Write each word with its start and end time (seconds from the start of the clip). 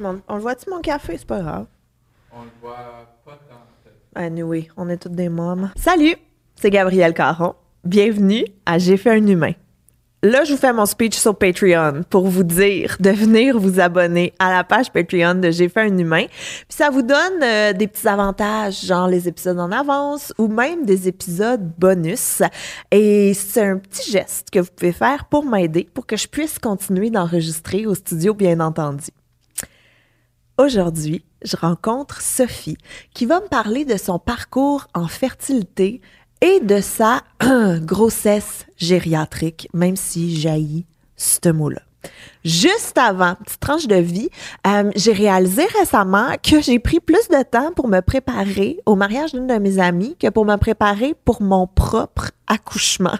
On 0.00 0.36
le 0.36 0.40
voit-tu, 0.40 0.70
mon 0.70 0.80
café? 0.80 1.16
C'est 1.18 1.26
pas 1.26 1.40
grave. 1.40 1.66
On 2.32 2.42
le 2.42 2.50
voit 2.60 2.76
pas 3.24 3.38
tant. 3.48 4.20
Anyway, 4.20 4.68
on 4.76 4.88
est 4.88 4.96
toutes 4.96 5.12
des 5.12 5.28
mômes. 5.28 5.70
Salut, 5.76 6.16
c'est 6.56 6.70
Gabrielle 6.70 7.14
Caron. 7.14 7.54
Bienvenue 7.84 8.44
à 8.66 8.78
J'ai 8.78 8.96
fait 8.96 9.10
un 9.10 9.26
humain. 9.26 9.52
Là, 10.24 10.42
je 10.42 10.52
vous 10.52 10.58
fais 10.58 10.72
mon 10.72 10.86
speech 10.86 11.16
sur 11.16 11.36
Patreon 11.36 12.02
pour 12.10 12.26
vous 12.26 12.42
dire 12.42 12.96
de 12.98 13.10
venir 13.10 13.56
vous 13.58 13.78
abonner 13.78 14.34
à 14.40 14.50
la 14.50 14.64
page 14.64 14.90
Patreon 14.90 15.36
de 15.36 15.52
J'ai 15.52 15.68
fait 15.68 15.82
un 15.82 15.96
humain. 15.96 16.26
Puis 16.26 16.76
ça 16.76 16.90
vous 16.90 17.02
donne 17.02 17.40
euh, 17.42 17.72
des 17.72 17.86
petits 17.86 18.08
avantages, 18.08 18.84
genre 18.84 19.06
les 19.06 19.28
épisodes 19.28 19.60
en 19.60 19.70
avance 19.70 20.32
ou 20.38 20.48
même 20.48 20.84
des 20.84 21.06
épisodes 21.06 21.70
bonus. 21.78 22.42
Et 22.90 23.32
c'est 23.34 23.62
un 23.62 23.78
petit 23.78 24.10
geste 24.10 24.50
que 24.50 24.58
vous 24.58 24.70
pouvez 24.74 24.92
faire 24.92 25.26
pour 25.26 25.44
m'aider, 25.44 25.88
pour 25.94 26.06
que 26.06 26.16
je 26.16 26.26
puisse 26.26 26.58
continuer 26.58 27.10
d'enregistrer 27.10 27.86
au 27.86 27.94
studio, 27.94 28.34
bien 28.34 28.58
entendu. 28.58 29.10
Aujourd'hui, 30.58 31.24
je 31.44 31.56
rencontre 31.56 32.20
Sophie 32.20 32.78
qui 33.14 33.26
va 33.26 33.40
me 33.40 33.46
parler 33.46 33.84
de 33.84 33.96
son 33.96 34.18
parcours 34.18 34.88
en 34.92 35.06
fertilité 35.06 36.00
et 36.40 36.58
de 36.58 36.80
sa 36.80 37.22
grossesse 37.80 38.66
gériatrique, 38.76 39.68
même 39.72 39.94
si 39.94 40.36
jaillit 40.36 40.84
ce 41.16 41.50
mot-là. 41.50 41.82
Juste 42.44 42.98
avant, 42.98 43.36
petite 43.36 43.60
tranche 43.60 43.86
de 43.86 43.96
vie, 43.96 44.30
euh, 44.66 44.90
j'ai 44.96 45.12
réalisé 45.12 45.64
récemment 45.78 46.32
que 46.42 46.60
j'ai 46.60 46.80
pris 46.80 46.98
plus 46.98 47.28
de 47.28 47.42
temps 47.44 47.72
pour 47.72 47.86
me 47.86 48.00
préparer 48.00 48.80
au 48.84 48.96
mariage 48.96 49.32
d'une 49.32 49.46
de 49.46 49.58
mes 49.58 49.78
amies 49.78 50.16
que 50.16 50.28
pour 50.28 50.44
me 50.44 50.56
préparer 50.56 51.14
pour 51.24 51.40
mon 51.40 51.68
propre 51.68 52.32
accouchement. 52.48 53.18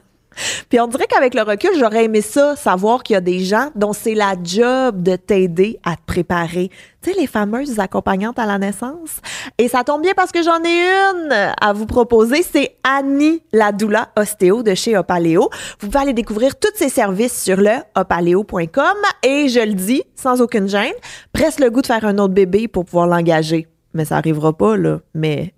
Puis 0.68 0.80
on 0.80 0.86
dirait 0.86 1.06
qu'avec 1.06 1.34
le 1.34 1.42
recul, 1.42 1.70
j'aurais 1.78 2.04
aimé 2.04 2.20
ça, 2.20 2.56
savoir 2.56 3.02
qu'il 3.02 3.14
y 3.14 3.16
a 3.16 3.20
des 3.20 3.40
gens 3.40 3.70
dont 3.74 3.92
c'est 3.92 4.14
la 4.14 4.34
job 4.42 5.02
de 5.02 5.16
t'aider 5.16 5.78
à 5.84 5.96
te 5.96 6.02
préparer. 6.06 6.70
Tu 7.02 7.12
sais, 7.12 7.20
les 7.20 7.26
fameuses 7.26 7.78
accompagnantes 7.78 8.38
à 8.38 8.46
la 8.46 8.58
naissance. 8.58 9.20
Et 9.56 9.68
ça 9.68 9.84
tombe 9.84 10.02
bien 10.02 10.14
parce 10.16 10.32
que 10.32 10.42
j'en 10.42 10.62
ai 10.64 10.88
une 10.88 11.32
à 11.60 11.72
vous 11.72 11.86
proposer. 11.86 12.42
C'est 12.42 12.76
Annie 12.82 13.42
Ladoula 13.52 14.08
Ostéo 14.16 14.62
de 14.62 14.74
chez 14.74 14.96
Opaléo. 14.96 15.48
Vous 15.80 15.88
pouvez 15.88 16.02
aller 16.02 16.12
découvrir 16.12 16.58
tous 16.58 16.74
ses 16.74 16.88
services 16.88 17.40
sur 17.40 17.58
le 17.58 17.76
opaléo.com. 17.94 18.96
Et 19.22 19.48
je 19.48 19.60
le 19.60 19.74
dis, 19.74 20.02
sans 20.16 20.40
aucune 20.40 20.68
gêne, 20.68 20.92
presque 21.32 21.60
le 21.60 21.70
goût 21.70 21.82
de 21.82 21.86
faire 21.86 22.04
un 22.04 22.18
autre 22.18 22.34
bébé 22.34 22.66
pour 22.68 22.84
pouvoir 22.84 23.06
l'engager. 23.06 23.68
Mais 23.94 24.04
ça 24.04 24.16
arrivera 24.16 24.52
pas, 24.52 24.76
là. 24.76 25.00
Mais 25.14 25.54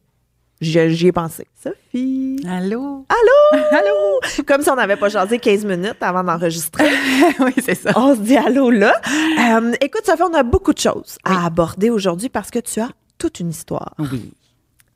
j'y 0.60 1.06
ai 1.06 1.12
pensé. 1.12 1.46
Sophie. 1.62 2.36
Allô? 2.48 3.06
Allô? 3.08 3.62
Allô? 3.70 4.20
Comme 4.46 4.62
si 4.62 4.70
on 4.70 4.76
n'avait 4.76 4.96
pas 4.96 5.08
jasé 5.08 5.38
15 5.38 5.64
minutes 5.64 5.96
avant 6.00 6.22
d'enregistrer. 6.24 6.88
oui, 7.40 7.52
c'est 7.62 7.74
ça. 7.74 7.92
On 7.96 8.14
se 8.14 8.20
dit 8.20 8.36
allô 8.36 8.70
là. 8.70 8.92
Euh, 9.58 9.72
écoute, 9.80 10.02
Sophie, 10.04 10.22
on 10.22 10.34
a 10.34 10.42
beaucoup 10.42 10.72
de 10.72 10.78
choses 10.78 11.18
à 11.24 11.46
aborder 11.46 11.90
aujourd'hui 11.90 12.28
parce 12.28 12.50
que 12.50 12.58
tu 12.58 12.80
as 12.80 12.90
toute 13.18 13.40
une 13.40 13.50
histoire. 13.50 13.94
Oui. 13.98 14.32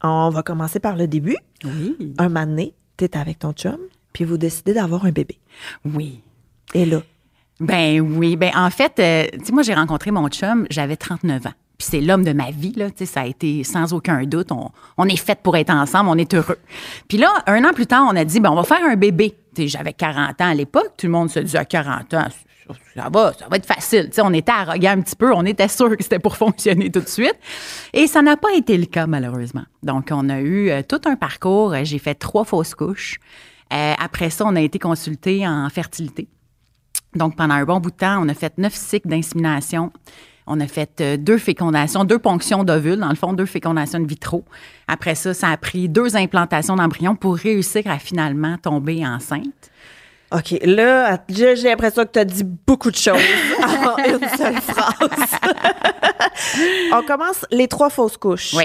On 0.03 0.31
va 0.31 0.42
commencer 0.42 0.81
par 0.81 0.97
le 0.97 1.07
début. 1.07 1.37
Oui. 1.65 2.15
Un 2.19 2.29
moment 2.29 2.47
donné, 2.47 2.75
t'es 2.97 3.17
avec 3.17 3.39
ton 3.39 3.53
chum, 3.53 3.79
puis 4.12 4.25
vous 4.25 4.37
décidez 4.37 4.75
d'avoir 4.75 5.05
un 5.07 5.11
bébé. 5.12 5.39
Oui. 5.85 6.20
Et 6.75 6.85
là, 6.85 7.01
Ben 7.61 8.01
oui. 8.01 8.37
Ben 8.37 8.51
en 8.55 8.69
fait, 8.70 8.98
euh, 8.98 9.27
tu 9.39 9.47
sais, 9.47 9.53
moi, 9.53 9.62
j'ai 9.62 9.75
rencontré 9.75 10.11
mon 10.11 10.29
chum, 10.29 10.67
j'avais 10.70 10.97
39 10.97 11.47
ans. 11.47 11.53
Puis 11.78 11.89
c'est 11.91 12.00
l'homme 12.00 12.25
de 12.25 12.33
ma 12.33 12.50
vie, 12.50 12.72
là. 12.77 12.89
Ça 13.05 13.22
a 13.22 13.27
été 13.27 13.64
sans 13.64 13.92
aucun 13.92 14.22
doute. 14.25 14.50
On, 14.97 15.05
est 15.06 15.17
fait 15.17 15.41
pour 15.42 15.56
être 15.56 15.70
ensemble, 15.70 16.08
on 16.11 16.17
est 16.17 16.34
heureux. 16.34 16.58
Puis 17.08 17.19
là, 17.19 17.33
un 17.47 17.64
an 17.64 17.72
plus 17.72 17.86
tard, 17.86 18.06
on 18.08 18.17
a 18.17 18.25
dit, 18.25 18.41
ben, 18.41 18.50
on 18.50 18.55
va 18.55 18.62
faire 18.62 18.84
un 18.84 18.97
bébé. 18.97 19.36
J'avais 19.56 19.92
40 19.92 20.41
ans 20.41 20.50
à 20.50 20.55
l'époque. 20.55 20.92
Tout 20.97 21.06
le 21.06 21.12
monde 21.12 21.30
se 21.30 21.41
dit, 21.41 21.56
à 21.56 21.64
40 21.64 22.14
ans, 22.14 22.28
ça 22.97 23.08
va, 23.12 23.33
ça 23.33 23.48
va 23.48 23.56
être 23.56 23.67
facile. 23.67 24.06
Tu 24.06 24.14
sais, 24.14 24.22
on 24.22 24.33
était 24.33 24.52
arrogants 24.52 24.92
un 24.92 25.00
petit 25.00 25.17
peu. 25.17 25.33
On 25.34 25.45
était 25.45 25.69
sûr 25.69 25.97
que 25.97 26.02
c'était 26.02 26.19
pour 26.19 26.36
fonctionner 26.36 26.91
tout 26.91 27.00
de 27.00 27.08
suite. 27.08 27.36
Et 27.92 28.06
ça 28.06 28.22
n'a 28.22 28.36
pas 28.36 28.52
été 28.55 28.78
le 28.78 28.86
cas, 28.86 29.06
malheureusement. 29.06 29.64
Donc, 29.83 30.08
on 30.11 30.28
a 30.28 30.41
eu 30.41 30.70
euh, 30.70 30.83
tout 30.83 31.00
un 31.06 31.17
parcours. 31.17 31.75
J'ai 31.83 31.98
fait 31.98 32.14
trois 32.14 32.45
fausses 32.45 32.75
couches. 32.75 33.19
Euh, 33.72 33.95
après 33.98 34.30
ça, 34.30 34.45
on 34.46 34.55
a 34.57 34.61
été 34.61 34.79
consulté 34.79 35.46
en 35.46 35.68
fertilité. 35.70 36.29
Donc, 37.14 37.36
pendant 37.36 37.55
un 37.55 37.64
bon 37.64 37.80
bout 37.80 37.90
de 37.90 37.96
temps, 37.96 38.23
on 38.24 38.29
a 38.29 38.34
fait 38.34 38.57
neuf 38.58 38.74
cycles 38.74 39.08
d'insémination. 39.08 39.92
On 40.47 40.61
a 40.61 40.67
fait 40.67 41.01
euh, 41.01 41.17
deux 41.17 41.39
fécondations, 41.39 42.05
deux 42.05 42.19
ponctions 42.19 42.65
d'ovules, 42.65 42.99
dans 42.99 43.09
le 43.09 43.15
fond, 43.15 43.33
deux 43.33 43.47
fécondations 43.47 43.99
in 43.99 44.05
vitro. 44.05 44.45
Après 44.89 45.15
ça, 45.15 45.33
ça 45.33 45.49
a 45.49 45.57
pris 45.57 45.89
deux 45.89 46.17
implantations 46.17 46.77
d'embryons 46.77 47.17
pour 47.17 47.37
réussir 47.37 47.83
à 47.87 47.99
finalement 47.99 48.57
tomber 48.59 49.07
enceinte. 49.07 49.71
OK, 50.33 50.59
là, 50.65 51.19
j'ai 51.29 51.55
j'ai 51.57 51.69
l'impression 51.69 52.03
que 52.05 52.11
tu 52.13 52.19
as 52.19 52.25
dit 52.25 52.45
beaucoup 52.45 52.91
de 52.91 52.97
choses 52.97 53.17
en 53.63 53.97
une 54.05 54.29
seule 54.37 54.61
phrase. 54.61 55.39
on 56.93 57.03
commence 57.03 57.45
les 57.51 57.69
trois 57.69 57.91
fausses 57.91 58.17
couches. 58.17 58.53
Oui. 58.55 58.65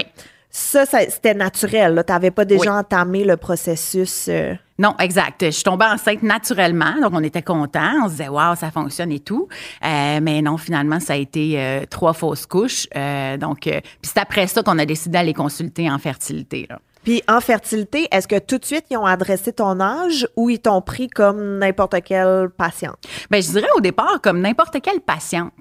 Ça, 0.50 0.84
ça- 0.84 1.08
c'était 1.08 1.34
naturel. 1.34 2.02
Tu 2.06 2.12
n'avais 2.12 2.30
pas 2.32 2.44
déjà 2.44 2.72
Oui. 2.72 2.78
entamé 2.78 3.24
le 3.24 3.36
processus. 3.36 4.26
euh, 4.28 4.54
Non, 4.80 4.94
exact. 4.98 5.44
Je 5.44 5.50
suis 5.50 5.62
tombée 5.62 5.84
enceinte 5.84 6.22
naturellement, 6.22 6.94
donc 7.02 7.12
on 7.12 7.22
était 7.22 7.42
contents. 7.42 8.02
On 8.02 8.06
se 8.06 8.12
disait, 8.12 8.28
waouh, 8.28 8.56
ça 8.56 8.70
fonctionne 8.70 9.12
et 9.12 9.20
tout. 9.20 9.46
Euh, 9.84 10.20
mais 10.22 10.40
non, 10.40 10.56
finalement, 10.56 10.98
ça 11.00 11.12
a 11.12 11.16
été 11.16 11.60
euh, 11.60 11.84
trois 11.84 12.14
fausses 12.14 12.46
couches. 12.46 12.86
Euh, 12.96 13.36
donc, 13.36 13.66
euh, 13.66 13.80
puis 13.82 14.10
c'est 14.14 14.18
après 14.18 14.46
ça 14.46 14.62
qu'on 14.62 14.78
a 14.78 14.86
décidé 14.86 15.12
d'aller 15.12 15.34
consulter 15.34 15.90
en 15.90 15.98
fertilité. 15.98 16.66
Là. 16.70 16.78
Puis 17.04 17.22
en 17.28 17.40
fertilité, 17.40 18.08
est-ce 18.10 18.28
que 18.28 18.38
tout 18.38 18.58
de 18.58 18.64
suite 18.64 18.84
ils 18.90 18.96
ont 18.96 19.06
adressé 19.06 19.52
ton 19.52 19.80
âge 19.80 20.28
ou 20.36 20.50
ils 20.50 20.58
t'ont 20.58 20.82
pris 20.82 21.08
comme 21.08 21.58
n'importe 21.58 21.96
quelle 22.04 22.50
patiente? 22.50 22.98
Ben, 23.30 23.42
je 23.42 23.50
dirais 23.50 23.68
au 23.76 23.80
départ 23.80 24.20
comme 24.22 24.40
n'importe 24.40 24.80
quelle 24.82 25.00
patiente. 25.00 25.52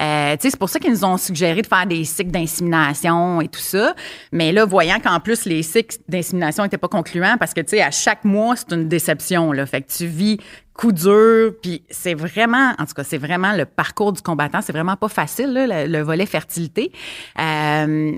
Euh, 0.00 0.36
c'est 0.38 0.58
pour 0.58 0.68
ça 0.68 0.78
qu'ils 0.78 0.90
nous 0.92 1.04
ont 1.04 1.16
suggéré 1.16 1.62
de 1.62 1.66
faire 1.66 1.86
des 1.86 2.04
cycles 2.04 2.30
d'insémination 2.30 3.40
et 3.40 3.48
tout 3.48 3.60
ça. 3.60 3.94
Mais 4.32 4.52
là, 4.52 4.64
voyant 4.64 5.00
qu'en 5.00 5.20
plus 5.20 5.46
les 5.46 5.62
cycles 5.62 5.96
d'insémination 6.08 6.64
n'étaient 6.64 6.78
pas 6.78 6.88
concluants, 6.88 7.36
parce 7.38 7.54
que 7.54 7.60
tu 7.60 7.70
sais, 7.76 7.82
à 7.82 7.90
chaque 7.90 8.24
mois 8.24 8.56
c'est 8.56 8.72
une 8.72 8.88
déception 8.88 9.52
là. 9.52 9.64
Fait 9.64 9.82
que 9.82 9.90
tu 9.90 10.06
vis 10.06 10.38
coup 10.74 10.92
dur, 10.92 11.52
puis 11.62 11.82
c'est 11.90 12.14
vraiment, 12.14 12.72
en 12.78 12.86
tout 12.86 12.94
cas, 12.94 13.04
c'est 13.04 13.18
vraiment 13.18 13.52
le 13.52 13.66
parcours 13.66 14.12
du 14.12 14.22
combattant. 14.22 14.60
C'est 14.62 14.72
vraiment 14.72 14.96
pas 14.96 15.08
facile 15.08 15.52
le, 15.52 15.86
le 15.86 16.02
volet 16.02 16.26
fertilité. 16.26 16.92
Euh, 17.38 18.12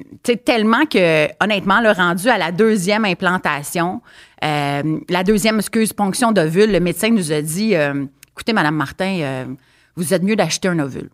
tellement 0.44 0.86
que 0.86 1.28
honnêtement, 1.42 1.80
le 1.80 1.90
rendu 1.90 2.28
à 2.28 2.38
la 2.38 2.52
deuxième 2.52 3.04
implantation, 3.04 4.00
euh, 4.44 4.98
la 5.08 5.24
deuxième, 5.24 5.56
excuse, 5.56 5.92
ponction 5.92 6.32
d'ovule, 6.32 6.70
le 6.70 6.80
médecin 6.80 7.10
nous 7.10 7.32
a 7.32 7.40
dit, 7.40 7.74
euh, 7.74 8.04
écoutez, 8.32 8.52
Madame 8.52 8.76
Martin, 8.76 9.18
euh, 9.20 9.44
vous 9.96 10.12
êtes 10.12 10.22
mieux 10.22 10.36
d'acheter 10.36 10.68
un 10.68 10.78
ovule. 10.80 11.08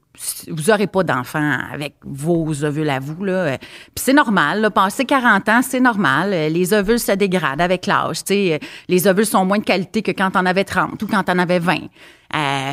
Vous 0.49 0.71
n'aurez 0.71 0.87
pas 0.87 1.03
d'enfant 1.03 1.59
avec 1.73 1.95
vos 2.05 2.65
ovules 2.65 2.89
à 2.89 2.99
vous. 2.99 3.25
Là. 3.25 3.33
Euh, 3.33 3.57
Puis 3.59 4.05
c'est 4.05 4.13
normal. 4.13 4.61
Là, 4.61 4.71
passer 4.71 5.05
40 5.05 5.49
ans, 5.49 5.61
c'est 5.63 5.81
normal. 5.81 6.33
Euh, 6.33 6.49
Les 6.49 6.73
ovules 6.73 6.99
se 6.99 7.13
dégradent 7.13 7.61
avec 7.61 7.87
l'âge. 7.87 8.19
Euh, 8.31 8.59
Les 8.89 9.07
ovules 9.07 9.27
sont 9.27 9.45
moins 9.45 9.59
de 9.59 9.65
qualité 9.65 10.03
que 10.03 10.13
quand 10.13 10.31
on 10.35 10.47
avait 10.47 10.65
30 10.65 11.03
ou 11.03 11.07
quand 11.07 11.25
on 11.29 11.39
avait 11.39 11.59
20. 11.59 11.77
Euh, 12.35 12.73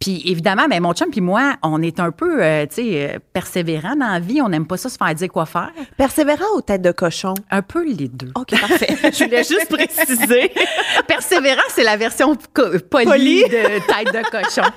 puis 0.00 0.22
évidemment, 0.24 0.66
ben, 0.66 0.80
mon 0.82 0.94
chum 0.94 1.10
puis 1.10 1.20
moi, 1.20 1.56
on 1.62 1.82
est 1.82 2.00
un 2.00 2.10
peu, 2.10 2.42
euh, 2.42 2.64
tu 2.66 2.76
sais, 2.76 3.10
euh, 3.14 3.18
persévérants 3.34 3.96
dans 3.96 4.08
la 4.12 4.18
vie. 4.18 4.40
On 4.40 4.48
n'aime 4.48 4.66
pas 4.66 4.78
ça 4.78 4.88
se 4.88 4.96
faire 4.96 5.14
dire 5.14 5.28
quoi 5.28 5.44
faire. 5.44 5.70
Persévérant 5.98 6.46
ou 6.56 6.62
tête 6.62 6.80
de 6.80 6.90
cochon? 6.90 7.34
Un 7.50 7.60
peu 7.60 7.84
les 7.86 8.08
deux. 8.08 8.30
OK, 8.34 8.58
parfait. 8.58 8.96
Je 9.12 9.24
voulais 9.24 9.44
juste 9.44 9.68
préciser. 9.68 10.52
Persévérant, 11.06 11.60
c'est 11.68 11.84
la 11.84 11.98
version 11.98 12.34
polie, 12.90 13.42
de 13.44 13.48
tête 13.86 14.14
de 14.14 14.30
cochon. 14.30 14.68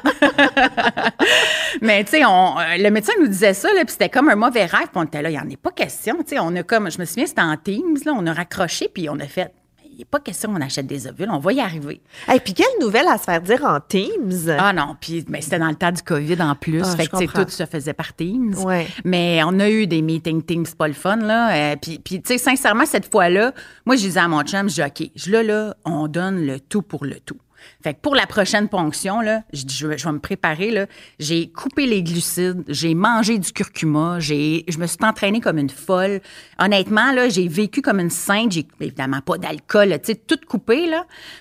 Mais 1.81 2.03
tu 2.03 2.11
sais, 2.11 2.25
on- 2.25 2.59
euh, 2.59 2.77
le 2.77 2.89
médecin 2.89 3.13
nous 3.19 3.27
disait 3.27 3.53
ça, 3.53 3.69
là, 3.73 3.85
puis 3.85 3.91
c'était 3.93 4.09
comme 4.09 4.29
un 4.29 4.35
mauvais 4.35 4.65
rêve. 4.65 4.87
Puis 4.91 4.95
on 4.95 5.03
était 5.03 5.21
là, 5.21 5.29
il 5.29 5.33
n'y 5.33 5.39
en 5.39 5.43
a 5.49 5.57
pas 5.61 5.71
question. 5.71 6.15
Tu 6.19 6.35
sais, 6.35 6.39
on 6.39 6.53
a 6.55 6.63
comme, 6.63 6.91
je 6.91 6.99
me 6.99 7.05
souviens, 7.05 7.25
c'était 7.25 7.41
en 7.41 7.55
Teams, 7.55 7.97
là, 8.05 8.13
on 8.15 8.25
a 8.27 8.33
raccroché, 8.33 8.89
puis 8.93 9.09
on 9.09 9.19
a 9.19 9.25
fait, 9.25 9.53
n'est 10.03 10.07
pas 10.09 10.19
question 10.19 10.53
qu'on 10.53 10.61
achète 10.61 10.85
des 10.85 11.07
ovules, 11.07 11.29
on 11.31 11.39
va 11.39 11.53
y 11.53 11.59
arriver. 11.61 12.01
Et 12.33 12.39
puis 12.39 12.53
quelle 12.53 12.65
nouvelle 12.81 13.07
à 13.07 13.17
se 13.17 13.23
faire 13.23 13.41
dire 13.41 13.63
en 13.63 13.79
Teams? 13.79 14.55
Ah 14.59 14.73
non, 14.73 14.95
puis 14.99 15.23
ben, 15.27 15.41
c'était 15.41 15.59
dans 15.59 15.69
le 15.69 15.75
temps 15.75 15.91
du 15.91 16.01
COVID 16.01 16.41
en 16.41 16.55
plus. 16.55 16.81
Ah, 16.83 16.95
fait 16.95 17.07
que 17.07 17.43
tout 17.43 17.49
se 17.49 17.65
faisait 17.65 17.93
par 17.93 18.13
Teams. 18.13 18.55
Ouais. 18.63 18.87
Mais 19.05 19.41
on 19.45 19.59
a 19.59 19.69
eu 19.69 19.87
des 19.87 20.01
meetings 20.01 20.43
Teams 20.43 20.65
pas 20.77 20.87
le 20.87 20.93
fun, 20.93 21.15
là. 21.17 21.53
Euh, 21.73 21.75
puis, 21.81 21.99
puis 21.99 22.21
tu 22.21 22.27
sais, 22.33 22.37
sincèrement, 22.37 22.85
cette 22.85 23.09
fois-là, 23.11 23.53
moi, 23.85 23.95
je 23.95 24.01
disais 24.01 24.19
à 24.19 24.27
mon 24.27 24.41
chum, 24.43 24.69
je 24.69 24.75
dis, 24.75 24.83
OK, 24.83 25.09
je- 25.15 25.31
là, 25.31 25.43
là, 25.43 25.75
on 25.85 26.07
donne 26.07 26.45
le 26.45 26.59
tout 26.59 26.81
pour 26.81 27.05
le 27.05 27.15
tout. 27.19 27.37
Fait 27.83 27.93
que 27.93 27.99
pour 27.99 28.15
la 28.15 28.27
prochaine 28.27 28.69
ponction, 28.69 29.21
là, 29.21 29.43
je 29.53 29.87
vais, 29.87 29.95
me 30.11 30.19
préparer. 30.19 30.87
J'ai 31.19 31.51
coupé 31.51 31.85
les 31.85 32.03
glucides, 32.03 32.63
j'ai 32.67 32.93
mangé 32.93 33.37
du 33.37 33.51
curcuma, 33.51 34.19
je 34.19 34.77
me 34.77 34.87
suis 34.87 34.97
entraînée 35.01 35.41
comme 35.41 35.57
une 35.57 35.69
folle. 35.69 36.21
Honnêtement, 36.59 37.13
j'ai 37.29 37.47
vécu 37.47 37.81
comme 37.81 37.99
une 37.99 38.09
sainte. 38.09 38.53
J'ai 38.53 38.67
évidemment 38.79 39.21
pas 39.21 39.37
d'alcool, 39.37 39.89
tu 40.03 40.13
sais, 40.13 40.15
tout 40.15 40.39
coupé, 40.47 40.89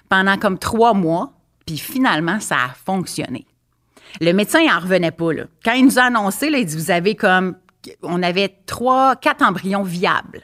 pendant 0.09 0.37
comme 0.37 0.59
trois 0.59 0.95
mois. 0.95 1.33
Puis 1.67 1.79
finalement, 1.79 2.41
ça 2.41 2.57
a 2.57 2.69
fonctionné. 2.69 3.47
Le 4.21 4.33
médecin, 4.33 4.61
il 4.61 4.71
en 4.71 4.79
revenait 4.79 5.11
pas, 5.11 5.33
là. 5.33 5.45
Quand 5.65 5.73
il 5.73 5.85
nous 5.87 5.99
a 5.99 6.03
annoncé, 6.03 6.49
il 6.49 6.67
dit, 6.67 6.77
vous 6.77 6.91
avez 6.91 7.15
comme, 7.15 7.57
on 8.03 8.23
avait 8.23 8.55
trois, 8.67 9.17
quatre 9.17 9.43
embryons 9.43 9.83
viables. 9.83 10.43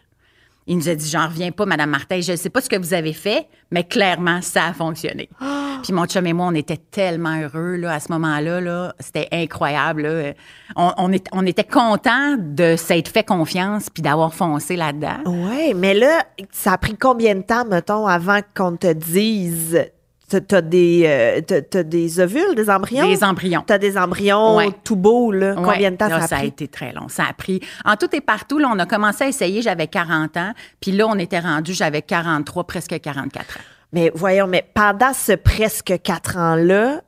Il 0.69 0.77
nous 0.77 0.89
a 0.89 0.95
dit, 0.95 1.09
j'en 1.09 1.27
reviens 1.27 1.51
pas, 1.51 1.65
Madame 1.67 1.91
Martin, 1.91 2.21
je 2.21 2.33
ne 2.33 2.37
sais 2.37 2.51
pas 2.51 2.61
ce 2.61 2.69
que 2.69 2.77
vous 2.77 2.93
avez 2.95 3.13
fait, 3.15 3.49
mais 3.71 3.85
clairement, 3.85 4.41
ça 4.43 4.67
a 4.67 4.73
fonctionné. 4.75 5.29
Puis 5.83 5.93
mon 5.93 6.07
chum 6.07 6.27
et 6.27 6.33
moi, 6.33 6.47
on 6.47 6.55
était 6.55 6.77
tellement 6.77 7.41
heureux 7.41 7.77
là, 7.77 7.93
à 7.95 8.01
ce 8.01 8.13
moment-là. 8.13 8.61
Là. 8.61 8.95
C'était 9.01 9.29
incroyable. 9.33 10.03
là. 10.03 10.33
On, 10.77 10.93
on, 10.99 11.13
est- 11.13 11.27
on 11.33 11.47
était 11.47 11.65
contents 11.65 12.37
de 12.39 12.75
s'être 12.77 13.09
fait 13.09 13.25
confiance 13.25 13.89
puis 13.89 14.03
d'avoir 14.03 14.35
foncé 14.35 14.77
là-dedans. 14.77 15.19
Ouais, 15.27 15.73
mais 15.75 15.95
là, 15.95 16.25
ça 16.51 16.73
a 16.73 16.79
pris 16.79 16.97
combien 16.97 17.35
de 17.37 17.43
temps, 17.43 17.65
mettons, 17.65 18.07
avant 18.07 18.41
qu'on 18.57 18.77
te 18.77 18.93
dise 18.93 19.81
t'as- 20.29 20.61
des, 20.61 21.03
euh, 21.07 21.41
t'as- 21.63 21.83
des 21.83 22.21
ovules, 22.21 22.55
des 22.55 22.69
embryons? 22.71 23.07
Des 23.09 23.25
embryons. 23.25 23.63
T'as 23.67 23.79
des 23.79 23.97
embryons 23.99 24.57
Ouais. 24.57 24.71
tout 24.85 24.97
beaux, 24.97 25.33
là. 25.33 25.55
Ouais, 25.55 25.63
Combien 25.65 25.91
de 25.91 25.97
temps 25.97 26.09
là, 26.09 26.27
ça 26.27 26.37
a 26.37 26.39
pris? 26.41 26.49
été 26.49 26.69
très 26.69 26.93
long. 26.93 27.09
Ça 27.09 27.25
a 27.29 27.33
pris. 27.33 27.61
En 27.85 27.97
tout 27.97 28.09
et 28.15 28.21
partout, 28.21 28.59
là, 28.59 28.71
on 28.73 28.79
a 28.79 28.87
commencé 28.87 29.25
à 29.25 29.29
essayer, 29.29 29.63
j'avais 29.63 29.87
40 29.89 30.37
ans. 30.37 30.53
Puis 30.81 30.93
là, 30.93 31.07
on 31.09 31.19
était 31.19 31.41
rendu, 31.41 31.73
j'avais 31.75 32.03
43, 32.03 32.65
presque 32.67 32.99
44 33.01 33.57
ans. 33.59 33.63
Mais 33.93 34.11
voyons, 34.15 34.47
mais 34.47 34.65
pendant 34.75 35.15
ce 35.15 35.33
presque 35.33 35.95
quatre 36.03 36.37
ans-là, 36.37 37.01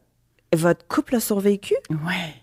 votre 0.54 0.86
couple 0.88 1.16
a 1.16 1.20
survécu? 1.20 1.74
Ouais. 1.90 2.34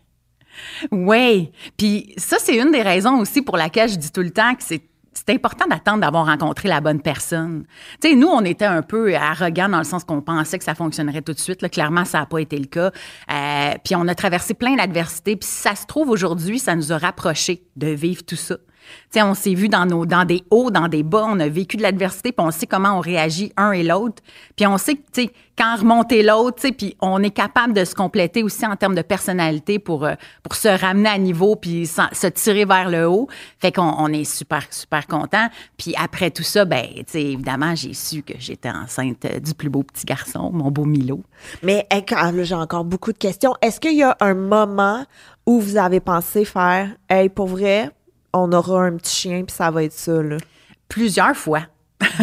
Oui. 0.91 1.51
Puis 1.77 2.13
ça, 2.17 2.37
c'est 2.39 2.55
une 2.55 2.71
des 2.71 2.81
raisons 2.81 3.19
aussi 3.19 3.41
pour 3.41 3.57
laquelle 3.57 3.89
je 3.89 3.95
dis 3.95 4.11
tout 4.11 4.21
le 4.21 4.31
temps 4.31 4.53
que 4.55 4.63
c'est 4.63 4.81
c'est 5.27 5.35
important 5.35 5.67
d'attendre 5.67 6.01
d'avoir 6.01 6.25
rencontré 6.25 6.69
la 6.69 6.79
bonne 6.79 7.01
personne. 7.01 7.65
Tu 8.01 8.09
sais, 8.09 8.15
nous, 8.15 8.27
on 8.27 8.45
était 8.45 8.65
un 8.65 8.81
peu 8.81 9.13
arrogants 9.15 9.67
dans 9.67 9.79
le 9.79 9.83
sens 9.83 10.03
qu'on 10.05 10.21
pensait 10.21 10.57
que 10.57 10.63
ça 10.63 10.73
fonctionnerait 10.73 11.21
tout 11.21 11.33
de 11.33 11.39
suite. 11.39 11.61
Là, 11.61 11.69
clairement, 11.69 12.05
ça 12.05 12.19
n'a 12.19 12.25
pas 12.25 12.39
été 12.39 12.57
le 12.57 12.65
cas. 12.65 12.91
Euh, 13.31 13.73
puis 13.83 13.95
on 13.95 14.07
a 14.07 14.15
traversé 14.15 14.53
plein 14.53 14.75
d'adversités. 14.75 15.35
Puis 15.35 15.49
ça 15.49 15.75
se 15.75 15.85
trouve 15.85 16.09
aujourd'hui, 16.09 16.59
ça 16.59 16.75
nous 16.75 16.93
a 16.93 16.97
rapprochés 16.97 17.63
de 17.75 17.87
vivre 17.87 18.23
tout 18.23 18.37
ça. 18.37 18.55
On 19.15 19.33
s'est 19.33 19.53
vu 19.53 19.67
dans, 19.67 19.85
nos, 19.85 20.05
des 20.05 20.43
hauts, 20.51 20.69
dans 20.69 20.87
des 20.87 21.03
bas, 21.03 21.25
on 21.27 21.39
a 21.39 21.47
vécu 21.47 21.77
de 21.77 21.81
l'adversité, 21.81 22.31
puis 22.31 22.45
on 22.45 22.51
sait 22.51 22.67
comment 22.67 22.97
on 22.97 22.99
réagit 22.99 23.51
un 23.57 23.71
et 23.71 23.83
l'autre. 23.83 24.21
Puis 24.55 24.67
on 24.67 24.77
sait, 24.77 24.95
que, 24.95 25.21
quand 25.57 25.75
remonter 25.77 26.21
l'autre, 26.21 26.61
puis 26.77 26.95
on 27.01 27.23
est 27.23 27.31
capable 27.31 27.73
de 27.73 27.83
se 27.83 27.95
compléter 27.95 28.43
aussi 28.43 28.65
en 28.65 28.75
termes 28.75 28.93
de 28.93 29.01
personnalité 29.01 29.79
pour, 29.79 30.05
euh, 30.05 30.13
se 30.51 30.67
ramener 30.67 31.09
à 31.09 31.17
niveau, 31.17 31.55
puis 31.55 31.87
se 31.87 32.27
tirer 32.27 32.65
vers 32.65 32.89
le 32.89 33.07
haut. 33.07 33.27
Fait 33.59 33.71
qu'on 33.71 33.93
on 33.97 34.07
est 34.09 34.23
super, 34.23 34.65
super 34.69 35.07
content. 35.07 35.47
Puis 35.77 35.95
après 35.97 36.29
tout 36.29 36.43
ça, 36.43 36.65
ben, 36.65 36.85
évidemment, 37.13 37.73
j'ai 37.75 37.93
su 37.93 38.21
que 38.21 38.33
j'étais 38.37 38.69
enceinte 38.69 39.25
euh, 39.25 39.39
du 39.39 39.53
plus 39.53 39.69
beau 39.69 39.83
petit 39.83 40.05
garçon, 40.05 40.51
mon 40.53 40.69
beau 40.69 40.85
Milo. 40.85 41.21
Mais 41.63 41.87
j'ai 42.43 42.55
encore 42.55 42.85
beaucoup 42.85 43.11
de 43.11 43.17
questions. 43.17 43.53
Est-ce 43.61 43.79
qu'il 43.79 43.95
y 43.95 44.03
a 44.03 44.15
un 44.19 44.33
moment 44.35 45.05
où 45.45 45.59
vous 45.59 45.77
avez 45.77 45.99
pensé 45.99 46.45
faire, 46.45 46.89
hey, 47.09 47.29
pour 47.29 47.47
vrai, 47.47 47.89
on 48.33 48.51
aura 48.51 48.83
un 48.83 48.97
petit 48.97 49.15
chien, 49.15 49.43
puis 49.43 49.55
ça 49.55 49.71
va 49.71 49.83
être 49.83 49.93
ça, 49.93 50.21
là? 50.21 50.37
Plusieurs 50.89 51.35
fois. 51.35 51.63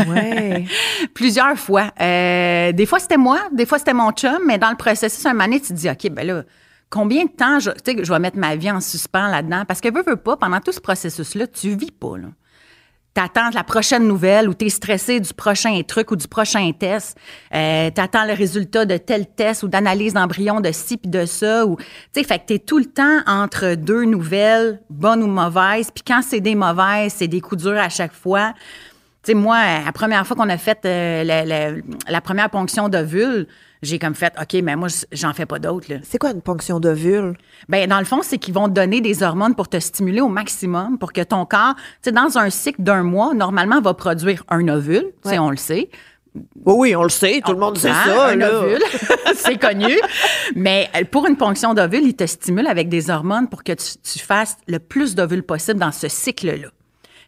Ouais. 0.09 0.67
Plusieurs 1.15 1.59
fois. 1.59 1.91
Euh, 2.01 2.73
des 2.73 2.87
fois, 2.87 2.99
c'était 2.99 3.17
moi, 3.17 3.41
des 3.53 3.67
fois, 3.67 3.79
c'était 3.79 3.95
mon 3.95 4.13
chum, 4.13 4.39
mais 4.47 4.59
dans 4.59 4.71
le 4.71 4.77
processus, 4.77 5.25
un 5.27 5.33
moment 5.33 5.45
donné, 5.45 5.61
tu 5.61 5.69
te 5.69 5.73
dis, 5.75 5.91
OK, 5.91 6.11
ben 6.11 6.27
là, 6.27 6.43
combien 6.91 7.25
de 7.25 7.31
temps 7.31 7.59
je, 7.59 7.71
tu 7.71 7.97
sais, 7.97 8.05
je 8.05 8.13
vais 8.13 8.19
mettre 8.19 8.39
ma 8.39 8.57
vie 8.57 8.71
en 8.71 8.81
suspens 8.81 9.29
là-dedans? 9.29 9.65
Parce 9.67 9.81
que 9.81 9.93
veux, 9.93 10.03
veux 10.07 10.17
pas, 10.17 10.37
pendant 10.37 10.61
tout 10.61 10.73
ce 10.73 10.81
processus-là, 10.81 11.47
tu 11.49 11.75
vis 11.75 11.91
pas, 11.91 12.17
là. 12.17 12.29
T'attends 13.15 13.51
la 13.55 13.63
prochaine 13.63 14.09
nouvelle 14.09 14.49
ou 14.49 14.55
t'es 14.55 14.69
stressé 14.69 15.21
du 15.21 15.33
prochain 15.33 15.81
truc 15.87 16.11
ou 16.11 16.17
du 16.17 16.27
prochain 16.27 16.73
test. 16.77 17.17
Euh, 17.55 17.89
T'attends 17.91 18.25
le 18.27 18.33
résultat 18.33 18.85
de 18.87 18.97
tel 18.97 19.27
test 19.27 19.63
ou 19.63 19.69
d'analyse 19.69 20.15
d'embryon 20.15 20.61
de 20.61 20.73
ci 20.73 20.97
puis 20.97 21.09
de 21.09 21.25
ça. 21.25 21.65
Ou, 21.65 21.77
tu 21.77 21.85
sais, 22.13 22.25
fait 22.25 22.41
que 22.41 22.47
t'es 22.47 22.59
tout 22.59 22.79
le 22.79 22.87
temps 22.87 23.21
entre 23.29 23.77
deux 23.77 24.05
nouvelles, 24.05 24.81
bonnes 24.91 25.23
ou 25.23 25.29
mauvaises. 25.29 25.91
Puis 25.95 26.03
quand 26.05 26.23
c'est 26.29 26.41
des 26.41 26.57
mauvaises, 26.57 27.15
c'est 27.17 27.29
des 27.29 27.41
coups 27.41 27.63
durs 27.63 27.79
à 27.79 27.89
chaque 27.89 28.13
fois. 28.13 28.53
Tu 29.23 29.31
sais, 29.31 29.35
moi, 29.35 29.59
la 29.85 29.93
première 29.93 30.27
fois 30.27 30.37
qu'on 30.37 30.51
a 30.51 30.59
fait 30.59 30.81
euh, 30.85 31.23
la, 31.23 31.45
la- 31.45 31.71
la 32.09 32.21
première 32.21 32.51
ponction 32.51 32.89
d'ovule, 32.89 33.47
j'ai 33.85 33.99
comme 33.99 34.15
fait, 34.15 34.33
OK, 34.41 34.61
mais 34.63 34.77
moi, 34.77 34.89
j'en 35.13 35.33
fais 35.33 35.47
pas 35.47 35.59
d'autres. 35.59 35.87
C'est 36.03 36.19
quoi 36.19 36.31
une 36.33 36.43
ponction 36.43 36.81
d'ovule? 36.81 37.35
Ben, 37.69 37.89
dans 37.89 37.99
le 37.99 38.05
fond, 38.05 38.21
c'est 38.23 38.39
qu'ils 38.39 38.55
vont 38.55 38.69
te 38.69 38.73
donner 38.75 39.01
des 39.01 39.23
hormones 39.23 39.55
pour 39.55 39.69
te 39.69 39.79
stimuler 39.79 40.21
au 40.21 40.29
maximum, 40.29 40.99
pour 40.99 41.13
que 41.13 41.21
ton 41.23 41.45
corps, 41.47 41.75
tu 41.77 41.83
sais, 42.03 42.13
dans 42.13 42.37
un 42.39 42.51
cycle 42.51 42.83
d'un 42.83 43.03
mois, 43.03 43.35
normalement, 43.35 43.81
va 43.81 43.95
produire 43.95 44.45
un 44.49 44.67
ovule, 44.69 45.07
tu 45.23 45.29
sais, 45.29 45.31
Ouais. 45.31 45.39
on 45.39 45.51
le 45.51 45.57
sait. 45.57 45.91
Oui, 46.65 46.75
oui, 46.77 46.97
on 46.97 47.05
le 47.05 47.11
sait, 47.11 47.41
tout 47.45 47.53
le 47.53 47.59
monde 47.59 47.79
sait 47.79 47.93
ça, 47.93 48.29
un 48.31 48.35
là. 48.37 48.59
ovule, 48.61 48.83
c'est 49.37 49.57
connu. 49.57 49.97
Mais 50.57 50.91
euh, 50.97 51.05
pour 51.09 51.27
une 51.29 51.37
ponction 51.37 51.75
d'ovule, 51.75 52.03
il 52.03 52.17
te 52.17 52.27
stimule 52.27 52.67
avec 52.67 52.89
des 52.89 53.09
hormones 53.09 53.49
pour 53.49 53.63
que 53.63 53.71
tu, 53.73 53.99
tu 54.03 54.19
fasses 54.19 54.57
le 54.67 54.81
plus 54.81 55.15
d'ovules 55.15 55.45
possible 55.45 55.79
dans 55.79 55.93
ce 55.93 56.09
cycle-là. 56.09 56.69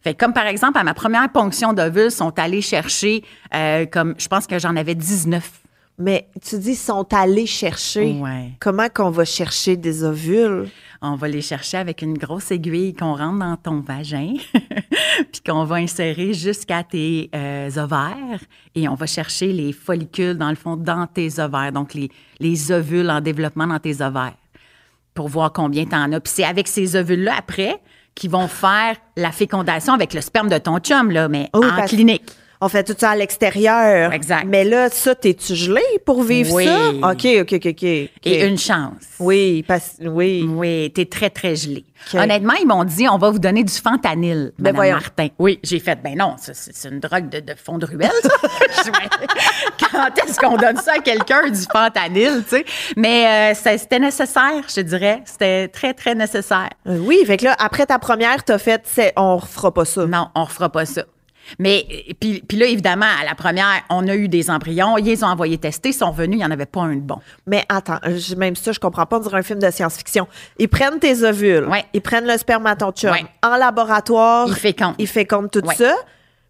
Fait 0.03 0.15
que 0.15 0.25
comme 0.25 0.33
par 0.33 0.47
exemple, 0.47 0.79
à 0.79 0.85
ma 0.85 0.95
première 0.95 1.29
ponction 1.31 1.73
d'ovules, 1.73 2.11
sont 2.11 2.37
allés 2.39 2.63
chercher, 2.63 3.23
euh, 3.55 3.87
comme 3.87 4.15
je 4.19 4.27
pense 4.29 4.47
que 4.49 4.59
j'en 4.59 4.75
avais 4.77 4.95
19. 4.97 5.49
Mais 5.99 6.29
tu 6.47 6.59
dis, 6.59 6.75
sont 6.75 7.07
allés 7.15 7.47
chercher. 7.47 8.13
Ouais. 8.21 8.51
Comment 8.61 8.89
qu'on 8.89 9.09
va 9.09 9.25
chercher 9.25 9.77
des 9.77 10.05
ovules? 10.05 10.69
On 11.01 11.15
va 11.15 11.29
les 11.29 11.41
chercher 11.41 11.79
avec 11.79 12.03
une 12.03 12.19
grosse 12.19 12.51
aiguille 12.51 12.93
qu'on 12.95 13.15
rentre 13.15 13.39
dans 13.39 13.57
ton 13.57 13.81
vagin, 13.81 14.35
puis 15.33 15.41
qu'on 15.47 15.65
va 15.65 15.77
insérer 15.77 16.35
jusqu'à 16.35 16.83
tes 16.83 17.31
euh, 17.35 17.71
ovaires. 17.77 18.41
Et 18.75 18.89
on 18.89 18.95
va 18.95 19.07
chercher 19.07 19.53
les 19.53 19.73
follicules, 19.73 20.37
dans 20.37 20.51
le 20.51 20.57
fond, 20.57 20.77
dans 20.77 21.07
tes 21.07 21.39
ovaires, 21.39 21.73
donc 21.73 21.95
les, 21.95 22.11
les 22.41 22.73
ovules 22.73 23.11
en 23.11 23.21
développement 23.23 23.67
dans 23.67 23.79
tes 23.79 24.03
ovaires, 24.03 24.37
pour 25.15 25.29
voir 25.29 25.53
combien 25.53 25.87
tu 25.87 25.95
en 25.95 26.13
as. 26.13 26.21
Puis 26.21 26.33
c'est 26.35 26.45
avec 26.45 26.69
ces 26.69 26.97
ovules-là, 26.97 27.37
après, 27.39 27.81
qui 28.15 28.29
vont 28.29 28.49
faire 28.49 28.97
la 29.17 29.31
fécondation 29.31 29.95
avec 29.95 30.13
le 30.13 30.21
sperme 30.21 30.49
de 30.49 30.59
ton 30.59 30.79
chum, 30.79 31.11
là, 31.11 31.29
mais 31.29 31.49
Oui, 31.55 31.67
en 31.67 31.85
clinique. 31.87 32.33
On 32.61 32.69
fait 32.69 32.85
tout 32.85 32.95
ça 32.99 33.11
à 33.11 33.17
l'extérieur. 33.17 34.13
Exact. 34.13 34.45
Mais 34.47 34.65
là, 34.65 34.89
ça, 34.91 35.15
t'es-tu 35.15 35.55
gelé 35.55 35.83
pour 36.05 36.23
vivre 36.23 36.55
Oui. 36.55 36.65
ça? 36.65 36.89
OK, 37.11 37.27
OK, 37.43 37.53
OK, 37.55 37.67
OK. 37.67 37.83
Et 37.83 38.11
une 38.47 38.59
chance. 38.59 38.93
Oui, 39.19 39.63
parce... 39.67 39.97
Oui. 40.01 40.47
Oui, 40.49 40.91
t'es 40.95 41.05
très, 41.05 41.29
très 41.31 41.55
gelé. 41.57 41.85
Honnêtement, 42.15 42.55
ils 42.61 42.67
m'ont 42.67 42.85
dit, 42.85 43.09
on 43.09 43.19
va 43.19 43.31
vous 43.31 43.39
donner 43.39 43.65
du 43.65 43.73
fentanyl, 43.73 44.53
Ben 44.59 44.65
Madame 44.65 44.77
voyons. 44.77 44.95
Martin. 44.95 45.29
Oui, 45.39 45.59
j'ai 45.63 45.81
fait, 45.81 45.99
ben 46.03 46.17
non, 46.17 46.37
c'est 46.39 46.89
une 46.89 47.01
drogue 47.01 47.29
de, 47.31 47.41
de 47.41 47.55
fond 47.55 47.79
de 47.79 47.87
ruelle, 47.87 48.11
Quand 49.79 50.09
est-ce 50.25 50.39
qu'on 50.39 50.57
donne 50.57 50.77
ça 50.77 50.93
à 50.97 50.99
quelqu'un, 50.99 51.49
du 51.49 51.61
fentanyl, 51.73 52.43
tu 52.49 52.57
sais? 52.57 52.65
Mais 52.97 53.53
euh, 53.55 53.55
c'était 53.79 53.99
nécessaire, 53.99 54.63
je 54.75 54.81
dirais. 54.83 55.23
C'était 55.25 55.69
très, 55.69 55.95
très 55.95 56.15
nécessaire. 56.15 56.71
Euh, 56.87 56.99
Oui, 57.01 57.23
fait 57.27 57.37
que 57.39 57.45
là, 57.45 57.57
après 57.59 57.87
ta 57.87 57.99
première, 57.99 58.45
t'as 58.45 58.59
fait, 58.59 58.83
c'est, 58.85 59.13
on 59.17 59.37
refera 59.37 59.73
pas 59.73 59.85
ça. 59.85 60.07
Non, 60.07 60.29
on 60.35 60.45
refera 60.45 60.69
pas 60.71 60.85
ça. 60.87 61.03
Mais, 61.59 61.87
euh, 61.91 62.13
puis, 62.21 62.43
puis 62.47 62.57
là, 62.59 62.67
évidemment, 62.67 63.07
à 63.21 63.25
la 63.25 63.35
première, 63.35 63.83
on 63.91 64.07
a 64.09 64.15
eu 64.17 64.29
des 64.29 64.51
embryons, 64.51 64.97
ils 64.99 65.05
les 65.05 65.23
ont 65.25 65.29
envoyés 65.29 65.59
tester, 65.59 65.91
ils 65.91 65.95
sont 65.95 66.11
venus, 66.11 66.35
il 66.37 66.39
n'y 66.39 66.45
en 66.45 66.51
avait 66.51 66.67
pas 66.67 66.81
un 66.83 66.97
de 66.97 67.01
bon. 67.01 67.19
Mais 67.47 67.65
attends, 67.69 67.99
même 68.37 68.57
ça, 68.57 68.73
je 68.73 68.81
comprends 68.81 69.07
pas. 69.07 69.17
On 69.19 69.21
dirait 69.21 69.39
un 69.39 69.43
film 69.43 69.59
de 69.59 69.71
science-fiction. 69.71 70.27
Ils 70.59 70.69
prennent 70.69 70.99
tes 70.99 71.23
ovules. 71.23 71.67
Ouais. 71.69 71.85
Ils 71.93 72.01
prennent 72.03 72.27
le 72.27 72.37
sperme 72.39 72.67
à 72.67 72.77
ton 72.77 72.91
chum. 72.93 73.11
Ouais. 73.11 73.25
En 73.43 73.57
laboratoire. 73.57 74.49
Ils 74.49 74.55
fécondent. 74.55 74.95
Ils 74.99 75.07
fécondent 75.09 75.51
tout 75.51 75.65
Ouais. 75.67 75.75
ça. 75.75 75.95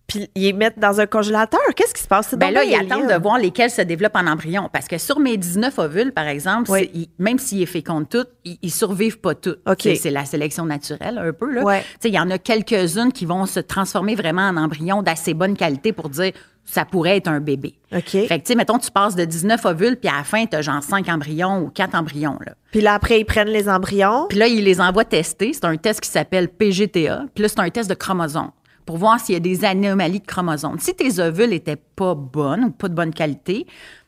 Puis 0.06 0.28
ils 0.36 0.42
les 0.44 0.52
mettent 0.52 0.78
dans 0.78 1.00
un 1.00 1.06
congélateur. 1.06 1.60
Qu'est-ce 1.74 1.92
qui 1.92 2.02
se 2.02 2.06
passe? 2.06 2.32
Ben 2.34 2.50
là, 2.52 2.62
ils 2.64 2.74
attendent 2.74 3.08
de 3.08 3.20
voir 3.20 3.38
lesquels 3.38 3.70
se 3.70 3.82
développent 3.82 4.14
en 4.16 4.26
embryon. 4.28 4.68
Parce 4.72 4.86
que 4.86 4.98
sur 4.98 5.18
mes 5.18 5.36
19 5.36 5.78
ovules, 5.80 6.12
par 6.12 6.28
exemple, 6.28 6.70
Oui. 6.70 6.80
c'est- 6.82 6.90
ils- 6.94 7.08
même 7.18 7.38
s'ils 7.40 7.58
les 7.58 7.66
fécondent 7.66 8.08
toutes, 8.08 8.28
ils, 8.44 8.56
ils 8.62 8.70
survivent 8.70 9.18
pas 9.18 9.34
toutes. 9.34 9.58
OK. 9.66 9.80
C'est- 9.96 10.10
la 10.10 10.24
sélection 10.24 10.64
naturelle, 10.64 11.18
un 11.18 11.32
peu. 11.32 11.50
Là. 11.50 11.62
Ouais. 11.64 11.80
Tu 11.80 11.86
sais, 12.02 12.08
Il 12.10 12.14
y 12.14 12.20
en 12.20 12.30
a 12.30 12.38
quelques-unes 12.38 13.12
qui 13.12 13.26
vont 13.26 13.46
se 13.46 13.58
transformer 13.60 14.14
vraiment 14.14 14.42
en 14.48 14.56
embryon 14.56 15.02
d'assez 15.02 15.34
bonne 15.34 15.56
qualité 15.56 15.92
pour 15.92 16.08
dire 16.08 16.32
ça 16.64 16.84
pourrait 16.84 17.16
être 17.16 17.28
un 17.28 17.40
bébé. 17.40 17.74
OK. 17.94 18.02
Fait 18.10 18.26
que, 18.28 18.34
tu 18.34 18.40
sais, 18.46 18.54
mettons, 18.54 18.78
tu 18.78 18.90
passes 18.90 19.14
de 19.16 19.24
19 19.24 19.64
ovules, 19.66 19.96
puis 19.96 20.08
à 20.08 20.18
la 20.18 20.24
fin, 20.24 20.46
tu 20.46 20.56
as 20.56 20.62
genre 20.62 20.82
5 20.82 21.08
embryons 21.08 21.60
ou 21.62 21.68
4 21.68 21.94
embryons. 21.96 22.38
Là. 22.44 22.54
Puis 22.72 22.80
là, 22.80 22.94
après, 22.94 23.20
ils 23.20 23.24
prennent 23.24 23.48
les 23.48 23.68
embryons. 23.68 24.26
Puis 24.28 24.38
là, 24.38 24.46
ils 24.48 24.64
les 24.64 24.80
envoient 24.80 25.04
tester. 25.04 25.52
C'est 25.52 25.64
un 25.64 25.76
test 25.76 26.00
qui 26.00 26.08
s'appelle 26.10 26.48
PGTA. 26.48 27.24
Puis 27.34 27.42
là, 27.42 27.48
c'est 27.48 27.60
un 27.60 27.70
test 27.70 27.88
de 27.90 27.94
chromosomes 27.94 28.50
pour 28.86 28.96
voir 28.96 29.20
s'il 29.20 29.34
y 29.34 29.36
a 29.36 29.40
des 29.40 29.64
anomalies 29.64 30.20
de 30.20 30.26
chromosomes. 30.26 30.78
Si 30.78 30.94
tes 30.94 31.18
ovules 31.20 31.50
n'étaient 31.50 31.76
pas 31.76 32.14
bonnes 32.14 32.64
ou 32.64 32.70
pas 32.70 32.88
de 32.88 32.94
bonne 32.94 33.12
qualité, 33.12 33.66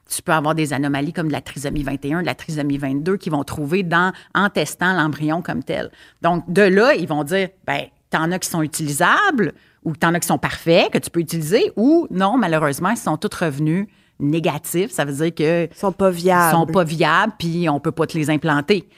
tu 0.08 0.22
peux 0.22 0.32
avoir 0.32 0.54
des 0.54 0.72
anomalies 0.72 1.12
comme 1.12 1.28
de 1.28 1.32
la 1.32 1.42
trisomie 1.42 1.82
21, 1.82 2.22
de 2.22 2.26
la 2.26 2.34
trisomie 2.34 2.78
22 2.78 3.16
qui 3.18 3.28
vont 3.28 3.44
trouver 3.44 3.82
dans, 3.82 4.12
en 4.34 4.48
testant 4.48 4.94
l'embryon 4.94 5.42
comme 5.42 5.62
tel. 5.62 5.90
Donc, 6.22 6.50
de 6.50 6.62
là, 6.62 6.94
ils 6.94 7.06
vont 7.06 7.24
dire, 7.24 7.48
ben, 7.66 7.82
t'en 8.08 8.32
as 8.32 8.38
qui 8.38 8.48
sont 8.48 8.62
utilisables 8.62 9.52
ou 9.84 9.94
t'en 9.94 10.14
as 10.14 10.20
qui 10.20 10.26
sont 10.28 10.38
parfaits, 10.38 10.90
que 10.90 10.98
tu 10.98 11.10
peux 11.10 11.20
utiliser, 11.20 11.72
ou 11.76 12.06
non, 12.10 12.36
malheureusement, 12.38 12.90
ils 12.90 12.96
sont 12.96 13.16
tous 13.16 13.36
revenus 13.36 13.86
négatifs. 14.18 14.90
Ça 14.90 15.04
veut 15.04 15.12
dire 15.12 15.34
que 15.34 15.66
Ils 15.66 15.76
sont 15.76 15.92
pas 15.92 16.10
viables. 16.10 16.56
sont 16.56 16.66
pas 16.66 16.84
viables, 16.84 17.32
puis 17.38 17.68
on 17.68 17.80
peut 17.80 17.92
pas 17.92 18.06
te 18.06 18.16
les 18.16 18.30
implanter. 18.30 18.88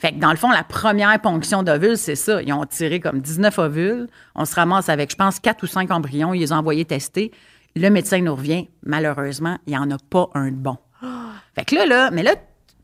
Fait 0.00 0.12
que 0.12 0.18
dans 0.18 0.30
le 0.30 0.36
fond, 0.36 0.50
la 0.50 0.62
première 0.64 1.18
ponction 1.20 1.62
d'ovules, 1.62 1.96
c'est 1.98 2.14
ça. 2.16 2.40
Ils 2.42 2.52
ont 2.52 2.64
tiré 2.66 3.00
comme 3.00 3.20
19 3.20 3.58
ovules. 3.58 4.06
On 4.34 4.44
se 4.44 4.54
ramasse 4.54 4.88
avec, 4.88 5.10
je 5.10 5.16
pense, 5.16 5.40
4 5.40 5.62
ou 5.62 5.66
5 5.66 5.90
embryons. 5.90 6.32
Ils 6.34 6.40
les 6.40 6.52
ont 6.52 6.56
envoyés 6.56 6.84
tester. 6.84 7.32
Le 7.74 7.88
médecin 7.90 8.20
nous 8.20 8.34
revient. 8.34 8.68
Malheureusement, 8.84 9.58
il 9.66 9.70
n'y 9.70 9.78
en 9.78 9.90
a 9.90 9.96
pas 10.10 10.28
un 10.34 10.50
de 10.50 10.56
bon. 10.56 10.76
Fait 11.54 11.64
que 11.64 11.74
là, 11.74 11.86
là, 11.86 12.10
mais 12.12 12.22
là, 12.22 12.34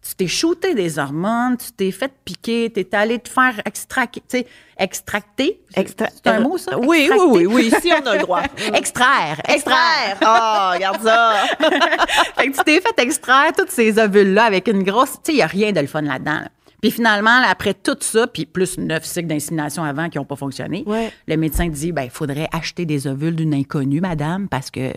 tu 0.07 0.15
t'es 0.17 0.27
shooté 0.27 0.75
des 0.75 0.99
hormones, 0.99 1.57
tu 1.57 1.73
t'es 1.73 1.91
fait 1.91 2.13
piquer, 2.27 2.71
tu 2.75 2.81
es 2.81 2.95
allé 2.95 3.19
te 3.19 3.29
faire 3.31 3.55
extracter, 3.65 4.21
tu 4.29 4.39
sais, 4.39 4.47
extracter. 4.79 5.63
Extra- 5.75 6.09
C'est 6.15 6.27
un 6.31 6.41
mot, 6.41 6.59
ça? 6.59 6.79
Oui, 6.79 6.87
oui, 6.89 6.99
Extracter? 7.07 7.25
oui, 7.31 7.47
oui, 7.47 7.73
si 7.81 7.91
on 7.91 8.07
a 8.07 8.15
le 8.17 8.21
droit. 8.21 8.43
Extraire, 8.75 9.41
extraire. 9.49 10.19
Oh, 10.21 10.75
regarde 10.75 11.01
ça! 11.03 11.45
fait 12.37 12.51
que 12.51 12.57
tu 12.59 12.65
t'es 12.65 12.81
fait 12.83 12.99
extraire 12.99 13.53
tous 13.57 13.65
ces 13.71 13.99
ovules-là 13.99 14.45
avec 14.45 14.69
une 14.69 14.83
grosse. 14.83 15.13
Tu 15.13 15.19
sais, 15.25 15.33
il 15.33 15.37
n'y 15.37 15.43
a 15.43 15.47
rien 15.47 15.73
de 15.73 15.81
le 15.81 15.87
fun 15.87 16.03
là-dedans. 16.03 16.33
là. 16.41 16.49
Puis 16.85 16.91
finalement, 16.91 17.41
là, 17.41 17.47
après 17.49 17.73
tout 17.73 17.97
ça, 18.01 18.27
puis 18.27 18.45
plus 18.45 18.77
neuf 18.77 19.05
cycles 19.07 19.27
d'insémination 19.27 19.83
avant 19.85 20.11
qui 20.11 20.19
n'ont 20.19 20.27
pas 20.27 20.37
fonctionné, 20.37 20.85
Ouais. 20.87 21.11
le 21.27 21.39
médecin 21.39 21.69
dit 21.69 21.93
ben, 21.93 22.03
il 22.03 22.11
faudrait 22.11 22.47
acheter 22.53 22.85
des 22.85 23.07
ovules 23.07 23.35
d'une 23.35 23.55
inconnue, 23.55 24.03
madame, 24.03 24.49
parce 24.51 24.71
que. 24.71 24.93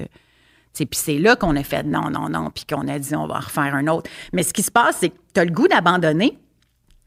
Puis 0.74 0.88
c'est 0.92 1.18
là 1.18 1.38
qu'on 1.38 1.56
a 1.56 1.64
fait 1.64 1.84
non, 1.84 2.10
non, 2.10 2.28
non, 2.28 2.52
puis 2.54 2.66
qu'on 2.70 2.90
a 2.90 3.00
dit 3.00 3.16
on 3.16 3.26
va 3.26 3.36
en 3.36 3.40
refaire 3.40 3.74
un 3.74 3.88
autre. 3.88 4.10
Mais 4.34 4.44
ce 4.44 4.52
qui 4.52 4.64
se 4.64 4.70
passe, 4.70 4.98
c'est 5.00 5.10
que 5.12 5.16
tu 5.34 5.40
as 5.40 5.46
le 5.46 5.52
goût 5.52 5.70
d'abandonner 5.70 6.38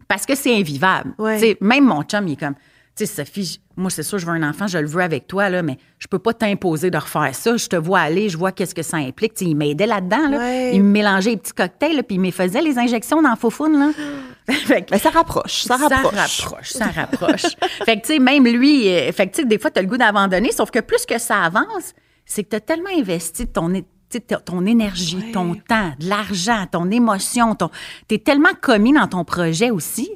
parce 0.09 0.25
que 0.25 0.35
c'est 0.35 0.57
invivable. 0.57 1.13
Ouais. 1.19 1.59
Même 1.61 1.85
mon 1.85 2.03
chum, 2.03 2.27
il 2.27 2.33
est 2.33 2.37
comme, 2.37 2.55
tu 2.55 3.05
sais, 3.05 3.07
Sophie, 3.07 3.61
moi, 3.77 3.91
c'est 3.91 4.03
sûr, 4.03 4.19
je 4.19 4.25
veux 4.25 4.33
un 4.33 4.49
enfant, 4.49 4.67
je 4.67 4.79
le 4.79 4.87
veux 4.89 5.03
avec 5.03 5.27
toi, 5.27 5.51
là, 5.51 5.63
mais 5.63 5.77
je 5.99 6.09
peux 6.09 6.19
pas 6.19 6.33
t'imposer 6.33 6.91
de 6.91 6.97
refaire 6.97 7.35
ça. 7.35 7.57
Je 7.59 7.67
te 7.69 7.77
vois 7.77 8.01
aller, 8.01 8.31
je 8.31 8.39
vois 8.39 8.51
qu'est-ce 8.51 8.75
que 8.75 8.83
ça 8.83 8.97
implique. 8.97 9.35
Tu 9.35 9.45
sais, 9.45 9.51
il 9.51 9.57
m'aidait 9.57 9.87
là-dedans. 9.87 10.29
Là. 10.31 10.39
Ouais. 10.39 10.75
Il 10.75 10.83
me 10.83 10.89
mélangeait 10.91 11.31
les 11.33 11.37
petits 11.37 11.53
cocktails, 11.53 11.97
là, 11.97 12.03
puis 12.03 12.17
il 12.17 12.21
me 12.21 12.31
faisait 12.31 12.63
les 12.63 12.79
injections 12.79 13.21
dans 13.21 13.29
la 13.31 13.37
faufoune. 13.37 13.79
Là. 13.79 13.91
Fait 14.51 14.83
que- 14.83 14.89
Mais 14.91 14.99
ça 14.99 15.11
rapproche, 15.11 15.63
ça 15.63 15.77
rapproche. 15.77 16.15
ça 16.15 16.23
rapproche, 16.23 16.71
ça 16.71 16.85
rapproche. 16.95 17.57
fait 17.85 17.97
que, 18.01 18.07
tu 18.07 18.15
sais, 18.15 18.19
même 18.19 18.45
lui, 18.47 18.89
euh, 18.89 19.13
fait 19.13 19.27
que, 19.29 19.35
tu 19.37 19.43
sais, 19.43 19.47
des 19.49 19.59
fois, 19.59 19.71
tu 19.71 19.79
as 19.79 19.83
le 19.83 19.89
goût 19.89 19.97
d'abandonner, 19.97 20.51
sauf 20.53 20.71
que 20.71 20.81
plus 20.81 21.07
que 21.07 21.19
ça 21.19 21.43
avance, 21.45 21.95
c'est 22.27 22.45
que 22.45 22.51
tu 22.51 22.57
as 22.57 22.61
tellement 22.61 22.91
investi 22.97 23.47
ton, 23.47 23.73
énergie, 24.67 25.33
ton 25.33 25.55
temps, 25.55 25.93
de 25.99 26.09
l'argent, 26.09 26.67
ton 26.71 26.91
émotion, 26.91 27.55
ton, 27.55 27.71
tu 28.09 28.17
es 28.17 28.19
tellement 28.19 28.49
commis 28.61 28.93
dans 28.93 29.07
ton 29.09 29.25
projet 29.25 29.71
aussi 29.71 30.11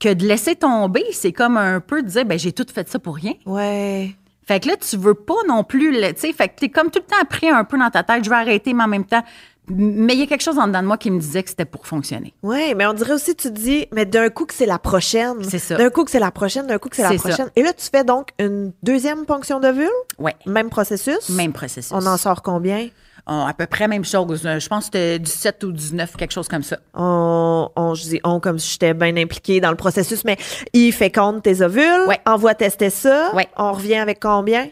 que 0.00 0.12
de 0.12 0.26
laisser 0.26 0.54
tomber, 0.54 1.04
c'est 1.12 1.32
comme 1.32 1.56
un 1.56 1.80
peu 1.80 2.02
de 2.02 2.08
dire, 2.08 2.24
ben 2.24 2.38
j'ai 2.38 2.52
tout 2.52 2.66
fait 2.72 2.88
ça 2.88 2.98
pour 2.98 3.16
rien. 3.16 3.32
Ouais. 3.46 4.14
Fait 4.46 4.60
que 4.60 4.68
là, 4.68 4.76
tu 4.76 4.96
veux 4.96 5.14
pas 5.14 5.34
non 5.48 5.64
plus, 5.64 5.92
le- 5.92 6.12
tu 6.14 6.20
sais, 6.20 6.32
fait 6.32 6.48
que 6.48 6.54
t'es 6.60 6.68
comme 6.68 6.90
tout 6.90 7.00
le 7.00 7.04
temps 7.06 7.24
pris 7.28 7.48
un 7.48 7.64
peu 7.64 7.76
dans 7.78 7.90
ta 7.90 8.02
tête, 8.02 8.24
je 8.24 8.30
vais 8.30 8.36
arrêter, 8.36 8.72
mais 8.74 8.84
en 8.84 8.88
même 8.88 9.04
temps, 9.04 9.22
mais 9.70 10.14
il 10.14 10.20
y 10.20 10.22
a 10.22 10.26
quelque 10.26 10.42
chose 10.42 10.58
en 10.58 10.66
dedans 10.66 10.82
de 10.82 10.86
moi 10.86 10.96
qui 10.98 11.10
me 11.10 11.18
disait 11.18 11.42
que 11.42 11.50
c'était 11.50 11.64
pour 11.64 11.86
fonctionner. 11.86 12.34
Oui, 12.42 12.74
mais 12.76 12.86
on 12.86 12.92
dirait 12.94 13.12
aussi, 13.14 13.34
tu 13.34 13.48
te 13.48 13.54
dis, 13.58 13.86
mais 13.92 14.06
d'un 14.06 14.28
coup 14.30 14.46
que 14.46 14.54
c'est 14.54 14.66
la 14.66 14.78
prochaine. 14.78 15.36
C'est 15.42 15.58
ça. 15.58 15.76
D'un 15.76 15.90
coup 15.90 16.04
que 16.04 16.10
c'est 16.10 16.18
la 16.20 16.30
prochaine, 16.30 16.66
d'un 16.66 16.78
coup 16.78 16.88
que 16.88 16.96
c'est 16.96 17.02
la 17.02 17.10
ça. 17.10 17.28
prochaine. 17.28 17.50
Et 17.56 17.62
là, 17.62 17.72
tu 17.72 17.86
fais 17.90 18.04
donc 18.04 18.28
une 18.38 18.72
deuxième 18.82 19.24
ponction 19.26 19.60
d'ovule, 19.60 19.88
Ouais. 20.18 20.36
même 20.46 20.70
processus? 20.70 21.28
Même 21.30 21.52
processus. 21.52 21.92
On 21.92 22.04
en 22.06 22.16
sort 22.16 22.42
combien? 22.42 22.88
À 23.30 23.52
peu 23.52 23.66
près 23.66 23.88
même 23.88 24.06
chose. 24.06 24.40
Euh, 24.46 24.58
Je 24.58 24.68
pense 24.70 24.84
que 24.88 24.96
c'était 24.98 25.18
17 25.18 25.62
ou 25.64 25.72
19, 25.72 26.16
quelque 26.16 26.32
chose 26.32 26.48
comme 26.48 26.62
ça. 26.62 26.78
On, 26.94 27.68
on, 27.76 27.92
je 27.94 28.02
dis 28.04 28.20
on 28.24 28.40
comme 28.40 28.58
si 28.58 28.72
j'étais 28.72 28.94
bien 28.94 29.14
impliquée 29.18 29.60
dans 29.60 29.68
le 29.68 29.76
processus, 29.76 30.24
mais 30.24 30.38
il 30.72 30.92
féconde 30.94 31.42
tes 31.42 31.60
ovules, 31.60 32.06
Ouais. 32.06 32.18
envoie 32.24 32.54
tester 32.54 32.88
ça. 32.88 33.34
Ouais. 33.34 33.46
On 33.58 33.72
revient 33.72 33.96
avec 33.96 34.20
combien? 34.20 34.68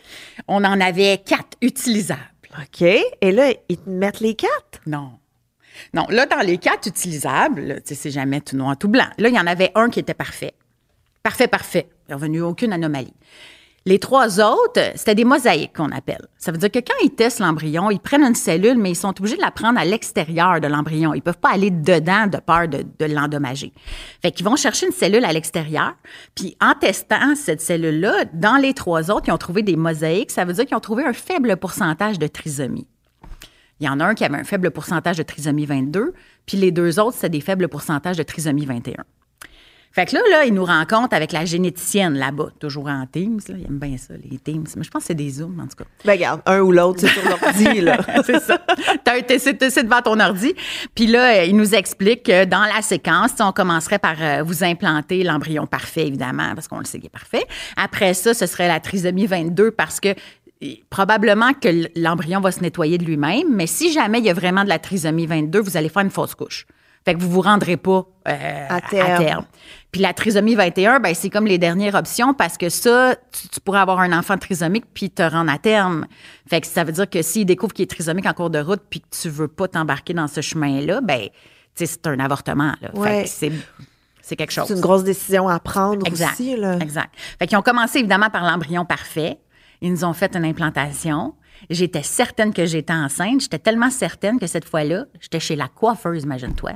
On 0.49 0.65
en 0.65 0.81
avait 0.81 1.19
quatre 1.19 1.59
utilisables. 1.61 2.21
OK. 2.61 2.83
Et 2.83 3.33
là, 3.33 3.53
ils 3.69 3.79
te 3.79 3.89
mettent 3.89 4.21
les 4.21 4.35
quatre? 4.35 4.81
Non. 4.87 5.13
Non, 5.93 6.07
là, 6.09 6.27
dans 6.27 6.41
les 6.41 6.59
quatre 6.59 6.89
utilisables, 6.89 7.83
tu 7.83 7.89
sais, 7.89 7.95
c'est 7.95 8.11
jamais 8.11 8.41
tout 8.41 8.57
noir, 8.57 8.77
tout 8.79 8.89
blanc. 8.89 9.09
Là, 9.19 9.29
il 9.29 9.35
y 9.35 9.41
en 9.41 9.47
avait 9.47 9.73
un 9.75 9.91
qui 9.91 10.01
était 10.01 10.15
parfait. 10.15 10.55
Parfait, 11.23 11.49
parfait. 11.49 11.89
Il 11.91 12.11
n'est 12.11 12.15
revenu 12.15 12.41
aucune 12.41 12.73
anomalie. 12.73 13.13
Les 13.88 14.00
trois 14.00 14.40
autres, 14.40 14.81
c'était 14.97 15.14
des 15.14 15.25
mosaïques 15.25 15.76
qu'on 15.76 15.93
appelle. 15.93 16.26
Ça 16.38 16.50
veut 16.50 16.59
dire 16.59 16.73
que 16.73 16.81
quand 16.81 16.97
ils 17.05 17.14
testent 17.14 17.38
l'embryon, 17.38 17.88
ils 17.93 18.00
prennent 18.00 18.25
une 18.25 18.35
cellule, 18.35 18.76
mais 18.76 18.90
ils 18.90 18.97
sont 18.97 19.14
obligés 19.16 19.37
de 19.37 19.40
la 19.40 19.52
prendre 19.52 19.78
à 19.78 19.85
l'extérieur 19.85 20.61
de 20.61 20.66
l'embryon. 20.66 21.14
Ils 21.14 21.23
peuvent 21.23 21.38
pas 21.38 21.50
aller 21.52 21.71
dedans 21.71 22.26
de 22.26 22.38
peur 22.38 22.66
de, 22.66 23.05
l'endommager. 23.05 23.73
Fait 24.23 24.33
qu'ils 24.33 24.45
vont 24.45 24.57
chercher 24.57 24.87
une 24.87 24.93
cellule 24.93 25.25
à 25.25 25.33
l'extérieur, 25.33 25.95
puis 26.35 26.57
en 26.61 26.75
testant 26.75 27.37
cette 27.37 27.61
cellule-là, 27.61 28.25
dans 28.35 28.57
les 28.57 28.75
trois 28.75 29.09
autres, 29.12 29.28
ils 29.28 29.33
ont 29.33 29.38
trouvé 29.38 29.62
des 29.62 29.76
mosaïques. 29.76 30.33
Ça 30.33 30.45
veut 30.45 30.52
dire 30.52 30.66
qu'ils 30.66 30.76
ont 30.76 30.81
trouvé 30.81 31.05
un 31.05 31.12
faible 31.12 31.57
pourcentage 31.57 32.19
de 32.19 32.26
trisomie. 32.26 32.88
Il 33.78 33.87
y 33.87 33.88
en 33.88 34.00
a 34.00 34.05
un 34.05 34.14
qui 34.14 34.25
avait 34.25 34.38
un 34.38 34.45
faible 34.45 34.73
pourcentage 34.73 35.19
de 35.19 35.23
trisomie 35.23 35.64
22, 35.64 36.12
puis 36.45 36.57
les 36.57 36.73
deux 36.73 36.99
autres, 36.99 37.14
c'était 37.14 37.28
des 37.28 37.40
faibles 37.40 37.69
pourcentages 37.69 38.16
de 38.16 38.25
trisomie 38.25 38.66
21. 38.66 39.05
Fait 39.97 40.05
que 40.05 40.15
là, 40.15 40.21
là, 40.31 40.45
ils 40.45 40.53
nous 40.53 40.67
rencontrent 40.67 41.17
avec 41.17 41.33
la 41.33 41.47
généticienne 41.47 42.19
là-bas, 42.19 42.50
toujours 42.61 42.87
en 42.88 43.07
Teams. 43.07 43.41
Là. 43.49 43.55
Ils 43.59 43.65
aiment 43.65 43.79
bien 43.79 43.97
ça, 43.97 44.12
les 44.31 44.37
Teams. 44.37 44.67
Mais 44.76 44.85
je 44.85 44.91
pense 44.91 45.05
que 45.05 45.07
c'est 45.07 45.15
des 45.15 45.31
Zooms, 45.31 45.59
en 45.59 45.67
tout 45.67 45.76
cas. 45.79 45.87
Ben, 46.05 46.12
regarde, 46.12 46.43
un 46.45 46.61
ou 46.61 46.71
l'autre, 46.71 47.00
c'est 47.00 47.09
sur 47.09 47.26
l'ordi, 47.26 47.81
là. 47.81 47.97
c'est 48.26 48.41
ça. 48.41 48.59
T'as 49.03 49.38
c'est 49.38 49.85
devant 49.85 50.03
ton 50.03 50.21
ordi. 50.21 50.55
Puis 50.95 51.07
là, 51.07 51.38
euh, 51.38 51.45
il 51.45 51.57
nous 51.57 51.75
explique 51.75 52.25
que 52.25 52.45
dans 52.45 52.67
la 52.67 52.83
séquence, 52.83 53.31
on 53.41 53.53
commencerait 53.53 53.99
par 53.99 54.17
euh, 54.21 54.43
vous 54.43 54.62
implanter 54.62 55.23
l'embryon 55.23 55.67
parfait, 55.67 56.09
évidemment, 56.09 56.55
parce 56.55 56.69
qu'on 56.69 56.81
le 56.81 56.85
sait 56.85 56.99
qu'il 56.99 57.07
est 57.07 57.09
parfait. 57.09 57.47
Après 57.79 58.12
ça, 58.12 58.35
ce 58.35 58.45
serait 58.45 58.69
la 58.69 58.81
trisomie 58.81 59.25
22 59.25 59.71
parce 59.71 59.99
que 59.99 60.09
euh, 60.09 60.75
probablement 60.91 61.55
que 61.55 61.69
l'embryon 61.99 62.41
va 62.41 62.53
se 62.53 62.61
nettoyer 62.61 62.99
de 62.99 63.05
lui-même, 63.07 63.49
mais 63.49 63.67
si 63.67 63.91
jamais 63.91 64.19
il 64.19 64.26
y 64.26 64.31
a 64.31 64.35
vraiment 64.35 64.62
de 64.62 64.69
la 64.69 64.79
trisomie 64.79 65.25
22, 65.25 65.59
vous 65.59 65.79
allez 65.79 65.88
faire 65.88 66.03
une 66.03 66.11
fausse 66.11 66.35
couche. 66.35 66.67
Fait 67.07 67.15
que 67.15 67.21
vous 67.21 67.31
vous 67.31 67.41
rendrez 67.41 67.77
pas 67.77 68.05
euh, 68.27 68.67
À 68.69 68.81
terme. 68.81 69.45
Puis 69.93 70.01
la 70.01 70.13
trisomie 70.13 70.57
21, 70.57 70.99
ben 70.99 71.15
c'est 71.15 71.31
comme 71.31 71.47
les 71.47 71.57
dernières 71.57 71.95
options 71.95 72.35
parce 72.35 72.59
que 72.59 72.69
ça, 72.69 73.15
tu, 73.31 73.49
tu 73.49 73.61
pourrais 73.61 73.79
avoir 73.79 74.01
un 74.01 74.13
enfant 74.13 74.37
trisomique 74.37 74.87
puis 74.93 75.11
te 75.11 75.23
rendre 75.23 75.51
à 75.53 75.59
terme. 75.59 76.07
Fait 76.51 76.61
que 76.61 76.67
ça 76.67 76.83
veut 76.83 76.91
dire 76.91 77.09
que 77.09 77.23
s'il 77.23 77.47
découvre 77.47 77.73
qu'il 77.73 77.85
est 77.85 77.87
trisomique 77.87 78.27
en 78.27 78.33
cours 78.33 78.51
de 78.51 78.59
route 78.59 78.83
puis 78.91 79.01
que 79.01 79.07
tu 79.09 79.29
veux 79.29 79.47
pas 79.47 79.69
t'embarquer 79.69 80.15
dans 80.15 80.27
ce 80.27 80.41
chemin-là, 80.41 81.01
ben 81.01 81.29
c'est 81.75 82.07
un 82.09 82.19
avortement. 82.19 82.75
Là. 82.83 82.91
Ouais. 82.95 83.09
Fait 83.09 83.23
que 83.23 83.29
c'est, 83.29 83.53
c'est 84.21 84.35
quelque 84.35 84.53
chose. 84.53 84.67
C'est 84.67 84.75
une 84.75 84.81
grosse 84.81 85.05
décision 85.05 85.49
à 85.49 85.61
prendre 85.61 86.05
Exact. 86.09 86.33
aussi, 86.33 86.57
là. 86.57 86.77
Exact. 86.81 87.15
Fait 87.39 87.47
qu'ils 87.47 87.57
ont 87.57 87.63
commencé 87.63 88.01
évidemment 88.01 88.31
par 88.31 88.43
l'embryon 88.43 88.85
parfait. 88.85 89.39
Ils 89.81 89.93
nous 89.93 90.05
ont 90.05 90.13
fait 90.13 90.35
une 90.35 90.45
implantation. 90.45 91.35
J'étais 91.71 92.03
certaine 92.03 92.53
que 92.53 92.67
j'étais 92.67 92.93
enceinte. 92.93 93.43
J'étais 93.43 93.61
tellement 93.61 93.91
certaine 93.91 94.41
que 94.41 94.49
cette 94.49 94.65
fois-là, 94.65 95.05
j'étais 95.21 95.41
chez 95.41 95.55
la 95.55 95.69
coiffeuse, 95.69 96.25
imagine-toi. 96.25 96.73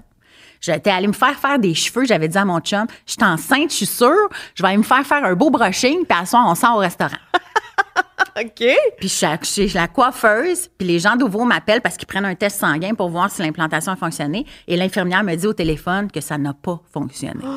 J'étais 0.60 0.90
allée 0.90 1.06
me 1.06 1.12
faire 1.12 1.38
faire 1.38 1.58
des 1.58 1.74
cheveux. 1.74 2.04
J'avais 2.04 2.28
dit 2.28 2.38
à 2.38 2.44
mon 2.44 2.60
chum, 2.60 2.86
je 3.06 3.12
suis 3.12 3.24
enceinte, 3.24 3.70
je 3.70 3.76
suis 3.76 3.86
sûre, 3.86 4.28
je 4.54 4.62
vais 4.62 4.68
aller 4.68 4.78
me 4.78 4.82
faire 4.82 5.06
faire 5.06 5.24
un 5.24 5.34
beau 5.34 5.50
brushing, 5.50 6.04
puis 6.04 6.18
à 6.18 6.26
soir, 6.26 6.44
on 6.46 6.54
sort 6.54 6.76
au 6.76 6.80
restaurant. 6.80 7.16
OK. 8.40 8.64
Puis 8.98 9.08
je 9.08 9.36
suis 9.42 9.68
la 9.70 9.88
coiffeuse, 9.88 10.68
puis 10.78 10.86
les 10.86 10.98
gens 10.98 11.16
d'Ouvreau 11.16 11.44
m'appellent 11.44 11.80
parce 11.80 11.96
qu'ils 11.96 12.06
prennent 12.06 12.24
un 12.24 12.34
test 12.34 12.60
sanguin 12.60 12.94
pour 12.94 13.08
voir 13.08 13.30
si 13.30 13.42
l'implantation 13.42 13.92
a 13.92 13.96
fonctionné. 13.96 14.46
Et 14.68 14.76
l'infirmière 14.76 15.24
me 15.24 15.34
dit 15.34 15.46
au 15.46 15.52
téléphone 15.52 16.10
que 16.10 16.20
ça 16.20 16.38
n'a 16.38 16.54
pas 16.54 16.80
fonctionné. 16.92 17.44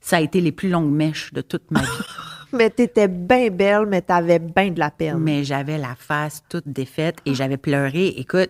Ça 0.00 0.18
a 0.18 0.20
été 0.20 0.40
les 0.40 0.52
plus 0.52 0.70
longues 0.70 0.92
mèches 0.92 1.32
de 1.34 1.42
toute 1.42 1.70
ma 1.70 1.80
vie. 1.80 1.86
Mais 2.52 2.70
t'étais 2.70 3.08
bien 3.08 3.50
belle, 3.50 3.84
mais 3.86 4.00
t'avais 4.00 4.38
bien 4.38 4.70
de 4.70 4.78
la 4.78 4.90
peine. 4.90 5.18
mais 5.18 5.44
j'avais 5.44 5.76
la 5.76 5.94
face 5.98 6.42
toute 6.48 6.66
défaite 6.66 7.18
et 7.26 7.34
j'avais 7.34 7.58
pleuré. 7.58 8.14
Écoute, 8.16 8.48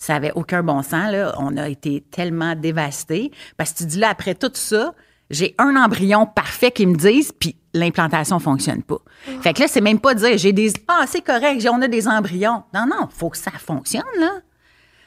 ça 0.00 0.14
avait 0.14 0.32
aucun 0.34 0.62
bon 0.62 0.82
sens, 0.82 1.12
là. 1.12 1.34
On 1.38 1.58
a 1.58 1.68
été 1.68 2.02
tellement 2.10 2.56
dévastés. 2.56 3.30
Parce 3.58 3.72
que 3.72 3.78
tu 3.78 3.84
dis 3.84 3.98
là, 3.98 4.08
après 4.08 4.34
tout 4.34 4.50
ça, 4.54 4.94
j'ai 5.28 5.54
un 5.58 5.76
embryon 5.76 6.24
parfait 6.26 6.70
qui 6.70 6.86
me 6.86 6.96
disent, 6.96 7.32
puis 7.38 7.54
l'implantation 7.74 8.38
fonctionne 8.38 8.82
pas. 8.82 8.98
Fait 9.42 9.52
que 9.52 9.60
là, 9.60 9.68
c'est 9.68 9.82
même 9.82 10.00
pas 10.00 10.14
dire, 10.14 10.38
j'ai 10.38 10.54
des, 10.54 10.72
ah, 10.88 11.04
c'est 11.06 11.20
correct, 11.20 11.64
on 11.70 11.82
a 11.82 11.86
des 11.86 12.08
embryons. 12.08 12.64
Non, 12.72 12.86
non, 12.86 13.08
faut 13.10 13.28
que 13.28 13.36
ça 13.36 13.50
fonctionne, 13.50 14.02
là. 14.18 14.40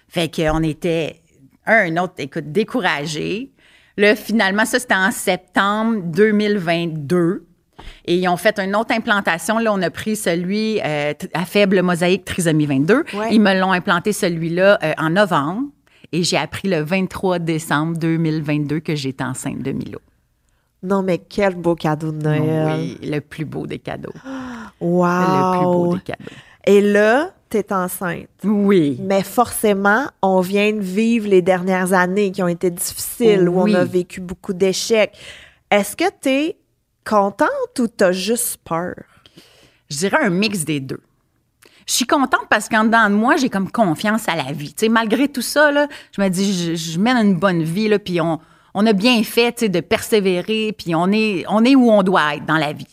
Fait 0.07 0.33
qu'on 0.33 0.62
était, 0.62 1.23
un 1.65 1.97
autre, 1.97 2.13
écoute, 2.19 2.51
découragés. 2.51 3.51
Là, 3.97 4.15
finalement, 4.15 4.65
ça, 4.65 4.77
c'était 4.77 4.93
en 4.93 5.09
septembre 5.09 6.01
2022. 6.03 7.47
Et 8.06 8.18
ils 8.18 8.27
ont 8.27 8.38
fait 8.38 8.60
une 8.60 8.75
autre 8.75 8.94
implantation. 8.94 9.58
Là, 9.60 9.72
on 9.74 9.82
a 9.82 9.89
pris 9.89 10.15
celui 10.15 10.80
euh, 10.84 11.13
à 11.34 11.46
faible 11.46 11.82
mosaïque 11.82 12.25
trisomie 12.25 12.65
22. 12.65 13.03
Ouais. 13.13 13.30
Ils 13.32 13.39
me 13.42 13.58
l'ont 13.60 13.72
implanté 13.72 14.13
celui-là 14.13 14.80
euh, 14.84 14.94
en 14.98 15.10
novembre. 15.12 15.63
Et 16.12 16.24
j'ai 16.24 16.38
appris 16.38 16.68
le 16.68 16.82
23 16.82 17.39
décembre 17.39 17.98
2022 17.98 18.80
que 18.82 18.96
j'étais 18.96 19.24
enceinte 19.24 19.60
de 19.63 19.72
Milo. 19.72 20.00
Non, 20.84 21.01
mais 21.01 21.18
quel 21.18 21.56
beau 21.56 21.75
cadeau 21.75 22.12
de 22.12 22.22
Noël. 22.22 22.75
Oui, 22.77 22.98
le 23.01 23.20
plus 23.20 23.46
beau 23.46 23.65
des 23.68 23.80
cadeaux. 23.80 24.13
Wow. 24.82 25.06
Le 25.06 25.58
plus 25.58 25.63
beau 25.65 25.96
des 25.96 26.01
cadeaux. 26.01 26.36
Et 26.65 26.82
là, 26.82 27.32
t'es 27.50 27.72
enceinte. 27.72 28.27
Oui. 28.44 29.00
Mais 29.01 29.24
forcément, 29.24 30.06
on 30.22 30.42
vient 30.42 30.74
de 30.74 30.80
vivre 30.82 31.30
les 31.30 31.42
dernières 31.42 31.94
années 31.94 32.32
qui 32.32 32.44
ont 32.44 32.48
été 32.50 32.70
difficiles, 32.70 33.48
où 33.48 33.62
Oui. 33.63 33.72
on 33.72 33.80
a 33.80 33.86
vécu 33.86 34.20
beaucoup 34.20 34.51
d'échecs. 34.53 35.13
Est-ce 35.72 35.96
que 35.96 36.06
t'es 36.20 36.58
contente 37.03 37.79
ou 37.79 37.88
t'as 37.88 38.12
juste 38.12 38.57
peur? 38.63 38.95
Je 39.89 39.98
dirais 39.98 40.17
un 40.22 40.29
mix 40.29 40.65
des 40.65 40.79
deux. 40.79 41.01
Je 41.86 41.93
suis 41.93 42.05
contente 42.05 42.48
parce 42.50 42.69
qu'en 42.69 42.86
dedans 42.86 43.10
de 43.10 43.15
moi, 43.15 43.36
j'ai 43.36 43.50
comme 43.50 43.69
confiance 43.69 44.29
à 44.29 44.36
la 44.36 44.51
vie. 44.51 44.74
Malgré 44.89 45.27
tout 45.27 45.41
ça, 45.41 45.72
là, 45.72 45.88
je 46.15 46.22
me 46.22 46.29
dis, 46.29 46.53
je, 46.53 46.75
je 46.75 47.00
mène 47.00 47.17
une 47.17 47.36
bonne 47.36 47.63
vie, 47.63 47.89
là, 47.89 48.00
puis 48.00 48.22
on, 48.22 48.39
on 48.74 48.86
a 48.86 48.93
bien 48.93 49.22
fait 49.24 49.65
de 49.65 49.79
persévérer, 49.81 50.74
puis 50.77 50.95
on 50.95 51.12
est, 51.12 51.45
on 51.50 51.63
est 51.63 51.75
où 51.75 51.91
on 51.91 52.03
doit 52.03 52.36
être 52.36 52.45
dans 52.45 52.57
la 52.57 52.74
vie. 52.74 52.88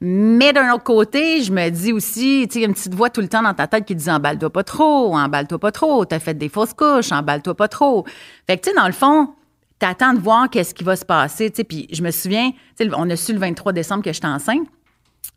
Mais 0.00 0.52
d'un 0.52 0.72
autre 0.74 0.82
côté, 0.82 1.42
je 1.42 1.52
me 1.52 1.68
dis 1.70 1.92
aussi, 1.92 2.46
tu 2.48 2.54
sais, 2.54 2.58
il 2.58 2.62
y 2.62 2.64
a 2.64 2.68
une 2.68 2.74
petite 2.74 2.94
voix 2.94 3.08
tout 3.08 3.20
le 3.20 3.28
temps 3.28 3.42
dans 3.42 3.54
ta 3.54 3.68
tête 3.68 3.84
qui 3.84 3.94
dit 3.94 4.10
emballe-toi 4.10 4.50
pas 4.50 4.64
trop, 4.64 5.16
emballe-toi 5.16 5.60
pas 5.60 5.70
trop, 5.70 6.04
t'as 6.04 6.18
fait 6.18 6.34
des 6.34 6.48
fausses 6.48 6.74
couches, 6.74 7.12
emballe-toi 7.12 7.54
pas 7.54 7.68
trop. 7.68 8.04
Fait 8.48 8.56
que, 8.56 8.62
tu 8.62 8.70
sais, 8.70 8.76
dans 8.76 8.86
le 8.86 8.92
fond, 8.92 9.28
t'attends 9.82 10.14
de 10.14 10.20
voir 10.20 10.48
qu'est-ce 10.48 10.74
qui 10.74 10.84
va 10.84 10.94
se 10.94 11.04
passer, 11.04 11.50
tu 11.50 11.56
sais. 11.56 11.64
Puis 11.64 11.88
je 11.92 12.02
me 12.02 12.12
souviens, 12.12 12.52
tu 12.78 12.86
sais, 12.86 12.90
on 12.96 13.10
a 13.10 13.16
su 13.16 13.32
le 13.32 13.40
23 13.40 13.72
décembre 13.72 14.04
que 14.04 14.12
j'étais 14.12 14.28
enceinte. 14.28 14.68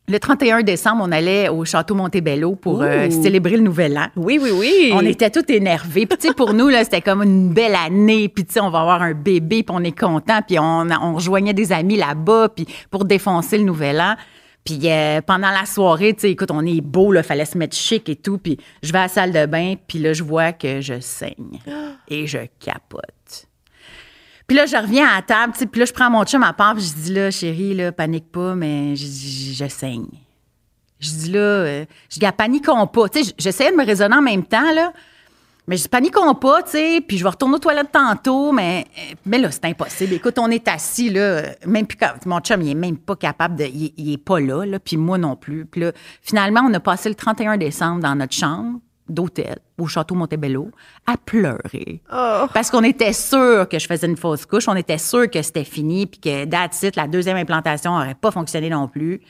Le 0.07 0.19
31 0.19 0.61
décembre, 0.61 1.03
on 1.03 1.11
allait 1.11 1.49
au 1.49 1.65
château 1.65 1.95
Montebello 1.95 2.55
pour 2.55 2.83
euh, 2.83 3.09
célébrer 3.09 3.57
le 3.57 3.63
nouvel 3.63 3.97
an. 3.97 4.05
Oui, 4.15 4.39
oui, 4.39 4.51
oui. 4.53 4.91
On 4.93 5.01
était 5.01 5.31
tous 5.31 5.51
énervés. 5.51 6.05
Puis, 6.05 6.17
tu 6.19 6.27
sais, 6.27 6.33
pour 6.35 6.53
nous, 6.53 6.69
là, 6.69 6.83
c'était 6.83 7.01
comme 7.01 7.23
une 7.23 7.49
belle 7.49 7.73
année. 7.73 8.29
Puis, 8.29 8.45
tu 8.45 8.53
sais, 8.53 8.59
on 8.59 8.69
va 8.69 8.81
avoir 8.81 9.01
un 9.01 9.15
bébé, 9.15 9.63
puis 9.63 9.75
on 9.75 9.83
est 9.83 9.97
content. 9.97 10.41
Puis, 10.47 10.59
on, 10.59 10.87
on 10.91 11.15
rejoignait 11.15 11.55
des 11.55 11.71
amis 11.71 11.97
là-bas, 11.97 12.49
puis 12.49 12.67
pour 12.91 13.05
défoncer 13.05 13.57
le 13.57 13.63
nouvel 13.63 13.99
an. 13.99 14.15
Puis, 14.63 14.79
euh, 14.83 15.21
pendant 15.21 15.49
la 15.49 15.65
soirée, 15.65 16.13
tu 16.13 16.21
sais, 16.21 16.31
écoute, 16.31 16.51
on 16.51 16.63
est 16.63 16.81
beau, 16.81 17.11
là, 17.11 17.23
fallait 17.23 17.45
se 17.45 17.57
mettre 17.57 17.75
chic 17.75 18.07
et 18.07 18.15
tout. 18.15 18.37
Puis, 18.37 18.59
je 18.83 18.91
vais 18.91 18.99
à 18.99 19.03
la 19.03 19.07
salle 19.07 19.31
de 19.31 19.47
bain, 19.47 19.73
puis 19.87 19.97
là, 19.97 20.13
je 20.13 20.23
vois 20.23 20.51
que 20.53 20.81
je 20.81 20.99
saigne. 20.99 21.59
Et 22.09 22.27
je 22.27 22.37
capote. 22.59 23.47
Puis 24.47 24.55
là, 24.55 24.65
je 24.65 24.75
reviens 24.75 25.07
à 25.07 25.15
la 25.15 25.21
table, 25.21 25.53
puis 25.53 25.79
là, 25.79 25.85
je 25.85 25.93
prends 25.93 26.09
mon 26.09 26.23
chum 26.23 26.43
à 26.43 26.53
part, 26.53 26.75
puis 26.75 26.83
je 26.83 26.93
dis 26.93 27.13
là, 27.13 27.31
chérie, 27.31 27.73
là, 27.73 27.91
panique 27.91 28.31
pas, 28.31 28.53
mais 28.53 28.95
je, 28.95 29.05
je, 29.05 29.53
je 29.53 29.67
saigne. 29.67 30.07
Je 30.99 31.09
dis 31.09 31.31
là, 31.31 31.39
euh, 31.39 31.85
je 32.09 32.19
dis, 32.19 32.25
paniquons 32.37 32.87
pas. 32.87 33.09
Tu 33.09 33.23
sais, 33.23 33.33
j'essayais 33.37 33.71
de 33.71 33.75
me 33.75 33.85
raisonner 33.85 34.15
en 34.15 34.21
même 34.21 34.43
temps, 34.43 34.71
là. 34.73 34.93
Mais 35.67 35.77
je 35.77 35.81
dis, 35.83 35.89
paniquons 35.89 36.35
pas, 36.35 36.61
tu 36.61 36.71
sais, 36.71 37.01
puis 37.05 37.17
je 37.17 37.23
vais 37.23 37.29
retourner 37.29 37.55
aux 37.55 37.59
toilettes 37.59 37.91
tantôt, 37.91 38.51
mais, 38.51 38.85
euh, 38.99 39.15
mais 39.25 39.39
là, 39.39 39.49
c'est 39.49 39.65
impossible. 39.65 40.13
Écoute, 40.13 40.37
on 40.37 40.51
est 40.51 40.67
assis, 40.67 41.09
là, 41.09 41.41
même 41.65 41.87
quand, 41.87 42.13
mon 42.27 42.39
chum, 42.39 42.61
il 42.61 42.69
est 42.69 42.75
même 42.75 42.97
pas 42.97 43.15
capable 43.15 43.55
de, 43.55 43.63
il, 43.63 43.91
il 43.97 44.13
est 44.13 44.23
pas 44.23 44.39
là, 44.39 44.63
là, 44.63 44.79
puis 44.79 44.95
moi 44.95 45.17
non 45.17 45.35
plus. 45.35 45.65
Puis 45.65 45.81
là, 45.81 45.91
finalement, 46.21 46.61
on 46.69 46.73
a 46.75 46.79
passé 46.79 47.09
le 47.09 47.15
31 47.15 47.57
décembre 47.57 48.01
dans 48.01 48.13
notre 48.13 48.33
chambre 48.33 48.79
d'hôtel 49.07 49.59
au 49.77 49.87
château 49.87 50.15
Montebello 50.15 50.71
à 51.05 51.15
pleurer. 51.17 52.01
Oh. 52.11 52.45
Parce 52.53 52.71
qu'on 52.71 52.83
était 52.83 53.13
sûr 53.13 53.67
que 53.69 53.77
je 53.77 53.87
faisais 53.87 54.07
une 54.07 54.17
fausse 54.17 54.45
couche, 54.45 54.67
on 54.67 54.75
était 54.75 54.97
sûr 54.97 55.29
que 55.29 55.41
c'était 55.41 55.63
fini, 55.63 56.05
puis 56.07 56.19
que 56.19 56.45
that's 56.45 56.81
it, 56.83 56.95
la 56.95 57.07
deuxième 57.07 57.37
implantation 57.37 57.91
n'aurait 57.97 58.15
pas 58.15 58.31
fonctionné 58.31 58.69
non 58.69 58.87
plus. 58.87 59.21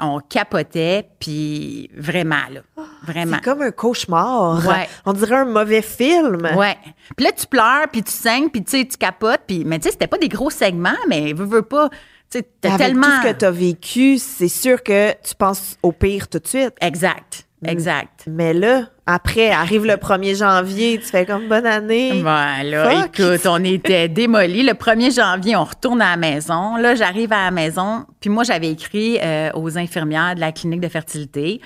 On 0.00 0.20
capotait, 0.20 1.08
puis 1.18 1.90
vraiment, 1.96 2.36
là, 2.52 2.60
vraiment. 3.02 3.38
C'est 3.38 3.44
comme 3.50 3.62
un 3.62 3.72
cauchemar. 3.72 4.64
Ouais. 4.64 4.88
On 5.04 5.12
dirait 5.12 5.38
un 5.38 5.44
mauvais 5.44 5.82
film. 5.82 6.48
Ouais. 6.56 6.76
Puis 7.16 7.26
là, 7.26 7.32
tu 7.32 7.48
pleures, 7.48 7.88
puis 7.90 8.04
tu 8.04 8.12
saignes, 8.12 8.48
puis 8.48 8.62
tu 8.62 8.78
sais, 8.78 8.84
tu 8.86 8.96
capotes, 8.96 9.40
puis 9.48 9.64
mais 9.64 9.80
tu 9.80 9.84
sais, 9.86 9.90
c'était 9.90 10.06
pas 10.06 10.18
des 10.18 10.28
gros 10.28 10.50
segments, 10.50 10.90
mais 11.08 11.32
veux, 11.32 11.46
veux 11.46 11.62
pas, 11.62 11.88
tu 12.30 12.38
sais, 12.38 12.48
tellement... 12.60 13.02
tout 13.08 13.26
ce 13.26 13.32
que 13.32 13.38
tu 13.40 13.44
as 13.44 13.50
vécu, 13.50 14.18
c'est 14.18 14.46
sûr 14.46 14.80
que 14.84 15.10
tu 15.20 15.34
penses 15.34 15.76
au 15.82 15.90
pire 15.90 16.28
tout 16.28 16.38
de 16.38 16.46
suite. 16.46 16.74
Exact, 16.80 17.44
Mm. 17.62 17.68
exact. 17.70 18.24
Mais 18.28 18.54
là, 18.54 18.84
après, 19.10 19.50
arrive 19.50 19.86
le 19.86 19.94
1er 19.94 20.36
janvier, 20.36 20.98
tu 20.98 21.06
fais 21.06 21.24
comme 21.24 21.48
bonne 21.48 21.64
année. 21.64 22.20
Voilà, 22.20 22.90
Fuck. 22.90 23.18
écoute, 23.20 23.46
on 23.46 23.64
était 23.64 24.06
démolis. 24.08 24.62
Le 24.62 24.74
1er 24.74 25.14
janvier, 25.14 25.56
on 25.56 25.64
retourne 25.64 26.02
à 26.02 26.10
la 26.10 26.16
maison. 26.18 26.76
Là, 26.76 26.94
j'arrive 26.94 27.32
à 27.32 27.46
la 27.46 27.50
maison, 27.50 28.04
puis 28.20 28.28
moi, 28.28 28.44
j'avais 28.44 28.70
écrit 28.70 29.18
euh, 29.22 29.50
aux 29.54 29.78
infirmières 29.78 30.34
de 30.34 30.40
la 30.40 30.52
clinique 30.52 30.80
de 30.80 30.88
fertilité. 30.88 31.60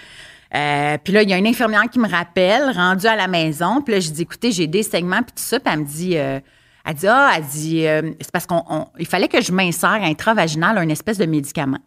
Euh, 0.54 0.96
puis 1.02 1.12
là, 1.12 1.22
il 1.22 1.30
y 1.30 1.32
a 1.32 1.38
une 1.38 1.46
infirmière 1.48 1.82
qui 1.90 1.98
me 1.98 2.08
rappelle, 2.08 2.70
rendue 2.74 3.06
à 3.06 3.16
la 3.16 3.26
maison. 3.26 3.82
Puis 3.82 3.94
là, 3.94 4.00
je 4.00 4.10
dis, 4.10 4.22
écoutez, 4.22 4.52
j'ai 4.52 4.66
des 4.68 4.82
segments, 4.84 5.22
puis 5.22 5.32
tout 5.34 5.42
ça. 5.42 5.58
Puis 5.58 5.72
elle 5.74 5.80
me 5.80 5.84
dit, 5.84 6.16
euh, 6.18 6.38
elle 6.84 6.94
dit, 6.94 7.06
ah, 7.08 7.32
elle 7.36 7.44
dit, 7.44 7.84
c'est 8.20 8.30
parce 8.32 8.46
qu'on, 8.46 8.62
on- 8.68 8.86
il 8.98 9.06
fallait 9.06 9.28
que 9.28 9.40
je 9.40 9.50
m'insère 9.50 9.98
intravaginal 10.02 10.78
un 10.78 10.88
espèce 10.90 11.18
de 11.18 11.26
médicament. 11.26 11.78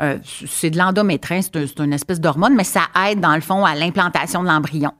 Euh, 0.00 0.18
c'est 0.48 0.70
de 0.70 0.78
l'endométrin, 0.78 1.42
c'est, 1.42 1.56
un- 1.56 1.66
c'est 1.66 1.80
une 1.82 1.92
espèce 1.92 2.20
d'hormone, 2.20 2.54
mais 2.54 2.64
ça 2.64 2.82
aide, 3.08 3.20
dans 3.20 3.34
le 3.34 3.40
fond, 3.40 3.64
à 3.64 3.74
l'implantation 3.74 4.42
de 4.42 4.48
l'embryon. 4.48 4.92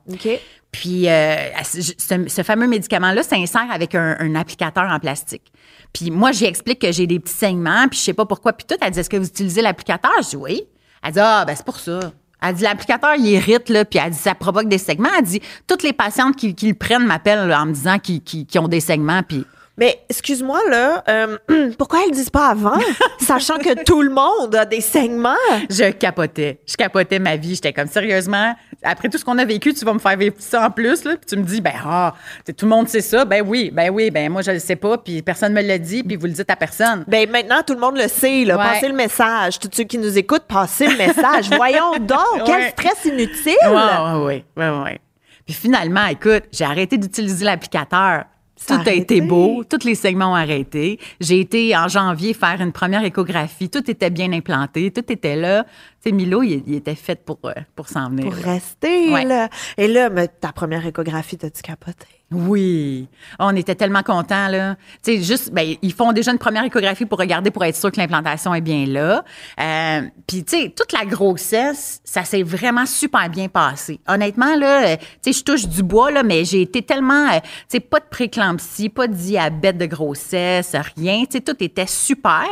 Puis 0.71 1.07
euh, 1.09 1.35
ce, 1.63 2.25
ce 2.27 2.43
fameux 2.43 2.67
médicament-là 2.67 3.21
s'insère 3.23 3.67
avec 3.71 3.95
un, 3.95 4.15
un 4.19 4.35
applicateur 4.35 4.85
en 4.89 4.99
plastique. 4.99 5.51
Puis 5.93 6.09
moi, 6.09 6.31
j'explique 6.31 6.79
que 6.79 6.91
j'ai 6.91 7.05
des 7.05 7.19
petits 7.19 7.33
saignements, 7.33 7.87
puis 7.89 7.99
je 7.99 8.05
sais 8.05 8.13
pas 8.13 8.25
pourquoi. 8.25 8.53
Puis 8.53 8.65
tout, 8.67 8.75
elle 8.81 8.91
dit, 8.91 8.99
est-ce 8.99 9.09
que 9.09 9.17
vous 9.17 9.27
utilisez 9.27 9.61
l'applicateur? 9.61 10.11
Je 10.23 10.29
dis 10.29 10.35
oui. 10.35 10.63
Elle 11.03 11.13
dit, 11.13 11.19
ah, 11.21 11.43
ben 11.45 11.55
c'est 11.55 11.65
pour 11.65 11.77
ça. 11.79 11.99
Elle 12.41 12.55
dit, 12.55 12.63
l'applicateur, 12.63 13.11
il 13.17 13.25
irrite, 13.27 13.69
là, 13.69 13.85
puis 13.85 13.99
elle 14.03 14.11
dit, 14.11 14.17
ça 14.17 14.35
provoque 14.35 14.67
des 14.67 14.77
segments. 14.79 15.09
Elle 15.17 15.25
dit, 15.25 15.41
toutes 15.67 15.83
les 15.83 15.93
patientes 15.93 16.35
qui, 16.35 16.55
qui 16.55 16.67
le 16.67 16.73
prennent 16.73 17.05
m'appellent 17.05 17.53
en 17.53 17.65
me 17.67 17.73
disant 17.73 17.99
qu'ils 17.99 18.45
ont 18.57 18.67
des 18.67 18.79
segments, 18.79 19.21
puis... 19.23 19.45
Mais 19.75 19.99
excuse-moi, 20.07 20.59
là, 20.69 21.03
euh, 21.09 21.37
pourquoi 21.79 22.01
elles 22.03 22.09
le 22.11 22.15
disent 22.15 22.29
pas 22.29 22.49
avant, 22.49 22.77
sachant 23.19 23.57
que 23.57 23.83
tout 23.83 24.03
le 24.03 24.11
monde 24.11 24.53
a 24.55 24.65
des 24.65 24.81
saignements? 24.81 25.33
Je 25.67 25.89
capotais. 25.91 26.59
Je 26.67 26.75
capotais 26.75 27.17
ma 27.17 27.37
vie. 27.37 27.55
J'étais 27.55 27.73
comme, 27.73 27.87
sérieusement, 27.87 28.53
après 28.83 29.09
tout 29.09 29.17
ce 29.17 29.25
qu'on 29.25 29.37
a 29.39 29.45
vécu, 29.45 29.73
tu 29.73 29.83
vas 29.83 29.93
me 29.93 29.99
faire 29.99 30.15
vivre 30.15 30.35
ça 30.37 30.67
en 30.67 30.69
plus, 30.69 31.03
là. 31.05 31.15
Puis 31.15 31.25
tu 31.27 31.37
me 31.37 31.43
dis, 31.43 31.59
ben, 31.59 31.73
ah, 31.83 32.13
tout 32.45 32.65
le 32.65 32.69
monde 32.69 32.87
sait 32.87 33.01
ça. 33.01 33.25
Ben 33.25 33.41
oui, 33.43 33.71
ben 33.73 33.89
oui, 33.89 34.11
ben 34.11 34.31
moi, 34.31 34.43
je 34.43 34.51
le 34.51 34.59
sais 34.59 34.75
pas. 34.75 34.97
Puis 34.99 35.23
personne 35.23 35.53
me 35.53 35.61
l'a 35.63 35.79
dit, 35.79 36.03
puis 36.03 36.17
vous 36.17 36.27
le 36.27 36.33
dites 36.33 36.51
à 36.51 36.55
personne. 36.55 37.03
Ben 37.07 37.27
maintenant, 37.27 37.63
tout 37.65 37.73
le 37.73 37.79
monde 37.79 37.97
le 37.97 38.07
sait, 38.07 38.45
là. 38.45 38.57
Ouais. 38.57 38.63
Passez 38.63 38.87
le 38.89 38.93
message. 38.95 39.57
Tous 39.57 39.69
ceux 39.73 39.85
qui 39.85 39.97
nous 39.97 40.15
écoutent, 40.19 40.45
passez 40.47 40.85
le 40.85 40.97
message. 40.97 41.49
Voyons 41.55 41.97
donc, 41.99 42.43
quel 42.45 42.55
Ouais. 42.55 42.69
stress 42.77 43.05
inutile! 43.05 43.55
Ouais, 43.65 44.43
ouais, 44.55 44.69
ouais. 44.83 44.99
Puis 45.45 45.55
finalement, 45.55 46.05
écoute, 46.05 46.43
j'ai 46.51 46.63
arrêté 46.63 46.97
d'utiliser 46.97 47.43
l'applicateur. 47.43 48.25
Tout 48.65 48.73
a 48.73 48.89
a 48.89 48.91
été 48.93 49.19
beau, 49.21 49.63
tous 49.63 49.83
les 49.85 49.95
segments 49.95 50.31
ont 50.31 50.35
arrêté. 50.35 50.99
J'ai 51.19 51.39
été 51.39 51.75
en 51.75 51.87
janvier 51.87 52.33
faire 52.33 52.61
une 52.61 52.71
première 52.71 53.03
échographie. 53.03 53.69
Tout 53.69 53.89
était 53.89 54.09
bien 54.09 54.31
implanté, 54.31 54.91
tout 54.91 55.11
était 55.11 55.35
là. 55.35 55.63
Tu 56.03 56.09
sais, 56.09 56.11
Milo, 56.11 56.43
il, 56.43 56.63
il 56.67 56.75
était 56.75 56.95
fait 56.95 57.23
pour, 57.25 57.39
euh, 57.45 57.51
pour 57.75 57.89
s'en 57.89 58.09
venir. 58.09 58.25
Pour 58.25 58.35
là. 58.35 58.53
rester, 58.53 59.11
Ouais. 59.11 59.25
là. 59.25 59.49
Et 59.77 59.87
là, 59.87 60.09
mais 60.09 60.27
ta 60.27 60.51
première 60.51 60.85
échographie, 60.85 61.37
t'as-tu 61.37 61.61
capoté? 61.61 62.05
Oui. 62.31 63.07
On 63.37 63.55
était 63.55 63.75
tellement 63.75 64.01
contents, 64.01 64.47
là. 64.47 64.75
Tu 65.03 65.17
sais, 65.17 65.21
juste, 65.21 65.51
ben, 65.51 65.75
ils 65.81 65.93
font 65.93 66.11
déjà 66.13 66.31
une 66.31 66.39
première 66.39 66.63
échographie 66.63 67.05
pour 67.05 67.19
regarder, 67.19 67.51
pour 67.51 67.63
être 67.63 67.75
sûr 67.75 67.91
que 67.91 67.97
l'implantation 67.97 68.53
est 68.55 68.61
bien 68.61 68.85
là. 68.87 69.23
Euh, 69.59 70.01
Puis, 70.27 70.43
tu 70.43 70.57
sais, 70.57 70.73
toute 70.75 70.91
la 70.93 71.05
grossesse, 71.05 72.01
ça 72.03 72.23
s'est 72.23 72.43
vraiment 72.43 72.85
super 72.85 73.29
bien 73.29 73.49
passé. 73.49 73.99
Honnêtement, 74.07 74.55
là, 74.55 74.87
euh, 74.87 74.97
tu 75.21 75.31
sais, 75.31 75.39
je 75.39 75.43
touche 75.43 75.67
du 75.67 75.83
bois, 75.83 76.11
là, 76.11 76.23
mais 76.23 76.43
j'ai 76.43 76.61
été 76.61 76.81
tellement, 76.81 77.27
euh, 77.29 77.39
tu 77.39 77.49
sais, 77.69 77.79
pas 77.79 77.99
de 77.99 78.07
préclampsie, 78.09 78.89
pas 78.89 79.07
de 79.07 79.13
diabète 79.13 79.77
de 79.77 79.85
grossesse, 79.85 80.75
rien. 80.95 81.25
Tu 81.25 81.33
sais, 81.33 81.41
tout 81.41 81.63
était 81.63 81.87
super. 81.87 82.47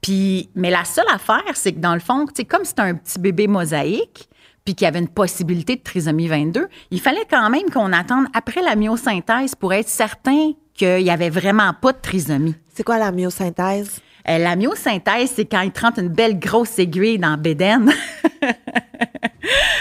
Puis, 0.00 0.50
mais 0.54 0.70
la 0.70 0.84
seule 0.84 1.08
affaire, 1.12 1.42
c'est 1.54 1.72
que 1.72 1.80
dans 1.80 1.94
le 1.94 2.00
fond, 2.00 2.26
tu 2.26 2.32
sais, 2.36 2.44
comme 2.44 2.64
c'était 2.64 2.82
un 2.82 2.94
petit 2.94 3.18
bébé 3.18 3.48
mosaïque, 3.48 4.29
puis 4.64 4.74
qu'il 4.74 4.84
y 4.84 4.88
avait 4.88 4.98
une 4.98 5.08
possibilité 5.08 5.76
de 5.76 5.82
trisomie 5.82 6.28
22, 6.28 6.68
il 6.90 7.00
fallait 7.00 7.26
quand 7.28 7.48
même 7.50 7.70
qu'on 7.72 7.92
attende 7.92 8.26
après 8.34 8.62
la 8.62 8.76
myosynthèse 8.76 9.54
pour 9.54 9.72
être 9.72 9.88
certain 9.88 10.52
qu'il 10.74 11.02
n'y 11.02 11.10
avait 11.10 11.30
vraiment 11.30 11.72
pas 11.80 11.92
de 11.92 11.98
trisomie. 12.00 12.54
C'est 12.74 12.84
quoi 12.84 12.98
la 12.98 13.12
myosynthèse? 13.12 14.00
Euh, 14.28 14.38
la 14.38 14.56
myosynthèse, 14.56 15.32
c'est 15.36 15.46
quand 15.46 15.60
ils 15.60 15.72
te 15.72 15.80
rentrent 15.80 16.00
une 16.00 16.08
belle 16.08 16.38
grosse 16.38 16.78
aiguille 16.78 17.18
dans 17.18 17.36
Béden. 17.36 17.90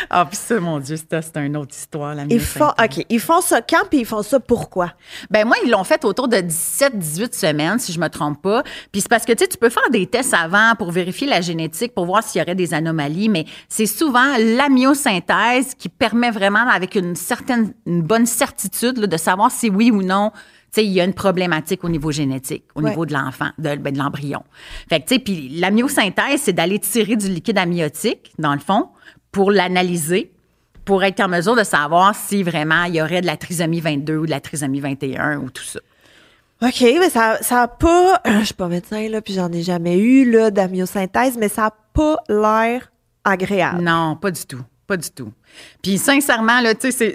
Ah, 0.09 0.25
puis 0.25 0.37
ça, 0.37 0.59
mon 0.59 0.79
Dieu, 0.79 0.95
c'est 0.97 1.37
une 1.37 1.55
autre 1.55 1.75
histoire, 1.75 2.15
la 2.15 2.23
Ils 2.29 2.39
font. 2.39 2.69
OK, 2.69 3.05
ils 3.09 3.19
font 3.19 3.41
ça 3.41 3.61
quand, 3.61 3.87
puis 3.89 3.99
ils 3.99 4.05
font 4.05 4.23
ça 4.23 4.39
pourquoi? 4.39 4.93
Ben 5.29 5.45
moi, 5.45 5.55
ils 5.63 5.69
l'ont 5.69 5.83
fait 5.83 6.03
autour 6.03 6.27
de 6.27 6.37
17-18 6.37 7.37
semaines, 7.37 7.77
si 7.79 7.91
je 7.93 7.99
me 7.99 8.07
trompe 8.07 8.41
pas. 8.41 8.63
Puis 8.91 9.01
c'est 9.01 9.09
parce 9.09 9.25
que, 9.25 9.33
tu 9.33 9.43
sais, 9.43 9.47
tu 9.47 9.57
peux 9.57 9.69
faire 9.69 9.89
des 9.91 10.07
tests 10.07 10.33
avant 10.33 10.73
pour 10.77 10.91
vérifier 10.91 11.27
la 11.27 11.41
génétique, 11.41 11.93
pour 11.93 12.05
voir 12.05 12.23
s'il 12.23 12.39
y 12.39 12.41
aurait 12.41 12.55
des 12.55 12.73
anomalies, 12.73 13.29
mais 13.29 13.45
c'est 13.67 13.85
souvent 13.85 14.35
la 14.37 14.69
myosynthèse 14.69 15.75
qui 15.75 15.89
permet 15.89 16.31
vraiment, 16.31 16.67
avec 16.67 16.95
une 16.95 17.15
certaine, 17.15 17.73
une 17.85 18.01
bonne 18.01 18.25
certitude, 18.25 18.97
là, 18.97 19.07
de 19.07 19.17
savoir 19.17 19.51
si 19.51 19.69
oui 19.69 19.91
ou 19.91 20.01
non, 20.01 20.31
sais, 20.71 20.85
il 20.85 20.91
y 20.91 21.01
a 21.01 21.03
une 21.05 21.13
problématique 21.13 21.83
au 21.83 21.89
niveau 21.89 22.11
génétique, 22.11 22.63
au 22.75 22.81
Ouais. 22.81 22.89
niveau 22.91 23.05
de 23.05 23.13
l'enfant, 23.13 23.49
de, 23.57 23.75
ben, 23.75 23.91
de 23.93 23.97
l'embryon. 23.97 24.43
Fait 24.89 24.99
que, 25.01 25.07
tu 25.07 25.15
sais, 25.15 25.19
puis 25.19 25.49
la 25.49 25.71
myosynthèse, 25.71 26.41
c'est 26.41 26.53
d'aller 26.53 26.79
tirer 26.79 27.15
du 27.15 27.27
liquide 27.29 27.57
amniotique, 27.57 28.31
dans 28.37 28.53
le 28.53 28.59
fond, 28.59 28.89
pour 29.31 29.51
l'analyser, 29.51 30.31
pour 30.85 31.03
être 31.03 31.19
en 31.19 31.27
mesure 31.27 31.55
de 31.55 31.63
savoir 31.63 32.15
si 32.15 32.41
vraiment 32.43 32.83
il 32.85 32.95
y 32.95 33.01
aurait 33.01 33.21
de 33.21 33.25
la 33.27 33.37
trisomie 33.37 33.79
22 33.81 34.17
ou 34.17 34.25
de 34.25 34.31
la 34.31 34.39
trisomie 34.39 34.79
21 34.79 35.37
ou 35.39 35.49
tout 35.51 35.63
ça. 35.63 35.79
OK, 36.61 36.81
mais 36.81 37.09
ça, 37.09 37.37
ça 37.41 37.61
a 37.63 37.67
pas. 37.67 38.21
Je 38.25 38.43
suis 38.45 38.53
pas 38.53 38.67
médecin, 38.67 39.07
là, 39.07 39.21
puis 39.21 39.33
j'en 39.33 39.51
ai 39.51 39.61
jamais 39.61 39.97
eu, 39.97 40.29
là, 40.29 40.51
d'amyosynthèse, 40.51 41.37
mais 41.37 41.47
ça 41.47 41.67
a 41.67 41.71
pas 41.93 42.17
l'air 42.27 42.91
agréable. 43.23 43.81
Non, 43.81 44.15
pas 44.17 44.31
du 44.31 44.45
tout. 44.45 44.61
Pas 44.87 44.97
du 44.97 45.09
tout. 45.11 45.31
Puis 45.83 45.97
sincèrement, 45.99 46.59
là, 46.61 46.73
tu 46.75 46.91
sais, 46.91 47.13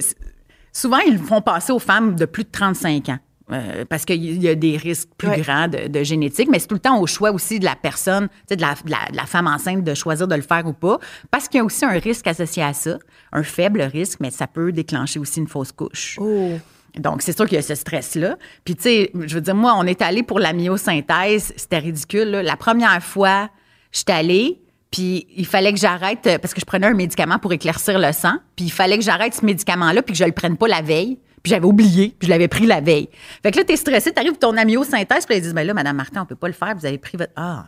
souvent, 0.72 0.98
ils 1.06 1.14
le 1.14 1.18
font 1.18 1.40
passer 1.42 1.72
aux 1.72 1.78
femmes 1.78 2.14
de 2.14 2.24
plus 2.24 2.44
de 2.44 2.50
35 2.50 3.08
ans. 3.08 3.18
Euh, 3.52 3.84
parce 3.88 4.04
qu'il 4.04 4.42
y 4.42 4.48
a 4.48 4.54
des 4.54 4.76
risques 4.76 5.08
plus 5.18 5.28
Ouais. 5.28 5.40
grands 5.40 5.68
de, 5.68 5.88
de 5.88 6.02
génétique, 6.02 6.48
mais 6.50 6.58
c'est 6.58 6.66
tout 6.66 6.74
le 6.76 6.80
temps 6.80 6.98
au 7.00 7.06
choix 7.06 7.30
aussi 7.30 7.58
de 7.58 7.64
la 7.64 7.76
personne, 7.76 8.28
de 8.50 8.60
la, 8.60 8.74
de, 8.74 8.90
la, 8.90 9.10
de 9.10 9.16
la 9.16 9.26
femme 9.26 9.46
enceinte 9.46 9.84
de 9.84 9.94
choisir 9.94 10.26
de 10.28 10.34
le 10.34 10.42
faire 10.42 10.66
ou 10.66 10.72
pas, 10.72 10.98
parce 11.30 11.48
qu'il 11.48 11.58
y 11.58 11.60
a 11.60 11.64
aussi 11.64 11.84
un 11.84 11.90
risque 11.98 12.26
associé 12.26 12.62
à 12.62 12.72
ça, 12.72 12.98
un 13.32 13.42
faible 13.42 13.82
risque, 13.82 14.18
mais 14.20 14.30
ça 14.30 14.46
peut 14.46 14.72
déclencher 14.72 15.18
aussi 15.18 15.40
une 15.40 15.48
fausse 15.48 15.72
couche. 15.72 16.18
Oh. 16.20 16.52
Donc, 16.98 17.22
c'est 17.22 17.36
sûr 17.36 17.46
qu'il 17.46 17.56
y 17.56 17.58
a 17.58 17.62
ce 17.62 17.74
stress-là. 17.74 18.36
Puis, 18.64 18.76
tu 18.76 18.82
sais, 18.84 19.10
je 19.26 19.34
veux 19.34 19.40
dire, 19.40 19.54
moi, 19.56 19.74
on 19.76 19.84
est 19.84 20.00
allé 20.00 20.22
pour 20.22 20.38
la 20.38 20.52
myosynthèse. 20.52 21.52
C'était 21.56 21.78
ridicule. 21.78 22.30
là. 22.30 22.42
La 22.42 22.56
première 22.56 23.02
fois, 23.02 23.50
j'étais 23.90 24.12
allée, 24.12 24.60
puis 24.92 25.26
il 25.36 25.44
fallait 25.44 25.72
que 25.72 25.78
j'arrête, 25.80 26.20
parce 26.40 26.54
que 26.54 26.60
je 26.60 26.64
prenais 26.64 26.86
un 26.86 26.94
médicament 26.94 27.38
pour 27.40 27.52
éclaircir 27.52 27.98
le 27.98 28.12
sang, 28.12 28.34
puis 28.54 28.66
il 28.66 28.70
fallait 28.72 28.96
que 28.96 29.02
j'arrête 29.04 29.34
ce 29.34 29.44
médicament-là, 29.44 30.02
puis 30.02 30.12
que 30.12 30.18
je 30.18 30.24
le 30.24 30.30
prenne 30.32 30.56
pas 30.56 30.68
la 30.68 30.82
veille, 30.82 31.18
Puis 31.44 31.50
j'avais 31.50 31.66
oublié, 31.66 32.16
puis 32.18 32.26
je 32.26 32.30
l'avais 32.30 32.48
pris 32.48 32.64
la 32.64 32.80
veille. 32.80 33.10
Fait 33.42 33.50
que 33.52 33.58
là, 33.58 33.64
t'es 33.64 33.76
stressé, 33.76 34.10
t'arrives 34.12 34.38
ton 34.38 34.56
amyosynthèse, 34.56 35.26
puis 35.26 35.36
ils 35.36 35.42
disent, 35.42 35.52
ben 35.52 35.66
là, 35.66 35.74
Madame 35.74 35.94
Martin, 35.94 36.22
on 36.22 36.26
peut 36.26 36.34
pas 36.34 36.46
le 36.46 36.54
faire, 36.54 36.74
vous 36.74 36.86
avez 36.86 36.96
pris 36.96 37.18
votre. 37.18 37.32
Ah! 37.36 37.66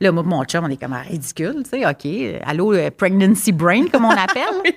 Là, 0.00 0.10
moi, 0.10 0.24
mon 0.24 0.44
chum, 0.44 0.64
on 0.64 0.68
est 0.68 0.76
comme 0.76 0.92
ah, 0.92 1.02
ridicule, 1.02 1.62
tu 1.62 1.80
sais, 1.80 1.86
OK. 1.86 2.42
Allô, 2.44 2.74
euh, 2.74 2.90
pregnancy 2.90 3.52
brain, 3.52 3.86
comme 3.86 4.06
on 4.06 4.10
appelle? 4.10 4.74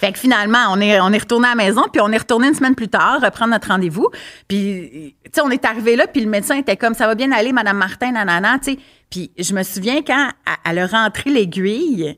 Fait 0.00 0.12
que 0.12 0.18
finalement, 0.18 0.66
on 0.70 0.80
est, 0.80 0.98
on 0.98 1.12
est 1.12 1.18
retourné 1.18 1.48
à 1.48 1.50
la 1.50 1.56
maison, 1.56 1.82
puis 1.92 2.00
on 2.00 2.10
est 2.10 2.16
retourné 2.16 2.48
une 2.48 2.54
semaine 2.54 2.74
plus 2.74 2.88
tard, 2.88 3.20
reprendre 3.20 3.50
notre 3.50 3.68
rendez-vous. 3.68 4.08
Puis, 4.48 5.14
tu 5.24 5.30
sais, 5.30 5.42
on 5.42 5.50
est 5.50 5.64
arrivé 5.66 5.96
là, 5.96 6.06
puis 6.06 6.22
le 6.22 6.30
médecin 6.30 6.56
était 6.56 6.78
comme, 6.78 6.94
ça 6.94 7.06
va 7.06 7.14
bien 7.14 7.30
aller, 7.32 7.52
Madame 7.52 7.76
Martin, 7.76 8.12
nanana, 8.12 8.58
tu 8.58 8.72
sais. 8.72 8.78
Puis 9.10 9.30
je 9.38 9.52
me 9.52 9.62
souviens 9.62 10.00
quand 10.02 10.30
elle 10.64 10.78
a 10.78 10.86
rentré 10.86 11.28
l'aiguille, 11.28 12.16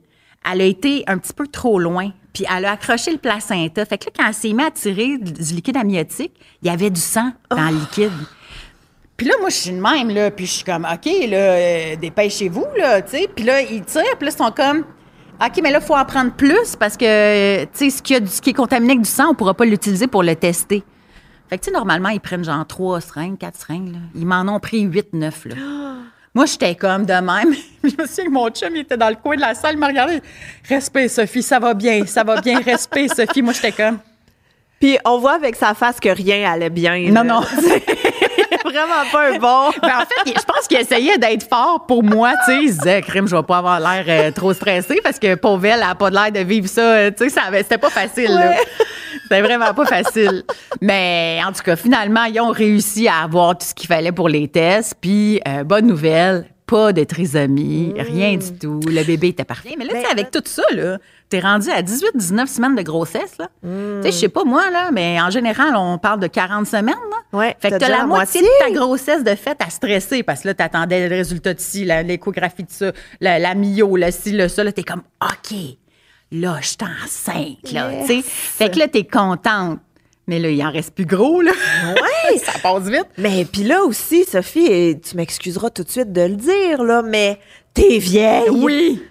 elle 0.51 0.61
a 0.61 0.65
été 0.65 1.05
un 1.07 1.19
petit 1.19 1.33
peu 1.33 1.47
trop 1.47 1.79
loin. 1.79 2.11
Puis 2.33 2.45
elle 2.55 2.65
a 2.67 2.73
accroché 2.73 3.11
le 3.13 3.19
placenta. 3.19 3.85
Fait 3.87 3.99
que 3.99 4.05
là, 4.07 4.11
quand 4.17 4.27
elle 4.29 4.35
s'est 4.35 4.53
mise 4.53 4.67
à 4.67 4.71
tirer 4.71 5.19
du 5.19 5.55
liquide 5.55 5.77
amniotique, 5.77 6.33
il 6.63 6.69
y 6.69 6.71
avait 6.71 6.91
du 6.91 7.01
sang 7.01 7.33
dans 7.51 7.71
le 7.71 7.79
liquide. 7.79 8.13
Puis 9.17 9.27
là, 9.27 9.35
moi, 9.41 9.49
je 9.49 9.55
suis 9.57 9.71
de 9.71 9.81
même, 9.81 10.11
là. 10.11 10.31
Puis 10.31 10.45
je 10.45 10.53
suis 10.53 10.65
comme, 10.65 10.85
OK, 10.85 11.07
là, 11.29 11.37
euh, 11.39 11.97
dépêchez-vous, 11.97 12.67
là, 12.77 13.01
tu 13.01 13.13
sais. 13.13 13.29
Puis 13.35 13.45
là, 13.45 13.63
ils 13.63 13.83
tirent, 13.85 14.03
puis 14.19 14.27
là, 14.29 14.33
ils 14.35 14.45
sont 14.45 14.51
comme, 14.53 14.85
OK, 15.43 15.61
mais 15.63 15.71
là, 15.71 15.79
il 15.81 15.87
faut 15.87 15.97
en 15.97 16.05
prendre 16.05 16.33
plus 16.33 16.77
parce 16.79 16.97
que, 16.99 17.65
tu 17.65 17.69
sais, 17.73 17.91
ce, 17.91 18.03
qui 18.03 18.15
a 18.15 18.21
du- 18.21 18.29
ce 18.29 18.43
qui 18.43 18.51
est 18.51 18.55
contaminé 18.55 18.93
avec 18.93 19.05
du 19.05 19.11
sang, 19.11 19.29
on 19.31 19.35
pourra 19.35 19.55
pas 19.55 19.65
l'utiliser 19.65 20.07
pour 20.07 20.23
le 20.23 20.37
tester. 20.37 20.83
Fait 21.49 21.57
que, 21.59 21.65
tu 21.65 21.71
sais, 21.71 21.75
normalement, 21.75 22.11
ils 22.11 22.21
prennent 22.21 22.45
genre 22.45 22.67
trois 22.67 23.01
seringues, 23.01 23.39
quatre 23.39 23.57
seringues, 23.59 23.93
là. 23.95 23.99
Ils 24.15 24.27
m'en 24.27 24.43
ont 24.55 24.61
pris 24.61 24.81
huit, 24.83 25.13
neuf, 25.15 25.47
là. 25.47 25.55
Moi, 26.37 26.45
j'étais 26.45 26.75
comme 26.75 27.07
de 27.07 27.15
même. 27.15 27.55
je 27.83 27.97
me 27.97 28.07
souviens 28.07 28.25
que 28.27 28.31
mon 28.31 28.51
chum, 28.51 28.69
il 28.77 28.81
était 28.81 28.99
dans 28.99 29.09
le 29.09 29.15
coin 29.15 29.37
de 29.37 29.41
la 29.41 29.55
salle, 29.55 29.77
il 29.77 29.79
m'a 29.79 29.87
regardé. 29.87 30.21
Respect, 30.69 31.09
Sophie, 31.09 31.43
ça 31.43 31.59
va 31.59 31.73
bien, 31.73 32.05
ça 32.05 32.25
va 32.25 32.43
bien, 32.43 32.61
respect, 32.61 33.09
Sophie. 33.09 33.41
Moi, 33.41 33.55
j'étais 33.55 33.73
comme. 33.73 34.01
Puis 34.79 34.99
on 35.07 35.17
voit 35.17 35.37
avec 35.37 35.57
sa 35.57 35.73
face 35.73 35.99
que 35.99 36.11
rien 36.11 36.53
allait 36.53 36.69
bien. 36.69 36.99
Non, 37.09 37.23
là. 37.23 37.25
non. 37.25 37.41
Vraiment 38.71 39.11
pas 39.11 39.31
un 39.33 39.39
bon. 39.39 39.71
Ben, 39.83 39.89
en 39.97 40.01
fait, 40.01 40.35
je 40.39 40.43
pense 40.45 40.67
qu'il 40.69 40.79
essayait 40.79 41.19
d'être 41.19 41.49
fort 41.49 41.87
pour 41.87 42.03
moi. 42.03 42.33
Tu 42.47 42.53
sais, 42.53 42.59
il 42.63 42.69
se 42.73 42.79
disait, 42.79 43.03
crime, 43.03 43.27
je 43.29 43.37
vais 43.37 43.43
pas 43.43 43.59
avoir 43.59 43.81
l'air 43.81 44.05
euh, 44.09 44.31
trop 44.33 44.53
stressé 44.53 45.01
parce 45.03 45.19
que 45.19 45.35
pauvre 45.35 45.65
elle, 45.67 45.75
elle 45.79 45.83
a 45.91 45.95
pas 45.95 46.11
de 46.11 46.15
l'air 46.15 46.33
de 46.33 46.41
vivre 46.41 46.69
ça. 46.69 46.81
euh, 46.81 47.11
Tu 47.11 47.25
sais, 47.25 47.31
ça 47.31 47.43
c'était 47.53 47.79
pas 47.79 47.91
facile. 47.91 48.31
Ouais. 48.31 48.57
C'était 49.23 49.41
vraiment 49.43 49.73
pas 49.75 49.87
facile. 49.87 50.45
Mais 50.81 51.41
en 51.47 51.53
tout 51.53 51.63
cas, 51.63 51.77
finalement, 51.77 52.25
ils 52.25 52.41
ont 52.41 52.51
réussi 52.51 53.09
à 53.09 53.23
avoir 53.25 53.57
tout 53.59 53.67
ce 53.67 53.75
qu'il 53.75 53.89
fallait 53.89 54.13
pour 54.13 54.29
les 54.29 54.47
tests. 54.49 54.95
Puis, 55.01 55.41
euh, 55.49 55.65
bonne 55.65 55.87
nouvelle, 55.87 56.47
pas 56.67 56.93
de 56.93 57.03
trisomie, 57.05 57.95
rien 57.97 58.37
du 58.37 58.53
tout. 58.59 58.81
Le 58.87 59.03
bébé 59.05 59.29
était 59.29 59.45
parfait. 59.45 59.75
Mais 59.79 59.85
là, 59.85 59.93
tu 59.95 59.97
sais, 60.01 60.05
Ben, 60.05 60.13
avec 60.13 60.31
tout 60.31 60.43
ça, 60.45 60.63
là, 60.73 60.99
t'es 61.29 61.41
rendu 61.41 61.69
à 61.71 61.83
18-19 61.83 62.47
semaines 62.47 62.77
de 62.77 62.83
grossesse. 62.83 63.37
Là. 63.39 63.49
Tu 63.63 63.69
sais, 64.03 64.13
je 64.13 64.17
sais 64.17 64.29
pas 64.29 64.45
moi, 64.45 64.71
là, 64.71 64.91
mais 64.93 65.21
en 65.21 65.31
général, 65.31 65.75
on 65.77 65.99
parle 65.99 66.21
de 66.21 66.27
40 66.29 66.67
semaines. 66.67 66.95
Là. 67.11 67.39
Ouais, 67.39 67.57
Fait 67.61 67.71
que 67.71 67.77
t'as 67.79 67.89
la 67.89 67.99
la 67.99 68.07
moitié 68.07 68.43
de 68.43 68.47
ta 68.61 68.71
grossesse 68.71 69.25
de 69.25 69.35
fait 69.35 69.57
à 69.61 69.69
stresser 69.71 70.23
parce 70.23 70.43
que 70.43 70.49
là, 70.49 70.55
t'attendais 70.55 71.09
le 71.09 71.15
résultat 71.15 71.55
de 71.55 71.61
ci, 71.61 71.85
l'échographie 71.85 72.63
de 72.65 72.71
ça, 72.71 72.93
la, 73.21 73.39
la 73.39 73.55
myo, 73.55 73.97
le 73.97 74.11
ci, 74.11 74.33
le 74.33 74.49
ça. 74.49 74.63
Là, 74.65 74.71
t'es 74.73 74.85
comme, 74.85 75.03
OK, 75.23 75.57
là, 76.33 76.59
je 76.61 76.67
suis 76.67 76.77
enceinte, 77.05 77.73
là, 77.73 77.91
Yes. 77.93 78.07
tu 78.07 78.23
sais. 78.23 78.23
Fait 78.27 78.71
que 78.71 78.79
là, 78.79 78.89
t'es 78.89 79.05
contente. 79.05 79.81
Mais 80.29 80.41
là, 80.41 80.51
il 80.51 80.61
en 80.65 80.73
reste 80.73 80.93
plus 80.95 81.07
gros, 81.07 81.41
là. 81.41 81.53
Ouais. 81.85 82.39
ça 82.45 82.59
passe 82.61 82.85
vite. 82.85 83.07
Mais 83.17 83.45
puis 83.45 83.63
là 83.63 83.85
aussi, 83.85 84.25
Sophie, 84.25 84.99
tu 85.01 85.17
m'excuseras 85.17 85.71
tout 85.71 85.85
de 85.85 85.89
suite 85.91 86.13
de 86.13 86.23
le 86.23 86.35
dire, 86.35 86.83
là, 86.83 87.03
mais 87.03 87.39
t'es 87.75 87.99
vieille. 87.99 88.51
Oui. 88.51 89.03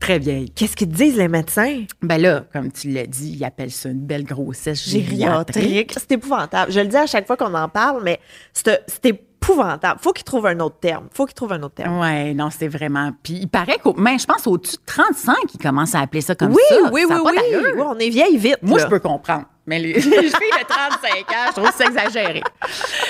Très 0.00 0.18
vieille. 0.18 0.50
Qu'est-ce 0.50 0.74
qu'ils 0.76 0.88
disent, 0.88 1.16
les 1.18 1.28
médecins? 1.28 1.84
Ben 2.02 2.20
là, 2.20 2.44
comme 2.52 2.72
tu 2.72 2.88
l'as 2.88 3.06
dit, 3.06 3.36
ils 3.38 3.44
appellent 3.44 3.70
ça 3.70 3.90
une 3.90 4.00
belle 4.00 4.24
grossesse 4.24 4.88
gériatrique. 4.88 5.92
C'est 5.96 6.12
épouvantable. 6.12 6.72
Je 6.72 6.80
le 6.80 6.86
dis 6.86 6.96
à 6.96 7.06
chaque 7.06 7.26
fois 7.26 7.36
qu'on 7.36 7.54
en 7.54 7.68
parle, 7.68 8.02
mais 8.02 8.18
c'est 8.54 8.80
épouvantable. 9.04 10.00
Faut 10.02 10.12
qu'ils 10.12 10.24
trouvent 10.24 10.46
un 10.46 10.58
autre 10.60 10.78
terme. 10.80 11.08
Faut 11.12 11.26
qu'ils 11.26 11.34
trouvent 11.34 11.52
un 11.52 11.62
autre 11.62 11.74
terme. 11.74 11.98
Ouais, 12.00 12.32
non, 12.34 12.48
c'est 12.50 12.68
vraiment. 12.68 13.12
Puis 13.22 13.34
il 13.42 13.48
paraît 13.48 13.78
qu'au, 13.78 13.94
mais 13.96 14.18
je 14.18 14.24
pense 14.26 14.46
au-dessus 14.46 14.76
de 14.76 14.82
35, 14.86 15.34
ils 15.54 15.58
commencent 15.58 15.94
à 15.94 16.00
appeler 16.00 16.22
ça 16.22 16.34
comme 16.34 16.52
Oui, 16.52 16.62
ça. 16.70 16.76
oui, 16.92 17.02
Ça 17.06 17.22
oui, 17.22 17.32
oui. 17.36 17.56
Ouais, 17.78 17.82
on 17.86 17.98
est 17.98 18.08
vieille 18.10 18.38
vite. 18.38 18.58
Moi, 18.62 18.78
là. 18.78 18.84
je 18.84 18.90
peux 18.90 19.00
comprendre. 19.00 19.44
Mais 19.66 19.78
les, 19.78 19.92
les 19.94 20.00
filles 20.02 20.30
de 20.30 20.66
35 20.66 21.10
ans, 21.30 21.46
je 21.48 21.60
trouve 21.60 21.72
ça 21.76 21.84
exagéré. 21.84 22.42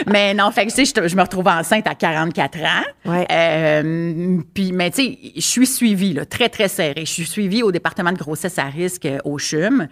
Mais 0.06 0.34
non, 0.34 0.50
fait 0.50 0.66
que, 0.66 0.70
tu 0.72 0.84
sais, 0.84 1.00
je, 1.02 1.08
je 1.08 1.16
me 1.16 1.22
retrouve 1.22 1.46
enceinte 1.48 1.86
à 1.86 1.94
44 1.94 2.58
ans. 2.58 3.10
Ouais. 3.10 3.26
Euh, 3.30 4.38
puis, 4.52 4.72
mais 4.72 4.90
tu 4.90 5.02
sais, 5.02 5.18
je 5.36 5.40
suis 5.40 5.66
suivie, 5.66 6.12
là, 6.12 6.24
très, 6.26 6.48
très 6.48 6.68
serrée. 6.68 7.04
Je 7.06 7.12
suis 7.12 7.26
suivie 7.26 7.62
au 7.62 7.72
département 7.72 8.12
de 8.12 8.18
grossesse 8.18 8.58
à 8.58 8.64
risque 8.64 9.06
euh, 9.06 9.18
au 9.24 9.38
CHUM. 9.38 9.88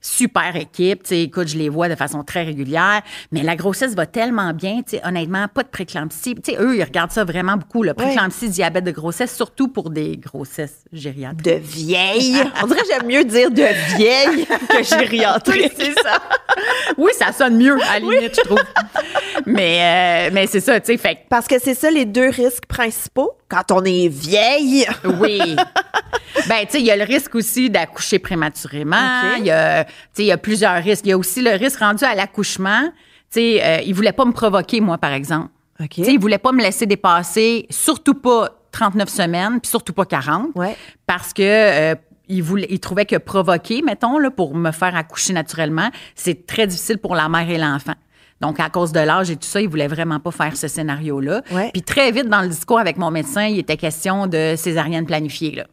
Super 0.00 0.54
équipe, 0.54 1.02
tu 1.02 1.08
sais, 1.08 1.22
écoute, 1.22 1.48
je 1.48 1.58
les 1.58 1.68
vois 1.68 1.88
de 1.88 1.96
façon 1.96 2.22
très 2.22 2.44
régulière, 2.44 3.02
mais 3.32 3.42
la 3.42 3.56
grossesse 3.56 3.94
va 3.96 4.06
tellement 4.06 4.52
bien, 4.52 4.76
tu 4.76 4.96
sais, 4.96 5.02
honnêtement, 5.04 5.48
pas 5.48 5.64
de 5.64 5.68
préclampsie. 5.68 6.36
Tu 6.36 6.52
sais, 6.52 6.58
eux, 6.60 6.76
ils 6.76 6.84
regardent 6.84 7.10
ça 7.10 7.24
vraiment 7.24 7.56
beaucoup, 7.56 7.82
le 7.82 7.94
préclampsie, 7.94 8.48
diabète 8.48 8.84
de 8.84 8.92
grossesse, 8.92 9.34
surtout 9.34 9.66
pour 9.66 9.90
des 9.90 10.16
grossesses 10.16 10.84
gériatriques. 10.92 11.44
De 11.44 11.60
vieille. 11.60 12.36
On 12.62 12.68
dirait 12.68 12.82
que 12.82 12.86
j'aime 12.86 13.08
mieux 13.08 13.24
dire 13.24 13.50
de 13.50 13.96
vieille 13.96 14.46
que 14.68 14.84
gériatrique. 14.84 15.72
Oui, 15.78 15.84
c'est 15.84 16.00
ça. 16.00 16.22
oui, 16.96 17.10
ça 17.18 17.32
sonne 17.32 17.56
mieux, 17.56 17.76
à 17.82 17.98
la 17.98 17.98
limite, 17.98 18.36
je 18.36 18.42
trouve. 18.42 18.62
Mais, 19.46 20.28
euh, 20.28 20.30
mais 20.32 20.46
c'est 20.46 20.60
ça, 20.60 20.78
tu 20.78 20.92
sais, 20.92 20.96
fait 20.96 21.26
Parce 21.28 21.48
que 21.48 21.58
c'est 21.58 21.74
ça 21.74 21.90
les 21.90 22.04
deux 22.04 22.28
risques 22.28 22.66
principaux 22.66 23.32
quand 23.48 23.72
on 23.72 23.84
est 23.84 24.08
vieille. 24.08 24.86
Oui. 25.20 25.56
ben, 26.48 26.60
tu 26.60 26.72
sais, 26.72 26.80
il 26.80 26.86
y 26.86 26.90
a 26.90 26.96
le 26.96 27.04
risque 27.04 27.34
aussi 27.34 27.68
d'accoucher 27.70 28.18
prématurément. 28.18 29.36
Y 29.42 29.50
a, 29.50 29.86
il 30.18 30.24
y 30.24 30.32
a 30.32 30.38
plusieurs 30.38 30.82
risques. 30.82 31.06
Il 31.06 31.10
y 31.10 31.12
a 31.12 31.18
aussi 31.18 31.42
le 31.42 31.50
risque 31.52 31.78
rendu 31.80 32.04
à 32.04 32.14
l'accouchement. 32.14 32.82
Tu 33.30 33.40
sais, 33.40 33.62
euh, 33.62 33.80
il 33.84 33.94
voulait 33.94 34.12
pas 34.12 34.24
me 34.24 34.32
provoquer, 34.32 34.80
moi, 34.80 34.98
par 34.98 35.12
exemple. 35.12 35.50
OK. 35.80 35.90
Tu 35.90 36.04
sais, 36.04 36.14
il 36.14 36.20
voulait 36.20 36.38
pas 36.38 36.52
me 36.52 36.62
laisser 36.62 36.86
dépasser, 36.86 37.66
surtout 37.70 38.14
pas 38.14 38.50
39 38.72 39.08
semaines, 39.08 39.60
puis 39.60 39.68
surtout 39.68 39.92
pas 39.92 40.04
40. 40.04 40.50
Ouais. 40.54 40.76
Parce 41.06 41.32
que 41.32 41.42
euh, 41.42 41.94
il, 42.28 42.42
voulait, 42.42 42.66
il 42.70 42.80
trouvait 42.80 43.06
que 43.06 43.16
provoquer, 43.16 43.82
mettons, 43.82 44.18
là, 44.18 44.30
pour 44.30 44.54
me 44.54 44.70
faire 44.70 44.96
accoucher 44.96 45.32
naturellement, 45.32 45.90
c'est 46.14 46.46
très 46.46 46.66
difficile 46.66 46.98
pour 46.98 47.14
la 47.14 47.28
mère 47.28 47.48
et 47.48 47.58
l'enfant. 47.58 47.94
Donc, 48.40 48.60
à 48.60 48.70
cause 48.70 48.92
de 48.92 49.00
l'âge 49.00 49.30
et 49.30 49.36
tout 49.36 49.48
ça, 49.48 49.60
il 49.60 49.68
voulait 49.68 49.88
vraiment 49.88 50.20
pas 50.20 50.30
faire 50.30 50.56
ce 50.56 50.68
scénario-là. 50.68 51.42
Ouais. 51.50 51.70
Puis 51.72 51.82
très 51.82 52.12
vite, 52.12 52.28
dans 52.28 52.42
le 52.42 52.48
discours 52.48 52.78
avec 52.78 52.96
mon 52.96 53.10
médecin, 53.10 53.46
il 53.46 53.58
était 53.58 53.76
question 53.76 54.26
de 54.26 54.54
césarienne 54.56 55.06
planifiée, 55.06 55.56
là. 55.56 55.66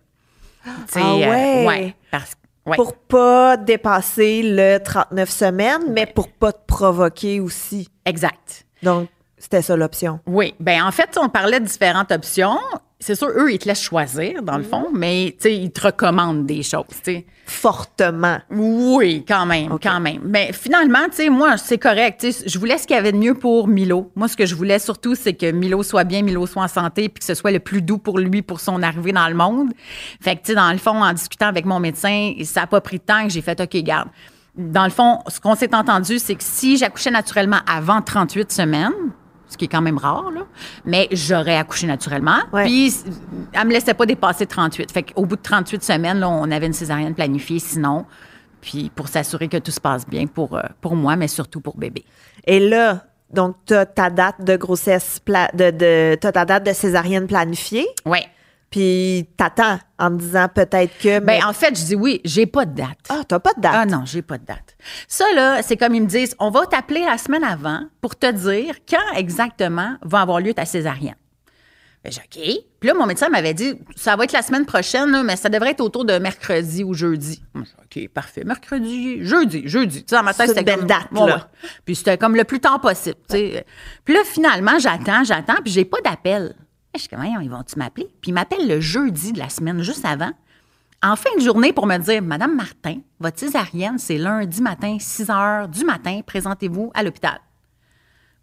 Ah 0.96 1.16
ouais? 1.16 1.66
ouais, 1.68 1.96
parce 2.10 2.34
ouais. 2.66 2.76
Pour 2.76 2.94
pas 2.94 3.58
dépasser 3.58 4.42
le 4.44 4.80
39 4.80 5.30
semaines, 5.30 5.84
mais 5.90 6.06
pour 6.06 6.28
pas 6.28 6.52
te 6.52 6.66
provoquer 6.66 7.40
aussi. 7.40 7.90
Exact. 8.06 8.66
Donc, 8.84 9.10
c'était 9.46 9.62
ça 9.62 9.76
l'option. 9.76 10.20
Oui. 10.26 10.56
Ben 10.60 10.84
en 10.84 10.92
fait, 10.92 11.20
on 11.22 11.30
parlait 11.30 11.60
de 11.60 11.66
différentes 11.66 12.12
options. 12.12 12.58
C'est 13.00 13.14
sûr, 13.14 13.28
eux, 13.28 13.52
ils 13.52 13.60
te 13.60 13.68
laissent 13.68 13.84
choisir, 13.84 14.42
dans 14.42 14.58
le 14.58 14.64
fond, 14.64 14.88
mais, 14.92 15.36
tu 15.38 15.44
sais, 15.44 15.56
ils 15.56 15.70
te 15.70 15.82
recommandent 15.82 16.48
des 16.48 16.64
choses, 16.64 16.86
tu 16.90 16.98
sais. 17.04 17.26
Fortement. 17.46 18.40
Oui, 18.50 19.24
quand 19.28 19.46
même, 19.46 19.78
quand 19.84 20.00
même. 20.00 20.22
Mais 20.24 20.52
finalement, 20.52 21.06
tu 21.10 21.18
sais, 21.18 21.30
moi, 21.30 21.58
c'est 21.58 21.78
correct. 21.78 22.22
Tu 22.22 22.32
sais, 22.32 22.46
je 22.48 22.58
voulais 22.58 22.80
ce 22.80 22.88
qu'il 22.88 22.96
y 22.96 23.00
avait 23.00 23.12
de 23.12 23.18
mieux 23.18 23.36
pour 23.36 23.68
Milo. 23.68 24.12
Moi, 24.16 24.28
ce 24.28 24.36
que 24.36 24.48
je 24.48 24.56
voulais 24.56 24.80
surtout, 24.80 25.14
c'est 25.14 25.34
que 25.34 25.52
Milo 25.52 25.84
soit 25.84 26.06
bien, 26.06 26.24
Milo 26.24 26.48
soit 26.48 26.64
en 26.64 26.68
santé, 26.68 27.10
puis 27.10 27.20
que 27.20 27.26
ce 27.26 27.36
soit 27.36 27.52
le 27.52 27.60
plus 27.60 27.84
doux 27.84 28.00
pour 28.00 28.18
lui 28.18 28.42
pour 28.42 28.60
son 28.62 28.82
arrivée 28.82 29.12
dans 29.12 29.28
le 29.28 29.36
monde. 29.36 29.74
Fait 30.22 30.38
que, 30.38 30.42
tu 30.42 30.54
sais, 30.54 30.56
dans 30.56 30.72
le 30.72 30.80
fond, 30.80 31.04
en 31.04 31.14
discutant 31.14 31.48
avec 31.48 31.66
mon 31.66 31.80
médecin, 31.80 32.34
ça 32.44 32.62
n'a 32.62 32.68
pas 32.68 32.82
pris 32.82 32.98
de 32.98 33.04
temps 33.04 33.24
que 33.26 33.30
j'ai 33.30 33.42
fait, 33.42 33.62
OK, 33.62 33.76
garde. 33.84 34.10
Dans 34.56 34.86
le 34.86 34.92
fond, 34.92 35.20
ce 35.28 35.40
qu'on 35.40 35.54
s'est 35.54 35.76
entendu, 35.76 36.18
c'est 36.18 36.36
que 36.36 36.44
si 36.44 36.78
j'accouchais 36.78 37.12
naturellement 37.12 37.60
avant 37.68 38.02
38 38.02 38.52
semaines, 38.52 38.94
ce 39.48 39.58
qui 39.58 39.66
est 39.66 39.70
quand 39.70 39.82
même 39.82 39.98
rare, 39.98 40.32
là, 40.32 40.42
mais 40.86 41.08
j'aurais 41.12 41.56
accouché 41.58 41.88
naturellement. 41.88 42.38
Ouais. 42.52 42.66
Puis, 42.66 42.94
elle 43.54 43.68
me 43.68 43.72
laissait 43.74 43.94
pas 43.94 44.06
dépasser 44.06 44.46
38. 44.46 44.92
Fait 44.92 45.04
qu'au 45.04 45.26
bout 45.26 45.36
de 45.36 45.42
38 45.42 45.84
semaines, 45.84 46.20
là, 46.20 46.30
on 46.30 46.50
avait 46.52 46.66
une 46.68 46.74
césarienne 46.74 47.14
planifiée, 47.14 47.60
sinon. 47.60 48.06
Puis, 48.62 48.92
pour 48.96 49.08
s'assurer 49.08 49.48
que 49.48 49.58
tout 49.58 49.72
se 49.72 49.80
passe 49.80 50.08
bien 50.08 50.26
pour, 50.28 50.56
euh, 50.58 50.62
pour 50.82 50.96
moi, 50.96 51.16
mais 51.16 51.28
surtout 51.28 51.62
pour 51.62 51.78
bébé. 51.78 52.04
Et 52.46 52.60
là, 52.60 53.04
donc, 53.32 53.56
t'as 53.66 53.86
ta 53.86 54.10
date 54.10 54.44
de 54.44 54.56
grossesse, 54.56 55.20
pla- 55.20 55.52
de, 55.54 55.70
de, 55.72 56.16
t'as 56.20 56.32
ta 56.32 56.46
date 56.46 56.66
de 56.66 56.74
césarienne 56.74 57.28
planifiée, 57.28 57.86
Oui. 58.06 58.20
Puis 58.76 59.30
t'attends 59.38 59.80
en 59.98 60.10
te 60.10 60.16
disant 60.22 60.48
peut-être 60.54 60.98
que. 61.00 61.20
mais- 61.22 61.40
Ben, 61.40 61.46
en 61.46 61.54
fait, 61.54 61.78
je 61.80 61.86
dis 61.86 61.96
oui, 61.96 62.20
j'ai 62.26 62.46
pas 62.46 62.66
de 62.66 62.76
date. 62.76 62.98
ah, 63.08 63.22
t'as 63.26 63.40
pas 63.40 63.54
de 63.56 63.62
date? 63.62 63.72
Ah 63.74 63.86
non, 63.86 64.04
j'ai 64.06 64.22
pas 64.22 64.38
de 64.38 64.44
date. 64.46 64.76
Ça, 65.08 65.24
là, 65.34 65.62
c'est 65.62 65.78
comme 65.78 65.96
ils 65.96 66.02
me 66.02 66.08
disent, 66.08 66.36
on 66.40 66.50
va 66.50 66.66
t'appeler 66.66 67.06
la 67.06 67.18
semaine 67.18 67.46
avant 67.46 67.84
pour 68.02 68.18
te 68.18 68.30
dire 68.30 68.76
quand 68.90 69.14
exactement 69.16 69.96
va 70.04 70.20
avoir 70.22 70.42
lieu 70.42 70.54
ta 70.54 70.66
césarienne. 70.66 71.16
Ben, 72.04 72.12
j'ai 72.12 72.20
OK. 72.20 72.64
Puis 72.82 72.88
là, 72.90 72.94
mon 72.94 73.06
médecin 73.06 73.30
m'avait 73.30 73.54
dit, 73.54 73.76
ça 73.96 74.16
va 74.18 74.26
être 74.26 74.34
la 74.34 74.42
semaine 74.42 74.66
prochaine, 74.66 75.10
là, 75.10 75.24
mais 75.24 75.38
ça 75.38 75.48
devrait 75.50 75.72
être 75.72 75.82
autour 75.82 76.04
de 76.04 76.18
mercredi 76.20 76.84
ou 76.84 76.94
jeudi. 76.94 77.42
OK, 77.56 78.10
parfait. 78.10 78.44
Mercredi, 78.44 79.24
jeudi, 79.26 79.64
jeudi. 79.66 80.04
Tu 80.04 80.10
sais, 80.10 80.16
dans 80.18 80.24
ma 80.24 80.34
tête, 80.34 80.50
c'était 80.50 80.64
belle 80.64 80.80
comme... 80.80 80.88
date, 80.88 81.08
Ouais, 81.14 81.28
là. 81.30 81.36
ouais. 81.38 81.70
Puis 81.86 81.96
c'était 81.96 82.18
comme 82.18 82.36
le 82.36 82.44
plus 82.44 82.60
tard 82.60 82.82
possible, 82.82 83.16
tu 83.30 83.38
sais. 83.38 83.66
Puis 84.04 84.14
là, 84.14 84.20
finalement, 84.26 84.78
j'attends, 84.80 85.24
j'attends, 85.24 85.56
puis 85.64 85.72
j'ai 85.72 85.86
pas 85.86 85.98
d'appel. 86.04 86.54
Je 86.96 87.02
suis 87.02 87.10
comme, 87.10 87.26
ils 87.26 87.50
vont-tu 87.50 87.78
m'appeler? 87.78 88.08
Puis 88.22 88.32
ils 88.32 88.34
m'appellent 88.34 88.68
le 88.68 88.80
jeudi 88.80 89.34
de 89.34 89.40
la 89.40 89.50
semaine, 89.50 89.82
juste 89.82 90.06
avant, 90.06 90.32
en 91.04 91.16
fin 91.16 91.30
de 91.38 91.42
journée 91.42 91.74
pour 91.74 91.88
me 91.88 91.98
dire 91.98 92.22
Madame 92.22 92.56
Martin, 92.56 93.00
votre 93.20 93.38
césarienne, 93.38 93.98
c'est 93.98 94.18
lundi 94.18 94.62
matin, 94.62 94.98
6 95.00 95.30
heures 95.30 95.68
du 95.68 95.84
matin, 95.84 96.22
présentez-vous 96.26 96.92
à 96.94 97.04
l'hôpital. 97.04 97.40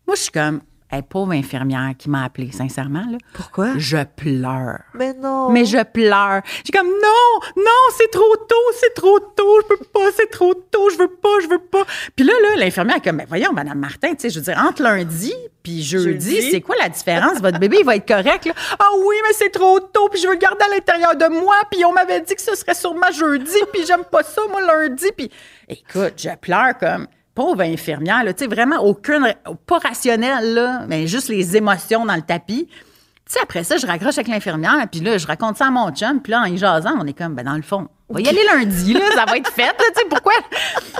Moi, 0.07 0.17
je 0.17 0.23
suis 0.23 0.33
comme, 0.33 0.61
hey, 0.93 1.03
pauvre 1.03 1.33
infirmière 1.33 1.93
qui 1.99 2.11
m'a 2.11 2.25
appelée, 2.25 2.53
sincèrement. 2.53 3.05
Là. 3.11 3.19
Pourquoi? 3.33 3.79
Je 3.79 4.05
pleure. 4.05 4.81
Mais 4.95 5.15
non. 5.15 5.51
Mais 5.51 5.65
je 5.65 5.83
pleure. 5.83 6.43
J'ai 6.65 6.73
comme 6.73 6.89
non, 6.89 7.41
non, 7.57 7.83
c'est 7.97 8.11
trop 8.11 8.37
tôt, 8.37 8.55
c'est 8.79 8.95
trop 8.95 9.19
tôt, 9.19 9.61
je 9.63 9.77
peux 9.77 9.85
pas, 9.93 10.11
c'est 10.15 10.31
trop 10.31 10.55
tôt, 10.55 10.91
je 10.91 10.99
veux 10.99 11.09
pas, 11.09 11.41
je 11.43 11.49
veux 11.49 11.59
pas. 11.59 11.85
Puis 12.15 12.25
là, 12.25 12.35
là, 12.43 12.57
l'infirmière 12.57 12.97
est 12.97 13.01
comme, 13.05 13.17
mais 13.17 13.27
voyons, 13.27 13.53
Madame 13.53 13.79
Martin, 13.79 14.11
tu 14.11 14.21
sais, 14.21 14.31
je 14.31 14.39
veux 14.39 14.45
dire, 14.45 14.63
entre 14.65 14.83
lundi 14.83 15.33
puis 15.63 15.83
jeudi, 15.83 16.35
Jeudi. 16.35 16.51
c'est 16.51 16.61
quoi 16.61 16.75
la 16.79 16.89
différence? 16.89 17.41
Votre 17.41 17.59
bébé, 17.59 17.79
il 17.81 17.87
va 17.87 17.97
être 17.97 18.07
correct, 18.07 18.45
là. 18.45 18.53
Ah 18.79 18.91
oui, 19.07 19.17
mais 19.23 19.33
c'est 19.33 19.51
trop 19.51 19.81
tôt, 19.81 20.09
puis 20.11 20.21
je 20.21 20.27
veux 20.27 20.35
le 20.35 20.39
garder 20.39 20.65
à 20.65 20.75
l'intérieur 20.75 21.17
de 21.17 21.27
moi, 21.29 21.55
puis 21.71 21.85
on 21.85 21.93
m'avait 21.93 22.21
dit 22.21 22.35
que 22.35 22.43
ce 22.43 22.55
serait 22.55 22.75
sûrement 22.75 23.11
jeudi, 23.13 23.59
puis 23.73 23.87
j'aime 23.87 24.05
pas 24.05 24.23
ça, 24.23 24.43
moi, 24.51 24.61
lundi, 24.61 25.07
puis 25.17 25.31
écoute, 25.69 26.15
je 26.17 26.35
pleure 26.37 26.77
comme 26.79 27.07
pauvre 27.35 27.63
infirmière, 27.63 28.23
tu 28.27 28.33
sais, 28.37 28.47
vraiment 28.47 28.81
aucune, 28.81 29.35
pas 29.67 29.79
rationnel, 29.79 30.55
là, 30.55 30.85
mais 30.89 31.07
juste 31.07 31.29
les 31.29 31.57
émotions 31.57 32.05
dans 32.05 32.17
le 32.17 32.23
tapis. 32.23 32.69
Tu 32.69 33.35
sais, 33.35 33.41
après 33.43 33.65
ça, 33.65 33.77
je 33.77 33.87
raccroche 33.87 34.19
avec 34.19 34.29
l'infirmière, 34.29 34.87
puis 34.91 35.01
là, 35.01 35.17
je 35.17 35.27
raconte 35.27 35.57
ça 35.57 35.69
à 35.69 35.71
mon 35.71 35.91
chum, 35.93 36.21
puis 36.21 36.33
là, 36.33 36.43
en 36.43 36.45
y 36.45 36.59
jasant, 36.59 36.95
on 37.01 37.07
est 37.07 37.17
comme, 37.17 37.35
ben, 37.35 37.45
dans 37.45 37.57
le 37.57 37.63
fond, 37.63 37.89
on 38.09 38.15
va 38.15 38.21
y 38.21 38.29
aller 38.29 38.45
lundi, 38.53 38.93
là, 38.93 39.01
ça 39.15 39.25
va 39.25 39.39
être 39.39 39.51
fait, 39.51 39.75
tu 39.79 40.01
sais, 40.01 40.07
pourquoi? 40.11 40.35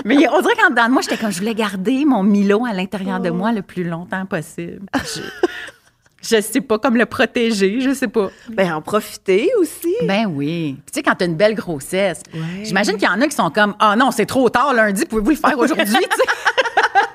Mais 0.05 0.15
on 0.29 0.41
dirait 0.41 0.55
qu'en 0.55 0.71
dedans 0.71 0.87
de 0.87 0.91
moi, 0.91 1.01
j'étais 1.01 1.17
comme, 1.17 1.31
je 1.31 1.39
voulais 1.39 1.53
garder 1.53 2.05
mon 2.05 2.23
Milo 2.23 2.65
à 2.65 2.73
l'intérieur 2.73 3.19
de 3.19 3.29
moi 3.29 3.51
le 3.51 3.61
plus 3.61 3.83
longtemps 3.83 4.25
possible. 4.25 4.81
Je, 4.95 5.21
je 6.23 6.41
sais 6.41 6.61
pas, 6.61 6.79
comme 6.79 6.95
le 6.97 7.05
protéger, 7.05 7.81
je 7.81 7.93
sais 7.93 8.07
pas. 8.07 8.29
Ben, 8.49 8.73
en 8.73 8.81
profiter 8.81 9.49
aussi. 9.59 9.93
Ben 10.03 10.25
oui. 10.27 10.77
Puis 10.85 10.91
tu 10.91 10.99
sais, 10.99 11.03
quand 11.03 11.15
t'as 11.15 11.25
une 11.25 11.35
belle 11.35 11.55
grossesse, 11.55 12.21
Ouais. 12.33 12.63
j'imagine 12.63 12.93
qu'il 12.93 13.07
y 13.07 13.11
en 13.11 13.21
a 13.21 13.27
qui 13.27 13.35
sont 13.35 13.49
comme, 13.51 13.75
ah 13.79 13.95
non, 13.95 14.11
c'est 14.11 14.25
trop 14.25 14.49
tard 14.49 14.73
lundi, 14.73 15.05
pouvez-vous 15.05 15.31
le 15.31 15.35
faire 15.35 15.57
aujourd'hui, 15.57 15.85
tu 15.85 15.91
sais? 15.91 15.99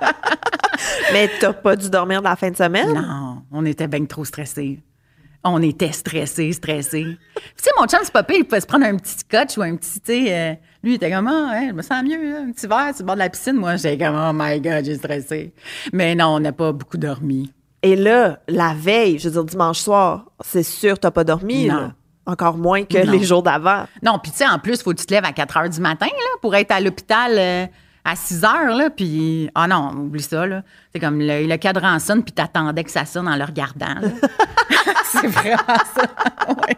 Mais 1.13 1.31
t'as 1.41 1.53
pas 1.53 1.75
dû 1.77 1.89
dormir 1.91 2.21
de 2.21 2.25
la 2.29 2.37
fin 2.37 2.51
de 2.51 2.57
semaine? 2.57 2.93
Non, 2.95 3.43
on 3.51 3.65
était 3.65 3.89
bien 3.89 4.05
trop 4.05 4.25
stressés. 4.25 4.81
On 5.45 5.63
était 5.63 5.93
stressés, 5.93 6.53
stressés. 6.53 7.05
Puis, 7.35 7.43
tu 7.57 7.63
sais, 7.65 7.71
mon 7.79 7.87
chum, 7.87 8.01
c'est 8.03 8.13
pas 8.13 8.23
pire, 8.25 8.39
il 8.41 8.45
pouvait 8.45 8.61
se 8.61 8.67
prendre 8.67 8.85
un 8.85 8.97
petit 8.97 9.17
scotch 9.19 9.57
ou 9.57 9.63
un 9.63 9.77
petit, 9.77 10.01
tu 10.01 10.25
sais, 10.25 10.35
euh, 10.35 10.53
lui, 10.83 10.93
il 10.93 10.95
était 10.97 11.11
comme, 11.11 11.29
ah, 11.29 11.51
hein, 11.55 11.69
je 11.69 11.73
me 11.75 11.83
sens 11.83 12.03
mieux, 12.03 12.31
là, 12.33 12.41
un 12.41 12.51
petit 12.53 12.67
verre 12.67 12.91
sur 12.95 13.01
le 13.03 13.07
bord 13.07 13.15
de 13.15 13.21
la 13.21 13.31
piscine. 13.31 13.55
Moi, 13.55 13.77
j'étais 13.77 14.05
comme, 14.05 14.17
oh 14.17 14.33
my 14.35 14.61
God, 14.61 14.85
j'ai 14.85 14.97
stressé. 14.97 15.53
Mais 15.93 16.15
non, 16.15 16.27
on 16.35 16.41
n'a 16.41 16.53
pas 16.53 16.73
beaucoup 16.73 16.99
dormi. 16.99 17.53
Et 17.83 17.95
là, 17.97 18.39
la 18.49 18.75
veille, 18.75 19.19
je 19.19 19.29
veux 19.29 19.33
dire, 19.35 19.45
dimanche 19.45 19.79
soir, 19.79 20.25
c'est 20.41 20.63
sûr 20.63 20.99
t'as 20.99 21.11
pas 21.11 21.25
dormi, 21.25 21.67
Non. 21.67 21.75
là. 21.77 21.93
Encore 22.27 22.59
moins 22.59 22.85
que 22.85 23.07
Non. 23.07 23.13
les 23.13 23.23
jours 23.25 23.43
d'avant. 23.43 23.85
Non, 24.03 24.19
puis 24.23 24.31
tu 24.33 24.39
sais, 24.39 24.47
en 24.49 24.59
plus, 24.59 24.83
faut 24.83 24.91
que 24.93 24.99
tu 24.99 25.07
te 25.07 25.15
lèves 25.15 25.25
à 25.25 25.33
4 25.33 25.57
heures 25.57 25.71
du 25.71 25.81
matin, 25.81 26.07
là, 26.07 26.39
pour 26.43 26.55
être 26.55 26.73
à 26.73 26.81
l'hôpital 26.81 27.33
euh, 27.39 27.67
à 28.09 28.17
6 28.17 28.45
heures, 28.45 28.77
là, 28.77 28.91
puis... 28.91 29.51
Ah 29.55 29.67
non, 29.67 29.91
oublie 29.91 30.23
ça, 30.23 30.47
là. 30.47 30.63
C'est 30.93 31.01
comme 31.01 31.19
le, 31.21 31.47
le 31.47 31.57
cadran 31.57 31.99
sonne, 31.99 32.23
puis 32.23 32.33
t'attendais 32.33 32.85
que 32.85 32.91
ça 32.91 33.05
sonne 33.05 33.29
en 33.29 33.37
le 33.37 33.45
regardant, 33.45 33.95
c'est 35.13 35.27
vraiment 35.27 35.57
ça. 35.95 36.03
Ouais. 36.49 36.77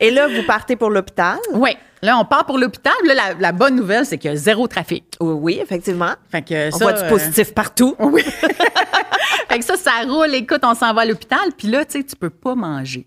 Et 0.00 0.10
là, 0.10 0.28
vous 0.28 0.42
partez 0.46 0.76
pour 0.76 0.90
l'hôpital? 0.90 1.38
Oui. 1.52 1.76
Là, 2.02 2.16
on 2.18 2.24
part 2.24 2.46
pour 2.46 2.58
l'hôpital. 2.58 2.92
Là, 3.04 3.14
la, 3.14 3.34
la 3.38 3.52
bonne 3.52 3.74
nouvelle, 3.76 4.06
c'est 4.06 4.18
qu'il 4.18 4.30
y 4.30 4.34
a 4.34 4.36
zéro 4.36 4.68
trafic. 4.68 5.04
Oui, 5.20 5.34
oui, 5.40 5.60
effectivement. 5.62 6.12
Fait 6.30 6.42
que 6.42 6.68
On 6.68 6.78
ça, 6.78 6.84
voit 6.84 6.92
du 6.92 7.02
euh, 7.02 7.08
positif 7.08 7.52
partout. 7.54 7.96
oui. 7.98 8.22
fait 9.48 9.58
que 9.58 9.64
ça, 9.64 9.76
ça 9.76 9.90
roule. 10.06 10.32
Écoute, 10.34 10.60
on 10.62 10.74
s'en 10.74 10.94
va 10.94 11.02
à 11.02 11.04
l'hôpital. 11.04 11.40
Puis 11.56 11.68
là, 11.68 11.84
tu 11.84 11.98
sais, 11.98 12.04
tu 12.04 12.14
peux 12.16 12.30
pas 12.30 12.54
manger 12.54 13.06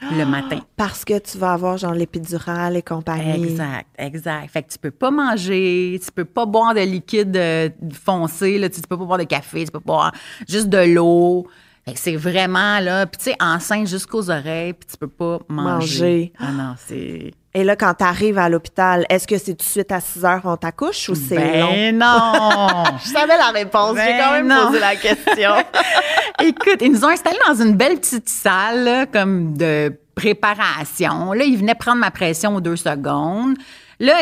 le 0.00 0.24
matin. 0.24 0.60
Parce 0.76 1.04
que 1.04 1.18
tu 1.18 1.38
vas 1.38 1.52
avoir 1.52 1.76
genre 1.76 1.94
l'épidurale 1.94 2.76
et 2.76 2.82
compagnie. 2.82 3.44
Exact, 3.52 3.88
exact. 3.98 4.50
Fait 4.50 4.62
que 4.62 4.72
tu 4.72 4.78
peux 4.78 4.90
pas 4.90 5.10
manger, 5.10 6.00
tu 6.04 6.12
peux 6.12 6.24
pas 6.24 6.46
boire 6.46 6.74
de 6.74 6.80
liquide 6.80 7.36
euh, 7.36 7.68
foncé, 7.92 8.58
là, 8.58 8.68
tu, 8.68 8.80
tu 8.80 8.88
peux 8.88 8.98
pas 8.98 9.04
boire 9.04 9.18
de 9.18 9.24
café, 9.24 9.64
tu 9.64 9.70
peux 9.70 9.80
pas 9.80 9.92
boire 9.92 10.12
juste 10.48 10.68
de 10.68 10.94
l'eau. 10.94 11.46
Fait 11.84 11.92
que 11.92 11.98
c'est 11.98 12.16
vraiment 12.16 12.80
là, 12.80 13.06
puis 13.06 13.18
tu 13.18 13.24
sais, 13.24 13.36
enceinte 13.40 13.86
jusqu'aux 13.86 14.30
oreilles, 14.30 14.72
puis 14.72 14.88
tu 14.90 14.96
peux 14.96 15.08
pas 15.08 15.40
manger. 15.48 16.32
Manger. 16.32 16.32
Ah 16.38 16.52
non, 16.52 16.74
c'est 16.78 17.32
Et 17.56 17.62
là, 17.62 17.76
quand 17.76 17.94
tu 17.94 18.04
arrives 18.04 18.36
à 18.38 18.48
l'hôpital, 18.48 19.06
est-ce 19.08 19.28
que 19.28 19.38
c'est 19.38 19.52
tout 19.54 19.64
de 19.64 19.70
suite 19.70 19.92
à 19.92 20.00
6 20.00 20.24
heures 20.24 20.40
on 20.44 20.56
t'accouche 20.56 21.08
ou 21.08 21.14
c'est 21.14 21.60
long? 21.60 21.70
ben 21.70 21.96
non. 21.96 22.84
Je 23.04 23.08
savais 23.10 23.36
la 23.38 23.50
réponse. 23.54 23.96
J'ai 23.96 24.04
Ben 24.12 24.18
quand 24.24 24.32
même 24.32 24.48
non. 24.48 24.66
posé 24.66 24.80
la 24.80 24.96
question. 24.96 25.50
Écoute, 26.42 26.78
ils 26.80 26.90
nous 26.90 27.04
ont 27.04 27.08
installés 27.08 27.38
dans 27.46 27.54
une 27.62 27.76
belle 27.76 27.98
petite 28.00 28.28
salle, 28.28 28.82
là, 28.84 29.06
comme 29.06 29.56
de 29.56 29.92
préparation. 30.16 31.32
Là, 31.32 31.44
ils 31.44 31.56
venaient 31.56 31.76
prendre 31.76 31.98
ma 31.98 32.10
pression 32.10 32.56
aux 32.56 32.60
deux 32.60 32.76
secondes. 32.76 33.56
Là, 34.00 34.14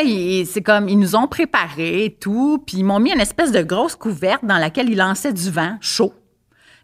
c'est 0.45 0.61
comme, 0.61 0.87
ils 0.87 0.99
nous 0.99 1.15
ont 1.15 1.27
préparé 1.27 2.05
et 2.05 2.13
tout, 2.13 2.63
puis 2.65 2.77
ils 2.77 2.83
m'ont 2.83 2.99
mis 2.99 3.11
une 3.11 3.19
espèce 3.19 3.51
de 3.51 3.63
grosse 3.63 3.95
couverte 3.95 4.45
dans 4.45 4.59
laquelle 4.59 4.89
ils 4.89 4.97
lançaient 4.97 5.33
du 5.33 5.49
vent 5.49 5.75
chaud. 5.81 6.13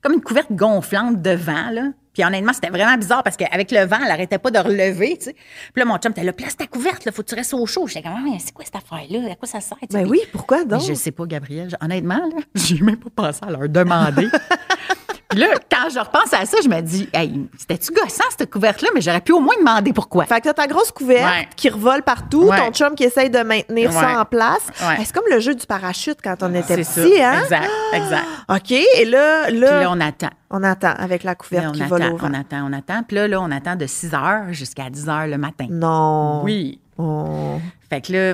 Comme 0.01 0.13
une 0.13 0.21
couverte 0.21 0.51
gonflante 0.51 1.21
de 1.21 1.31
vent, 1.31 1.69
là. 1.71 1.83
Puis 2.19 2.25
honnêtement, 2.27 2.51
c'était 2.51 2.67
vraiment 2.69 2.97
bizarre 2.97 3.23
parce 3.23 3.38
qu'avec 3.38 3.71
le 3.71 3.86
vent, 3.86 3.99
elle 4.03 4.12
arrêtait 4.12 4.39
pas 4.39 4.51
de 4.51 4.60
relever, 4.60 5.15
tu 5.17 5.23
sais. 5.27 5.34
Puis 5.73 5.79
là, 5.82 5.86
mon 5.86 5.97
chum 5.99 6.12
était 6.12 6.25
là, 6.25 6.34
place 6.34 6.58
ta 6.58 6.67
couverte, 6.67 7.05
là, 7.05 7.13
faut 7.13 7.21
que 7.23 7.29
tu 7.29 7.36
restes 7.36 7.53
au 7.53 7.65
chaud. 7.65 7.88
J'étais 7.88 8.01
comme, 8.01 8.12
Ah, 8.17 8.21
mais 8.21 8.39
c'est 8.39 8.51
quoi 8.53 8.65
cette 8.65 8.75
affaire-là? 8.75 9.32
À 9.32 9.36
quoi 9.36 9.47
ça 9.47 9.62
sert? 9.62 9.77
tu 9.79 9.88
sais? 9.89 9.93
ben 9.93 10.01
Puis- 10.01 10.19
oui, 10.19 10.27
pourquoi 10.34 10.65
donc? 10.65 10.82
je 10.86 10.93
sais 10.95 11.12
pas, 11.12 11.25
Gabriel. 11.25 11.69
Honnêtement, 11.79 12.17
là, 12.17 12.41
j'ai 12.55 12.82
même 12.82 12.97
pas 12.97 13.10
pensé 13.15 13.39
à 13.41 13.49
leur 13.51 13.69
demander. 13.69 14.27
Puis 15.29 15.37
là, 15.39 15.47
quand 15.71 15.89
je 15.93 15.99
repense 15.99 16.33
à 16.33 16.43
ça, 16.45 16.57
je 16.63 16.67
me 16.67 16.81
dis, 16.81 17.07
hey, 17.13 17.47
c'était-tu 17.55 17.93
gossant, 17.93 18.23
cette 18.35 18.49
couverte-là? 18.49 18.89
Mais 18.95 19.01
j'aurais 19.01 19.21
pu 19.21 19.31
au 19.31 19.39
moins 19.39 19.53
demander 19.59 19.93
pourquoi. 19.93 20.25
Fait 20.25 20.39
que 20.39 20.45
t'as 20.45 20.53
ta 20.53 20.65
grosse 20.65 20.91
couverte 20.91 21.23
Ouais. 21.23 21.47
qui 21.55 21.69
revole 21.69 22.01
partout, 22.01 22.45
Ouais. 22.47 22.57
ton 22.57 22.71
chum 22.71 22.95
qui 22.95 23.03
essaye 23.03 23.29
de 23.29 23.37
maintenir 23.43 23.91
Ouais. 23.91 23.95
ça 23.95 24.19
en 24.21 24.25
place. 24.25 24.65
C'est 24.97 25.11
comme 25.13 25.25
le 25.31 25.39
jeu 25.39 25.53
du 25.53 25.67
parachute 25.67 26.17
quand 26.23 26.35
on 26.41 26.53
était 26.55 26.77
petit, 26.77 26.83
ça. 26.83 27.01
hein? 27.01 27.41
Exact, 27.43 27.69
exact. 27.93 28.25
OK, 28.49 28.71
et 28.71 29.05
là, 29.05 29.43
Puis 29.49 29.59
là, 29.59 29.81
là, 29.81 29.91
on 29.91 30.01
attend. 30.01 30.29
on 30.49 30.63
attend 30.63 30.93
avec 30.97 31.21
la 31.23 31.35
couverte 31.35 31.63
Là, 31.65 31.69
on 31.69 31.73
qui 31.73 31.83
vole 31.83 32.01
attend, 32.01 32.13
au 32.13 32.17
vent. 32.17 32.27
on 32.31 32.33
attend, 32.33 32.67
on 32.67 32.73
attend. 32.73 33.03
Puis 33.07 33.15
là, 33.17 33.27
là, 33.27 33.39
on 33.39 33.51
attend 33.51 33.75
de 33.75 33.85
6 33.85 34.13
heures 34.15 34.45
jusqu'à 34.51 34.89
10 34.89 35.07
heures 35.09 35.27
le 35.27 35.37
matin. 35.37 35.67
Non. 35.69 36.41
Oui. 36.43 36.79
Oh. 37.01 37.62
Fait 37.89 38.01
que 38.01 38.12
là, 38.12 38.33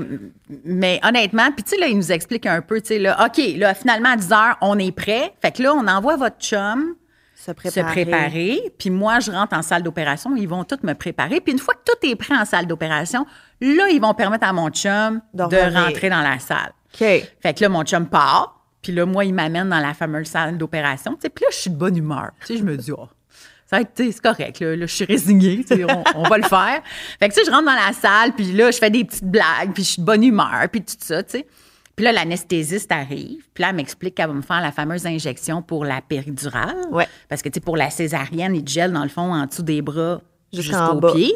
mais 0.65 0.99
honnêtement, 1.03 1.51
puis 1.51 1.63
tu 1.63 1.75
sais, 1.75 1.77
là, 1.77 1.87
il 1.87 1.95
nous 1.95 2.11
explique 2.11 2.47
un 2.47 2.61
peu, 2.61 2.81
tu 2.81 2.87
sais, 2.87 2.99
là, 2.99 3.27
OK, 3.27 3.39
là, 3.57 3.75
finalement, 3.75 4.09
à 4.09 4.17
10 4.17 4.31
heures, 4.31 4.57
on 4.59 4.79
est 4.79 4.91
prêt. 4.91 5.33
Fait 5.39 5.51
que 5.51 5.61
là, 5.61 5.75
on 5.75 5.87
envoie 5.87 6.17
votre 6.17 6.39
chum 6.39 6.95
Se 7.35 7.51
préparer. 7.51 7.87
se 7.87 7.91
préparer. 7.91 8.73
Puis 8.79 8.89
moi, 8.89 9.19
je 9.19 9.29
rentre 9.29 9.55
en 9.55 9.61
salle 9.61 9.83
d'opération. 9.83 10.35
Ils 10.35 10.47
vont 10.47 10.63
tous 10.63 10.79
me 10.81 10.93
préparer. 10.93 11.41
Puis 11.41 11.53
une 11.53 11.59
fois 11.59 11.75
que 11.75 11.91
tout 11.91 12.07
est 12.07 12.15
prêt 12.15 12.35
en 12.35 12.43
salle 12.43 12.65
d'opération, 12.65 13.27
là, 13.61 13.87
ils 13.89 14.01
vont 14.01 14.15
permettre 14.15 14.47
à 14.47 14.51
mon 14.51 14.71
chum 14.71 15.21
De 15.35 15.43
rentrer 15.43 16.09
dans 16.09 16.21
la 16.21 16.39
salle. 16.39 16.73
OK. 16.95 16.99
Fait 16.99 17.53
que 17.53 17.61
là, 17.61 17.69
mon 17.69 17.83
chum 17.83 18.07
part. 18.07 18.63
Puis 18.81 18.93
là, 18.93 19.05
moi, 19.05 19.25
il 19.25 19.33
m'amène 19.33 19.69
dans 19.69 19.79
la 19.79 19.93
fameuse 19.93 20.27
salle 20.27 20.57
d'opération. 20.57 21.13
Tu 21.13 21.21
sais, 21.21 21.29
Puis 21.29 21.43
là, 21.43 21.49
je 21.51 21.57
suis 21.57 21.69
de 21.69 21.75
bonne 21.75 21.97
humeur. 21.97 22.31
Tu 22.41 22.47
sais, 22.47 22.57
je 22.57 22.63
me 22.63 22.75
dis, 22.77 22.91
oh, 22.91 23.07
ça 23.65 23.77
va 23.77 23.81
être, 23.81 23.93
tu 23.95 24.05
sais, 24.05 24.11
c'est 24.11 24.21
correct. 24.21 24.59
Là, 24.59 24.75
Là, 24.75 24.85
je 24.85 24.93
suis 24.93 25.05
résignée. 25.05 25.65
tu 25.67 25.75
sais, 25.75 25.83
On, 25.85 26.03
on 26.15 26.23
va 26.29 26.37
le 26.37 26.43
faire. 26.43 26.81
Fait 27.19 27.29
que, 27.29 27.33
tu 27.33 27.39
sais, 27.39 27.45
je 27.45 27.51
rentre 27.51 27.65
dans 27.65 27.73
la 27.73 27.93
salle. 27.93 28.33
Puis 28.33 28.51
là, 28.51 28.69
je 28.71 28.77
fais 28.77 28.89
des 28.91 29.03
petites 29.03 29.25
blagues. 29.25 29.73
Puis 29.73 29.83
je 29.83 29.89
suis 29.89 30.01
de 30.01 30.05
bonne 30.05 30.23
humeur. 30.23 30.67
Puis 30.71 30.81
tout 30.81 30.93
ça, 30.99 31.23
tu 31.23 31.31
sais. 31.39 31.47
Puis 31.95 32.03
là, 32.05 32.11
l'anesthésiste 32.11 32.91
arrive. 32.91 33.43
Puis 33.53 33.61
là, 33.61 33.69
elle 33.69 33.75
m'explique 33.77 34.15
qu'elle 34.15 34.27
va 34.27 34.33
me 34.33 34.41
faire 34.41 34.61
la 34.61 34.71
fameuse 34.71 35.05
injection 35.07 35.61
pour 35.61 35.85
la 35.85 36.01
péridurale. 36.01 36.75
Ouais. 36.91 37.07
Parce 37.29 37.41
que, 37.41 37.49
tu 37.49 37.55
sais, 37.55 37.61
pour 37.61 37.77
la 37.77 37.89
césarienne, 37.89 38.53
il 38.55 38.67
gèle, 38.67 38.91
dans 38.91 39.03
le 39.03 39.09
fond, 39.09 39.33
en 39.33 39.45
dessous 39.45 39.63
des 39.63 39.81
bras 39.81 40.21
Jusqu'en 40.53 40.77
jusqu'au 40.85 40.99
bas. 40.99 41.13
pied. 41.13 41.33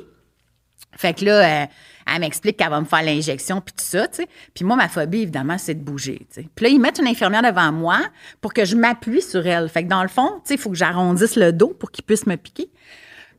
Fait 0.97 1.13
que 1.13 1.25
là, 1.25 1.63
euh, 1.63 1.65
elle 2.13 2.21
m'explique 2.21 2.57
qu'elle 2.57 2.69
va 2.69 2.79
me 2.79 2.85
faire 2.85 3.03
l'injection, 3.03 3.61
puis 3.61 3.73
tout 3.77 3.83
ça, 3.85 4.07
tu 4.07 4.17
sais. 4.23 4.27
Puis 4.53 4.65
moi, 4.65 4.75
ma 4.75 4.87
phobie, 4.89 5.21
évidemment, 5.21 5.57
c'est 5.57 5.73
de 5.75 5.83
bouger, 5.83 6.19
tu 6.33 6.41
sais. 6.41 6.49
Puis 6.55 6.65
là, 6.65 6.69
ils 6.71 6.79
mettent 6.79 6.99
une 6.99 7.07
infirmière 7.07 7.41
devant 7.41 7.71
moi 7.71 7.99
pour 8.41 8.53
que 8.53 8.65
je 8.65 8.75
m'appuie 8.75 9.21
sur 9.21 9.45
elle. 9.45 9.69
Fait 9.69 9.83
que 9.83 9.89
dans 9.89 10.01
le 10.03 10.09
fond, 10.09 10.29
tu 10.43 10.49
sais, 10.49 10.53
il 10.55 10.59
faut 10.59 10.69
que 10.69 10.75
j'arrondisse 10.77 11.35
le 11.35 11.51
dos 11.53 11.69
pour 11.77 11.91
qu'il 11.91 12.03
puisse 12.03 12.25
me 12.25 12.35
piquer. 12.35 12.69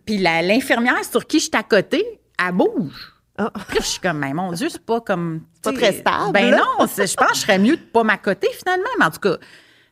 Puis 0.07 0.19
l'infirmière 0.19 1.05
sur 1.05 1.27
qui 1.27 1.39
je 1.39 1.45
suis 1.45 1.57
à 1.57 1.63
côté, 1.63 2.05
elle 2.45 2.53
bouge. 2.53 3.13
Ah. 3.39 3.51
Puis 3.69 3.77
là, 3.79 3.83
je 3.83 3.87
suis 3.87 4.01
comme, 4.01 4.19
mais 4.19 4.33
mon 4.35 4.53
Dieu, 4.53 4.69
c'est 4.69 4.85
pas 4.85 5.01
comme. 5.01 5.43
Pas 5.63 5.71
tu 5.73 5.77
sais, 5.77 5.83
très 5.83 5.93
stable, 6.01 6.33
Ben 6.33 6.51
là. 6.51 6.59
non, 6.79 6.87
c'est- 6.87 7.07
je 7.07 7.15
pense 7.17 7.29
que 7.29 7.35
je 7.37 7.41
serais 7.41 7.59
mieux 7.59 7.77
de 7.77 7.83
pas 7.83 8.03
m'accoter 8.03 8.49
finalement, 8.59 8.89
mais 8.99 9.05
en 9.07 9.11
tout 9.11 9.21
cas. 9.21 9.37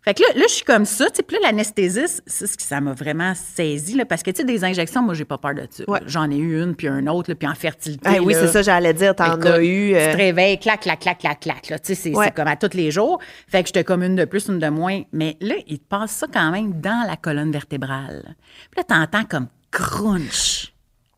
Fait 0.09 0.15
que 0.15 0.23
là, 0.23 0.29
là 0.37 0.45
je 0.49 0.55
suis 0.55 0.65
comme 0.65 0.87
ça, 0.87 1.05
tu 1.11 1.17
sais, 1.17 1.23
puis 1.23 1.37
là, 1.37 1.49
l'anesthésiste, 1.51 2.23
c'est 2.27 2.47
ce 2.47 2.57
qui 2.57 2.65
ça 2.65 2.81
m'a 2.81 2.95
vraiment 2.95 3.35
saisi, 3.35 3.95
là, 3.95 4.07
parce 4.07 4.23
que, 4.23 4.31
tu 4.31 4.39
sais, 4.39 4.45
des 4.45 4.65
injections, 4.65 5.03
moi, 5.03 5.13
j'ai 5.13 5.27
pas 5.27 5.37
peur 5.37 5.53
de 5.55 5.67
ça. 5.71 5.85
Ouais. 5.87 6.01
J'en 6.07 6.31
ai 6.31 6.37
eu 6.39 6.63
une, 6.63 6.75
puis 6.75 6.89
une 6.89 7.11
autre, 7.11 7.29
là, 7.31 7.35
puis 7.35 7.47
en 7.47 7.55
fertilité. 7.55 8.09
Ah 8.11 8.23
oui, 8.23 8.33
c'est 8.33 8.47
ça, 8.49 8.63
j'allais 8.63 8.95
dire. 8.95 9.15
T'en 9.15 9.39
as 9.39 9.63
eu. 9.63 9.95
euh, 9.95 10.07
Tu 10.07 10.13
te 10.13 10.17
réveilles, 10.17 10.59
clac, 10.59 10.81
clac, 10.81 11.01
clac, 11.01 11.19
clac, 11.19 11.41
clac. 11.41 11.69
Là. 11.69 11.79
Tu 11.79 11.89
sais, 11.89 11.95
c'est 11.95 12.17
Ouais. 12.17 12.31
comme 12.35 12.49
à 12.49 12.57
tous 12.57 12.75
les 12.75 12.91
jours. 12.91 13.19
Fait 13.49 13.61
que 13.63 13.67
j'étais 13.67 13.85
comme 13.85 14.03
une 14.03 14.17
de 14.17 14.25
plus, 14.25 14.49
une 14.49 14.59
de 14.59 14.69
moins. 14.71 15.03
Mais 15.13 15.37
là, 15.43 15.57
il 15.67 15.79
te 15.79 15.85
passe 15.87 16.13
ça 16.13 16.27
quand 16.33 16.51
même 16.53 16.81
dans 16.81 17.07
la 17.07 17.17
colonne 17.17 17.53
vertébrale. 17.53 18.35
Puis 18.71 18.79
là, 18.79 18.85
t'entends 18.85 19.25
comme 19.27 19.49
crunch. 19.71 20.73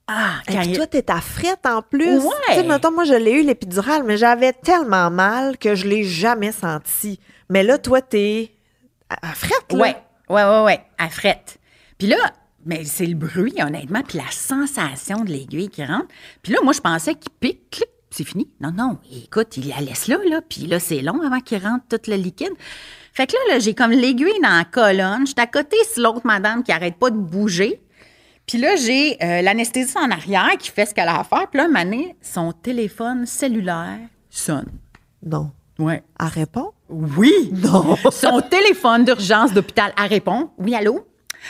Ah, 0.09 0.41
Et 0.49 0.53
quand 0.55 0.61
puis 0.63 0.71
il- 0.71 0.77
toi, 0.77 0.89
t'es 0.89 1.09
à 1.13 1.21
frette 1.21 1.65
en 1.65 1.83
plus. 1.83 2.19
Ouais. 2.19 2.25
Tu 2.49 2.55
sais, 2.55 2.63
mettons, 2.65 2.91
moi, 2.91 3.05
je 3.05 3.15
l'ai 3.15 3.35
eu, 3.35 3.43
l'épidurale, 3.45 4.03
mais 4.05 4.17
j'avais 4.17 4.53
tellement 4.53 5.13
mal 5.13 5.59
que 5.59 5.77
je 5.77 5.87
l'ai 5.87 6.03
jamais 6.03 6.51
senti. 6.51 7.21
Mais 7.49 7.63
là, 7.63 7.79
toi, 7.79 8.01
t'es 8.03 8.51
à 9.11 9.31
à 9.31 9.35
frette, 9.35 9.73
là. 9.73 9.79
Ouais, 9.79 9.97
ouais, 10.29 10.45
ouais, 10.45 10.65
ouais, 10.65 10.81
à 10.99 11.09
frette. 11.09 11.59
Puis 11.99 12.09
là, 12.09 12.17
mais 12.65 12.85
c'est 12.85 13.07
le 13.07 13.15
bruit, 13.15 13.55
honnêtement, 13.59 14.03
puis 14.03 14.19
la 14.19 14.31
sensation 14.31 15.25
de 15.25 15.31
l'aiguille 15.31 15.69
qui 15.69 15.85
rentre. 15.85 16.09
Puis 16.43 16.53
là, 16.53 16.61
moi, 16.63 16.73
je 16.73 16.81
pensais 16.81 17.15
qu'il 17.15 17.33
pique, 17.41 17.71
clic, 17.71 17.89
c'est 18.11 18.25
fini. 18.25 18.49
Non, 18.61 18.73
non, 18.73 18.99
écoute, 19.11 19.57
il 19.57 19.69
la 19.69 19.81
laisse 19.81 20.09
là, 20.09 20.19
là, 20.29 20.41
puis 20.47 20.67
là, 20.67 20.79
c'est 20.79 21.01
long 21.01 21.21
avant 21.23 21.41
qu'il 21.41 21.63
rentre 21.63 21.85
tout 21.89 22.11
le 22.11 22.17
liquide. 22.17 22.53
Fait 23.13 23.27
que 23.27 23.33
là, 23.33 23.55
là 23.55 23.59
j'ai 23.59 23.75
comme 23.75 23.91
l'aiguille 23.91 24.41
dans 24.43 24.57
la 24.57 24.65
colonne. 24.65 25.27
Je 25.27 25.33
suis 25.33 25.41
à 25.41 25.47
côté 25.47 25.77
de 25.97 26.03
l'autre 26.03 26.27
madame 26.27 26.63
qui 26.63 26.73
arrête 26.73 26.97
pas 26.97 27.11
de 27.11 27.17
bouger. 27.17 27.81
Puis 28.47 28.59
là, 28.59 28.75
j'ai 28.77 29.17
euh, 29.23 29.43
l'anesthésiste 29.43 29.97
en 29.97 30.11
arrière 30.11 30.51
qui 30.59 30.71
fait 30.71 30.87
ce 30.87 30.95
qu'elle 30.95 31.09
a 31.09 31.21
à 31.21 31.25
faire. 31.25 31.49
Puis 31.49 31.59
là, 31.59 31.69
Mané, 31.69 32.17
son 32.21 32.53
téléphone 32.53 33.27
cellulaire 33.27 33.99
sonne. 34.29 34.71
Non. 35.25 35.53
Ouais. 35.81 36.03
Elle 36.19 36.27
répond? 36.27 36.73
Oui. 36.89 37.51
Non. 37.53 37.97
Son 38.11 38.41
téléphone 38.43 39.05
d'urgence 39.05 39.53
d'hôpital, 39.53 39.93
elle 39.97 40.09
répond. 40.09 40.51
Oui, 40.59 40.75
allô? 40.75 41.07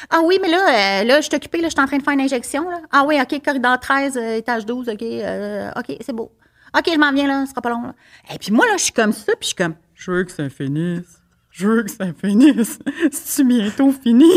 Ah 0.09 0.21
oui, 0.25 0.39
mais 0.41 0.49
là, 0.49 1.01
euh, 1.01 1.05
là, 1.05 1.21
je 1.21 1.27
suis 1.27 1.35
occupée, 1.35 1.59
là, 1.59 1.69
je 1.69 1.73
suis 1.73 1.81
en 1.81 1.87
train 1.87 1.99
de 1.99 2.03
faire 2.03 2.15
une 2.15 2.21
injection. 2.21 2.69
Là. 2.71 2.81
Ah 2.93 3.05
oui, 3.07 3.19
OK, 3.21 3.43
corridor 3.45 3.79
13, 3.81 4.17
euh, 4.17 4.37
étage 4.37 4.65
12, 4.65 4.89
OK, 4.89 5.03
euh, 5.03 5.71
OK, 5.77 5.97
c'est 6.01 6.13
beau. 6.13 6.31
OK, 6.77 6.89
je 6.93 6.99
m'en 6.99 7.13
viens, 7.13 7.27
là, 7.27 7.45
ce 7.45 7.51
sera 7.51 7.61
pas 7.61 7.71
long. 7.71 7.83
Là. 7.83 7.95
Et 8.33 8.39
puis 8.39 8.53
moi, 8.53 8.67
là, 8.67 8.77
je 8.77 8.85
suis 8.85 8.93
comme 8.93 9.13
ça, 9.13 9.33
puis 9.33 9.39
je 9.43 9.47
suis 9.47 9.57
comme, 9.57 9.75
je 9.95 10.11
veux 10.13 10.25
que 10.25 10.31
ça 10.31 10.49
finisse. 10.49 11.21
Je 11.51 11.67
veux 11.67 11.83
que 11.83 11.91
ça 11.91 12.07
finisse. 12.19 12.79
C'est 13.11 13.43
bientôt 13.43 13.91
fini? 13.91 14.31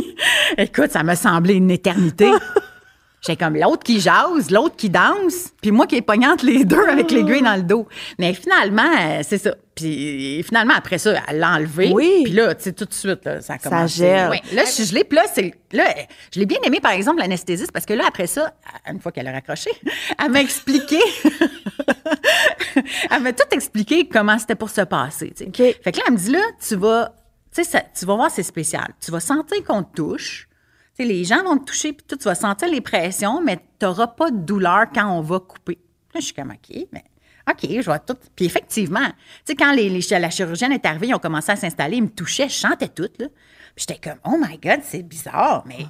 Écoute, 0.57 0.91
ça 0.91 1.03
m'a 1.03 1.15
semblé 1.15 1.53
une 1.53 1.69
éternité. 1.69 2.31
J'ai 3.25 3.37
comme 3.37 3.55
l'autre 3.55 3.83
qui 3.83 4.01
jase, 4.01 4.51
l'autre 4.51 4.75
qui 4.75 4.89
danse, 4.89 5.53
puis 5.61 5.71
moi 5.71 5.87
qui 5.87 5.95
est 5.95 6.01
pognante 6.01 6.43
les 6.43 6.65
deux 6.65 6.85
avec 6.89 7.09
l'aiguille 7.09 7.41
dans 7.41 7.55
le 7.55 7.61
dos. 7.61 7.87
Mais 8.19 8.33
finalement, 8.33 8.81
euh, 8.83 9.21
c'est 9.23 9.37
ça. 9.37 9.55
Puis 9.75 10.43
finalement, 10.43 10.75
après 10.75 10.97
ça, 10.99 11.15
elle 11.27 11.39
l'a 11.39 11.53
enlevé. 11.53 11.91
Oui. 11.93 12.21
Puis 12.25 12.33
là, 12.33 12.53
tu 12.53 12.63
sais, 12.63 12.73
tout 12.73 12.85
de 12.85 12.93
suite, 12.93 13.25
là, 13.25 13.41
ça 13.41 13.53
a 13.53 13.57
commencé. 13.57 13.97
gèle. 13.99 14.29
Ouais. 14.29 14.41
Là, 14.53 14.65
je 14.65 14.69
suis 14.71 14.85
gelée. 14.85 15.03
Puis 15.03 15.15
là, 15.17 15.23
c'est, 15.33 15.53
là, 15.71 15.93
je 16.33 16.39
l'ai 16.39 16.45
bien 16.45 16.59
aimé, 16.63 16.79
par 16.79 16.91
exemple, 16.91 17.19
l'anesthésiste, 17.19 17.71
parce 17.71 17.85
que 17.85 17.93
là, 17.93 18.03
après 18.07 18.27
ça, 18.27 18.53
une 18.87 18.99
fois 18.99 19.11
qu'elle 19.11 19.27
a 19.27 19.31
raccroché, 19.31 19.71
elle 20.23 20.31
m'a 20.31 20.41
expliqué. 20.41 20.99
elle 23.11 23.21
m'a 23.21 23.33
tout 23.33 23.47
expliqué 23.51 24.07
comment 24.07 24.37
c'était 24.37 24.55
pour 24.55 24.69
se 24.69 24.81
passer. 24.81 25.31
tu 25.35 25.45
sais. 25.45 25.47
OK. 25.47 25.81
Fait 25.83 25.91
que 25.91 25.97
là, 25.97 26.03
elle 26.07 26.13
me 26.13 26.17
dit, 26.19 26.31
là, 26.31 26.41
tu 26.65 26.75
vas, 26.75 27.13
tu 27.53 27.63
sais, 27.63 27.69
ça- 27.69 27.83
tu 27.97 28.05
vas 28.05 28.15
voir, 28.15 28.31
c'est 28.31 28.43
spécial. 28.43 28.87
Tu 29.03 29.11
vas 29.11 29.19
sentir 29.19 29.63
qu'on 29.63 29.83
te 29.83 29.95
touche. 29.95 30.47
Tu 30.95 31.03
sais, 31.03 31.09
les 31.09 31.23
gens 31.23 31.43
vont 31.43 31.57
te 31.57 31.65
toucher, 31.65 31.93
puis 31.93 32.05
tout, 32.07 32.15
tu 32.15 32.25
vas 32.25 32.35
sentir 32.35 32.67
les 32.69 32.81
pressions, 32.81 33.41
mais 33.41 33.57
tu 33.79 33.85
n'auras 33.85 34.07
pas 34.07 34.29
de 34.29 34.37
douleur 34.37 34.85
quand 34.93 35.09
on 35.11 35.21
va 35.21 35.39
couper. 35.39 35.79
Là, 36.13 36.19
je 36.19 36.25
suis 36.25 36.33
comme, 36.35 36.51
OK, 36.51 36.85
mais 36.91 37.03
OK, 37.49 37.67
je 37.69 37.81
vois 37.85 37.99
tout. 37.99 38.15
Puis 38.35 38.45
effectivement, 38.45 39.05
tu 39.07 39.15
sais, 39.45 39.55
quand 39.55 39.73
les, 39.73 39.89
les- 39.89 40.19
la 40.19 40.29
chirurgienne 40.29 40.71
est 40.71 40.85
arrivée, 40.85 41.07
ils 41.07 41.13
ont 41.13 41.19
commencé 41.19 41.51
à 41.51 41.55
s'installer, 41.55 41.97
ils 41.97 42.03
me 42.03 42.09
touchaient, 42.09 42.47
je 42.47 42.55
chantais 42.55 42.87
tout, 42.87 43.09
là. 43.19 43.27
Puis 43.75 43.85
j'étais 43.87 43.99
comme, 44.09 44.19
oh 44.25 44.37
my 44.39 44.57
God, 44.57 44.79
c'est 44.83 45.03
bizarre, 45.03 45.63
mais 45.65 45.85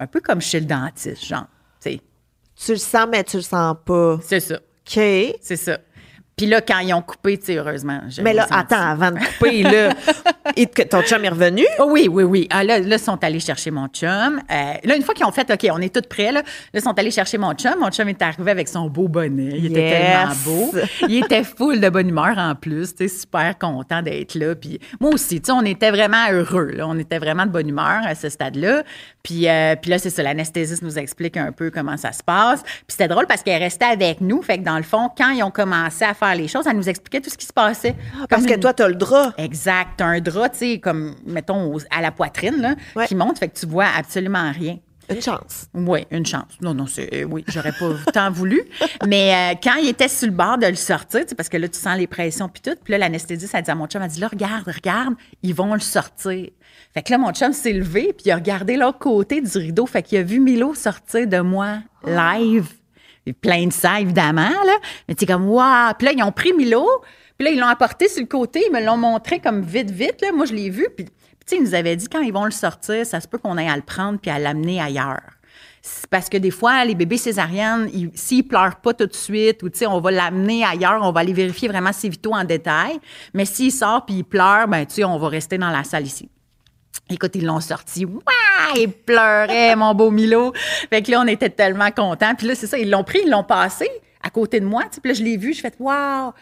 un 0.00 0.06
peu 0.06 0.20
comme 0.20 0.40
chez 0.40 0.60
le 0.60 0.66
dentiste, 0.66 1.24
genre. 1.24 1.46
Tu 1.82 1.90
sais, 1.92 2.00
Tu 2.56 2.72
le 2.72 2.78
sens, 2.78 3.06
mais 3.10 3.24
tu 3.24 3.36
le 3.36 3.42
sens 3.42 3.76
pas. 3.84 4.18
c'est 4.22 4.40
ça, 4.40 4.54
OK. 4.56 4.92
c'est 5.42 5.56
ça. 5.56 5.78
Puis 6.36 6.44
là, 6.44 6.60
quand 6.60 6.80
ils 6.80 6.92
ont 6.92 7.00
coupé, 7.00 7.38
tu 7.38 7.46
sais, 7.46 7.56
heureusement. 7.56 7.98
Mais 8.20 8.34
là, 8.34 8.42
senti. 8.42 8.54
attends, 8.54 8.90
avant 8.90 9.10
de 9.10 9.18
couper, 9.18 9.62
là, 9.62 9.94
et 10.56 10.66
ton 10.66 11.00
chum 11.00 11.24
est 11.24 11.30
revenu? 11.30 11.64
Oh 11.78 11.86
oui, 11.88 12.08
oui, 12.12 12.24
oui. 12.24 12.46
Ah, 12.50 12.62
là, 12.62 12.78
là, 12.78 12.96
ils 12.96 12.98
sont 12.98 13.24
allés 13.24 13.40
chercher 13.40 13.70
mon 13.70 13.88
chum. 13.88 14.42
Euh, 14.50 14.74
là, 14.84 14.96
une 14.96 15.02
fois 15.02 15.14
qu'ils 15.14 15.24
ont 15.24 15.32
fait, 15.32 15.50
OK, 15.50 15.66
on 15.72 15.80
est 15.80 15.94
tous 15.94 16.06
prêts, 16.06 16.32
là, 16.32 16.42
là, 16.42 16.42
ils 16.74 16.82
sont 16.82 16.92
allés 16.98 17.10
chercher 17.10 17.38
mon 17.38 17.54
chum. 17.54 17.76
Mon 17.80 17.88
chum 17.88 18.06
est 18.10 18.20
arrivé 18.20 18.50
avec 18.50 18.68
son 18.68 18.90
beau 18.90 19.08
bonnet. 19.08 19.48
Il 19.56 19.66
était 19.68 19.88
tellement 19.88 20.34
beau. 20.44 20.74
Il 21.08 21.24
était 21.24 21.42
full 21.42 21.80
de 21.80 21.88
bonne 21.88 22.10
humeur 22.10 22.36
en 22.36 22.54
plus. 22.54 22.94
Tu 22.94 23.08
super 23.08 23.56
content 23.58 24.02
d'être 24.02 24.34
là. 24.34 24.54
Puis 24.54 24.78
moi 25.00 25.12
aussi, 25.14 25.40
tu 25.40 25.46
sais, 25.46 25.52
on 25.52 25.64
était 25.64 25.90
vraiment 25.90 26.30
heureux. 26.30 26.72
Là. 26.74 26.86
On 26.86 26.98
était 26.98 27.18
vraiment 27.18 27.46
de 27.46 27.50
bonne 27.50 27.70
humeur 27.70 28.02
à 28.04 28.14
ce 28.14 28.28
stade-là. 28.28 28.82
Puis, 29.22 29.48
euh, 29.48 29.74
puis 29.74 29.90
là, 29.90 29.98
c'est 29.98 30.10
ça, 30.10 30.22
l'anesthésiste 30.22 30.82
nous 30.82 30.98
explique 30.98 31.38
un 31.38 31.50
peu 31.50 31.70
comment 31.70 31.96
ça 31.96 32.12
se 32.12 32.22
passe. 32.22 32.62
Puis 32.62 32.84
c'était 32.88 33.08
drôle 33.08 33.26
parce 33.26 33.42
qu'elle 33.42 33.62
restait 33.62 33.86
avec 33.86 34.20
nous. 34.20 34.42
Fait 34.42 34.58
que 34.58 34.64
dans 34.64 34.76
le 34.76 34.82
fond, 34.82 35.08
quand 35.16 35.30
ils 35.30 35.42
ont 35.42 35.50
commencé 35.50 36.04
à 36.04 36.12
faire 36.12 36.25
les 36.34 36.48
choses, 36.48 36.66
elle 36.66 36.76
nous 36.76 36.88
expliquait 36.88 37.20
tout 37.20 37.30
ce 37.30 37.36
qui 37.38 37.46
se 37.46 37.52
passait. 37.52 37.94
Parce 38.28 38.42
Comme 38.42 38.50
que 38.50 38.54
une- 38.56 38.60
toi, 38.60 38.72
t'as 38.74 38.88
le 38.88 38.94
drap. 38.94 39.32
Exact. 39.38 39.90
T'as 39.98 40.06
un 40.06 40.20
drap, 40.20 40.50
tu 40.50 40.58
sais, 40.58 40.78
comme, 40.80 41.14
mettons, 41.26 41.76
à 41.90 42.00
la 42.02 42.10
poitrine, 42.10 42.60
là, 42.60 42.74
Ouais. 42.94 43.06
qui 43.06 43.14
monte, 43.14 43.38
fait 43.38 43.48
que 43.48 43.58
tu 43.58 43.66
vois 43.66 43.86
absolument 43.96 44.50
rien. 44.52 44.78
Une 45.08 45.22
chance. 45.22 45.66
Oui, 45.72 46.04
une 46.10 46.26
chance. 46.26 46.48
Non, 46.60 46.74
non, 46.74 46.86
c'est. 46.88 47.08
euh, 47.14 47.24
oui, 47.30 47.44
j'aurais 47.46 47.70
pas 47.70 47.90
tant 48.12 48.28
voulu. 48.28 48.60
Mais 49.06 49.32
euh, 49.54 49.58
quand 49.62 49.76
il 49.76 49.88
était 49.88 50.08
sur 50.08 50.26
le 50.26 50.34
bord 50.34 50.58
de 50.58 50.66
le 50.66 50.74
sortir, 50.74 51.20
tu 51.20 51.28
sais, 51.28 51.34
parce 51.36 51.48
que 51.48 51.56
là, 51.56 51.68
tu 51.68 51.78
sens 51.78 51.96
les 51.96 52.08
pressions 52.08 52.48
puis 52.48 52.60
tout, 52.60 52.74
puis 52.82 52.90
là, 52.90 52.98
l'anesthésiste, 52.98 53.54
elle 53.54 53.62
dit 53.62 53.70
à 53.70 53.76
mon 53.76 53.86
chum, 53.86 54.02
elle 54.02 54.08
dit, 54.10 54.18
là, 54.18 54.26
regarde, 54.26 54.64
regarde, 54.66 55.14
ils 55.44 55.54
vont 55.54 55.74
le 55.74 55.78
sortir. 55.80 56.48
Fait 56.92 57.02
que 57.04 57.12
là, 57.12 57.18
mon 57.18 57.30
chum 57.32 57.52
s'est 57.52 57.72
levé, 57.72 58.14
puis 58.14 58.24
il 58.26 58.30
a 58.32 58.34
regardé 58.34 58.76
l'autre 58.76 58.98
côté 58.98 59.40
du 59.40 59.56
rideau, 59.58 59.86
fait 59.86 60.02
qu'il 60.02 60.18
a 60.18 60.22
vu 60.24 60.40
Milo 60.40 60.74
sortir 60.74 61.28
de 61.28 61.38
moi 61.38 61.78
live. 62.04 62.66
Plein 63.32 63.66
de 63.66 63.72
ça, 63.72 64.00
évidemment, 64.00 64.48
là. 64.48 64.76
Mais 65.08 65.14
tu 65.14 65.26
comme, 65.26 65.48
waouh! 65.48 65.92
Puis 65.98 66.06
là, 66.06 66.12
ils 66.16 66.22
ont 66.22 66.32
pris 66.32 66.52
Milo, 66.52 66.86
puis 67.38 67.46
là, 67.46 67.52
ils 67.52 67.58
l'ont 67.58 67.66
apporté 67.66 68.08
sur 68.08 68.20
le 68.20 68.26
côté, 68.28 68.64
ils 68.66 68.72
me 68.72 68.84
l'ont 68.84 68.96
montré 68.96 69.40
comme 69.40 69.62
vite, 69.62 69.90
vite, 69.90 70.20
là. 70.22 70.32
Moi, 70.32 70.46
je 70.46 70.54
l'ai 70.54 70.70
vu, 70.70 70.86
puis, 70.96 71.04
puis 71.04 71.14
tu 71.46 71.56
sais, 71.56 71.56
ils 71.56 71.64
nous 71.64 71.74
avaient 71.74 71.96
dit, 71.96 72.08
quand 72.08 72.20
ils 72.20 72.32
vont 72.32 72.44
le 72.44 72.50
sortir, 72.50 73.04
ça 73.06 73.20
se 73.20 73.28
peut 73.28 73.38
qu'on 73.38 73.56
aille 73.56 73.68
à 73.68 73.76
le 73.76 73.82
prendre 73.82 74.18
puis 74.18 74.30
à 74.30 74.38
l'amener 74.38 74.80
ailleurs. 74.80 75.20
Parce 76.10 76.28
que 76.28 76.36
des 76.36 76.50
fois, 76.50 76.84
les 76.84 76.96
bébés 76.96 77.16
césariennes, 77.16 77.88
ils- 77.94 78.10
s'ils 78.14 78.46
pleurent 78.46 78.80
pas 78.80 78.92
tout 78.92 79.06
de 79.06 79.14
suite, 79.14 79.62
ou 79.62 79.68
tu 79.68 79.78
sais, 79.78 79.86
on 79.86 80.00
va 80.00 80.10
l'amener 80.10 80.64
ailleurs, 80.64 81.00
on 81.02 81.12
va 81.12 81.20
aller 81.20 81.32
vérifier 81.32 81.68
vraiment 81.68 81.92
ses 81.92 82.08
vitaux 82.08 82.32
en 82.32 82.42
détail. 82.42 82.98
Mais 83.34 83.44
s'il 83.44 83.70
sort 83.70 84.04
puis 84.04 84.16
il 84.16 84.24
pleure, 84.24 84.66
ben 84.66 84.84
tu 84.84 84.94
sais, 84.94 85.04
on 85.04 85.16
va 85.18 85.28
rester 85.28 85.58
dans 85.58 85.70
la 85.70 85.84
salle 85.84 86.04
ici. 86.04 86.28
Écoute, 87.10 87.32
ils 87.34 87.44
l'ont 87.44 87.60
sorti. 87.60 88.04
Ouah! 88.04 88.76
Il 88.76 88.90
pleurait, 88.90 89.76
mon 89.76 89.94
beau 89.94 90.10
Milo. 90.10 90.52
Fait 90.90 91.02
que 91.02 91.10
là, 91.10 91.20
on 91.20 91.26
était 91.26 91.50
tellement 91.50 91.90
contents. 91.90 92.34
Puis 92.34 92.46
là, 92.46 92.54
c'est 92.54 92.66
ça, 92.66 92.78
ils 92.78 92.90
l'ont 92.90 93.04
pris, 93.04 93.20
ils 93.24 93.30
l'ont 93.30 93.44
passé 93.44 93.88
à 94.22 94.30
côté 94.30 94.60
de 94.60 94.66
moi. 94.66 94.84
Puis 94.90 95.12
là, 95.12 95.14
je 95.14 95.22
l'ai 95.22 95.36
vu, 95.36 95.52
je 95.54 95.60
fais 95.60 95.72
Waouh! 95.78 96.32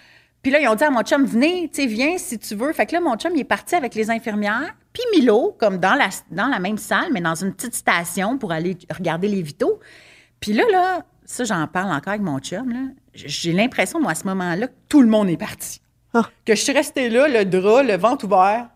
Puis 0.42 0.52
là, 0.52 0.60
ils 0.60 0.68
ont 0.68 0.74
dit 0.74 0.84
à 0.84 0.90
mon 0.90 1.02
chum, 1.02 1.24
venez, 1.24 1.70
tu 1.72 1.86
viens 1.86 2.18
si 2.18 2.38
tu 2.38 2.54
veux. 2.54 2.72
Fait 2.74 2.84
que 2.84 2.92
là, 2.92 3.00
mon 3.00 3.16
chum, 3.16 3.32
il 3.34 3.40
est 3.40 3.44
parti 3.44 3.74
avec 3.74 3.94
les 3.94 4.10
infirmières. 4.10 4.74
Puis 4.92 5.02
Milo, 5.12 5.56
comme 5.58 5.78
dans 5.78 5.94
la, 5.94 6.08
dans 6.30 6.48
la 6.48 6.58
même 6.58 6.76
salle, 6.76 7.08
mais 7.12 7.22
dans 7.22 7.34
une 7.34 7.54
petite 7.54 7.74
station 7.74 8.36
pour 8.36 8.52
aller 8.52 8.76
regarder 8.94 9.26
les 9.26 9.40
vitaux. 9.40 9.80
Puis 10.40 10.52
là, 10.52 10.64
là, 10.70 11.02
ça, 11.24 11.44
j'en 11.44 11.66
parle 11.66 11.90
encore 11.92 12.10
avec 12.10 12.22
mon 12.22 12.38
chum, 12.40 12.70
là. 12.70 12.80
J'ai 13.14 13.52
l'impression, 13.52 14.00
moi, 14.00 14.10
à 14.10 14.14
ce 14.14 14.26
moment-là, 14.26 14.66
que 14.66 14.72
tout 14.88 15.00
le 15.00 15.06
monde 15.06 15.30
est 15.30 15.36
parti. 15.36 15.80
Ah. 16.12 16.28
Que 16.44 16.54
je 16.54 16.60
suis 16.60 16.72
restée 16.72 17.08
là, 17.08 17.26
le 17.26 17.44
drap, 17.44 17.82
le 17.82 17.96
ventre 17.96 18.26
ouvert. 18.26 18.68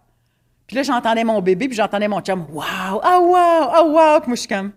Puis 0.69 0.77
là, 0.77 0.83
j'entendais 0.83 1.25
mon 1.25 1.41
bébé, 1.41 1.67
puis 1.67 1.77
j'entendais 1.77 2.09
mon 2.09 2.21
chum. 2.21 2.45
Waouh! 2.53 3.01
Ah, 3.03 3.19
waouh! 3.19 3.71
Ah, 3.73 3.85
waouh! 3.85 4.21
Puis 4.21 4.29
moi, 4.29 4.35
je 4.37 4.41
suis 4.41 4.49
comme, 4.49 4.71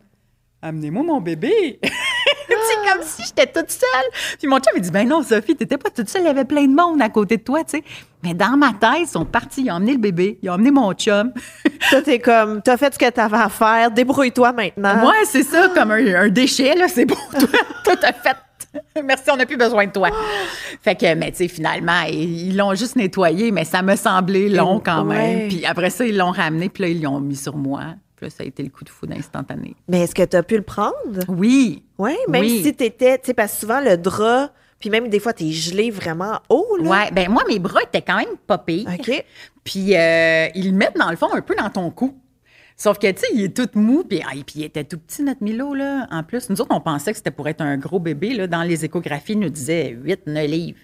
amenez-moi 0.62 1.04
mon 1.04 1.20
bébé! 1.20 1.80
C'est 2.48 2.94
comme 2.94 3.04
si 3.04 3.24
j'étais 3.24 3.48
toute 3.48 3.72
seule. 3.72 4.38
Puis 4.40 4.48
mon 4.48 4.58
chum, 4.60 4.72
il 4.76 4.82
dit, 4.82 4.92
ben 4.92 5.08
non, 5.08 5.22
Sophie, 5.22 5.56
t'étais 5.56 5.78
pas 5.78 5.90
toute 5.90 6.08
seule, 6.08 6.22
il 6.22 6.28
y 6.28 6.30
avait 6.30 6.46
plein 6.46 6.66
de 6.66 6.74
monde 6.74 7.02
à 7.02 7.10
côté 7.10 7.38
de 7.38 7.42
toi, 7.44 7.64
tu 7.64 7.78
sais. 7.78 7.84
Mais 8.24 8.34
dans 8.34 8.56
ma 8.56 8.72
tête, 8.72 9.02
ils 9.02 9.08
sont 9.08 9.26
partis, 9.26 9.64
ils 9.64 9.72
ont 9.72 9.76
emmené 9.76 9.94
le 9.94 9.98
bébé, 9.98 10.40
ils 10.42 10.50
ont 10.50 10.54
emmené 10.54 10.72
mon 10.72 10.94
chum. 10.94 11.34
Toi, 11.90 12.02
t'es 12.04 12.20
comme, 12.20 12.62
t'as 12.62 12.78
fait 12.78 12.94
ce 12.94 13.00
que 13.00 13.10
t'avais 13.10 13.38
à 13.38 13.50
faire, 13.50 13.92
débrouille-toi 13.92 14.54
maintenant. 14.54 15.08
Ouais, 15.08 15.26
c'est 15.26 15.44
ça, 15.44 15.70
comme 15.70 15.92
un, 15.92 16.06
un 16.16 16.30
déchet, 16.30 16.76
là, 16.76 16.88
c'est. 16.88 17.06
Toi, 17.06 17.18
toi, 17.84 17.96
t'as 18.00 18.14
fait. 18.14 18.38
Merci, 19.04 19.24
on 19.32 19.36
n'a 19.38 19.46
plus 19.46 19.58
besoin 19.58 19.86
de 19.88 19.92
toi. 19.92 20.10
Fait 20.82 20.96
que, 20.96 21.14
mais 21.16 21.32
tu 21.32 21.38
sais, 21.38 21.48
finalement, 21.48 22.02
ils 22.10 22.56
l'ont 22.56 22.74
juste 22.76 22.96
nettoyé, 22.96 23.52
mais 23.52 23.66
ça 23.66 23.82
me 23.82 23.96
semblait 23.96 24.50
long 24.50 24.80
quand 24.84 25.04
même. 25.06 25.40
Ouais. 25.40 25.48
Puis 25.50 25.66
après 25.66 25.90
ça, 25.90 26.06
ils 26.06 26.16
l'ont 26.18 26.32
ramené, 26.32 26.70
puis 26.70 26.84
là, 26.84 26.90
ils 26.90 27.02
l'ont 27.02 27.20
mis 27.20 27.36
sur 27.36 27.56
moi. 27.58 27.82
Puis 28.16 28.28
là, 28.28 28.30
ça 28.30 28.44
a 28.44 28.46
été 28.46 28.64
le 28.64 28.70
coup 28.70 28.84
de 28.84 28.90
foudre 28.90 29.16
instantané. 29.18 29.76
Mais 29.88 30.02
est-ce 30.02 30.16
que 30.16 30.24
t'as 30.24 30.44
pu 30.44 30.56
le 30.56 30.62
prendre? 30.64 30.94
Oui. 31.28 31.84
Oui, 31.98 32.16
même 32.30 32.42
Oui. 32.42 32.62
si 32.64 32.74
t'étais, 32.74 33.18
tu 33.18 33.28
sais, 33.28 33.34
parce 33.34 33.54
que 33.54 33.60
souvent 33.60 33.82
le 33.82 33.98
drap, 33.98 34.52
puis 34.80 34.90
même 34.90 35.10
des 35.10 35.20
fois, 35.20 35.34
t'es 35.34 35.50
gelé 35.52 35.92
vraiment 35.92 36.40
haut, 36.50 36.78
là. 36.82 36.90
Ouais, 36.90 37.12
ben 37.12 37.30
moi, 37.30 37.44
mes 37.48 37.60
bras 37.60 37.82
étaient 37.84 38.02
quand 38.02 38.18
même 38.18 38.36
pires. 38.66 38.88
OK. 39.00 39.26
Puis 39.64 39.96
euh, 39.96 40.48
ils 40.56 40.72
le 40.72 40.78
mettent, 40.78 40.98
dans 40.98 41.10
le 41.12 41.16
fond, 41.18 41.28
un 41.34 41.42
peu 41.42 41.56
dans 41.56 41.70
ton 41.70 41.90
cou. 41.92 42.16
Sauf 42.84 42.98
que, 42.98 43.12
tu 43.12 43.20
sais, 43.20 43.28
il 43.36 43.44
est 43.44 43.56
tout 43.56 43.70
mou, 43.78 44.04
puis, 44.04 44.24
ah, 44.26 44.32
il 44.34 44.64
était 44.64 44.84
tout 44.84 44.98
petit, 44.98 45.22
notre 45.22 45.44
Milo, 45.44 45.76
là. 45.76 46.08
En 46.10 46.24
plus, 46.24 46.50
nous 46.50 46.60
autres, 46.62 46.74
on 46.74 46.82
pensait 46.82 47.12
que 47.12 47.18
c'était 47.18 47.30
pour 47.30 47.48
être 47.48 47.62
un 47.62 47.78
gros 47.78 48.00
bébé, 48.00 48.34
là. 48.34 48.48
Dans 48.48 48.64
les 48.64 48.84
échographies, 48.84 49.34
ils 49.34 49.40
nous 49.40 49.52
disaient 49.52 49.96
8, 50.02 50.22
9 50.26 50.48
livres. 50.48 50.80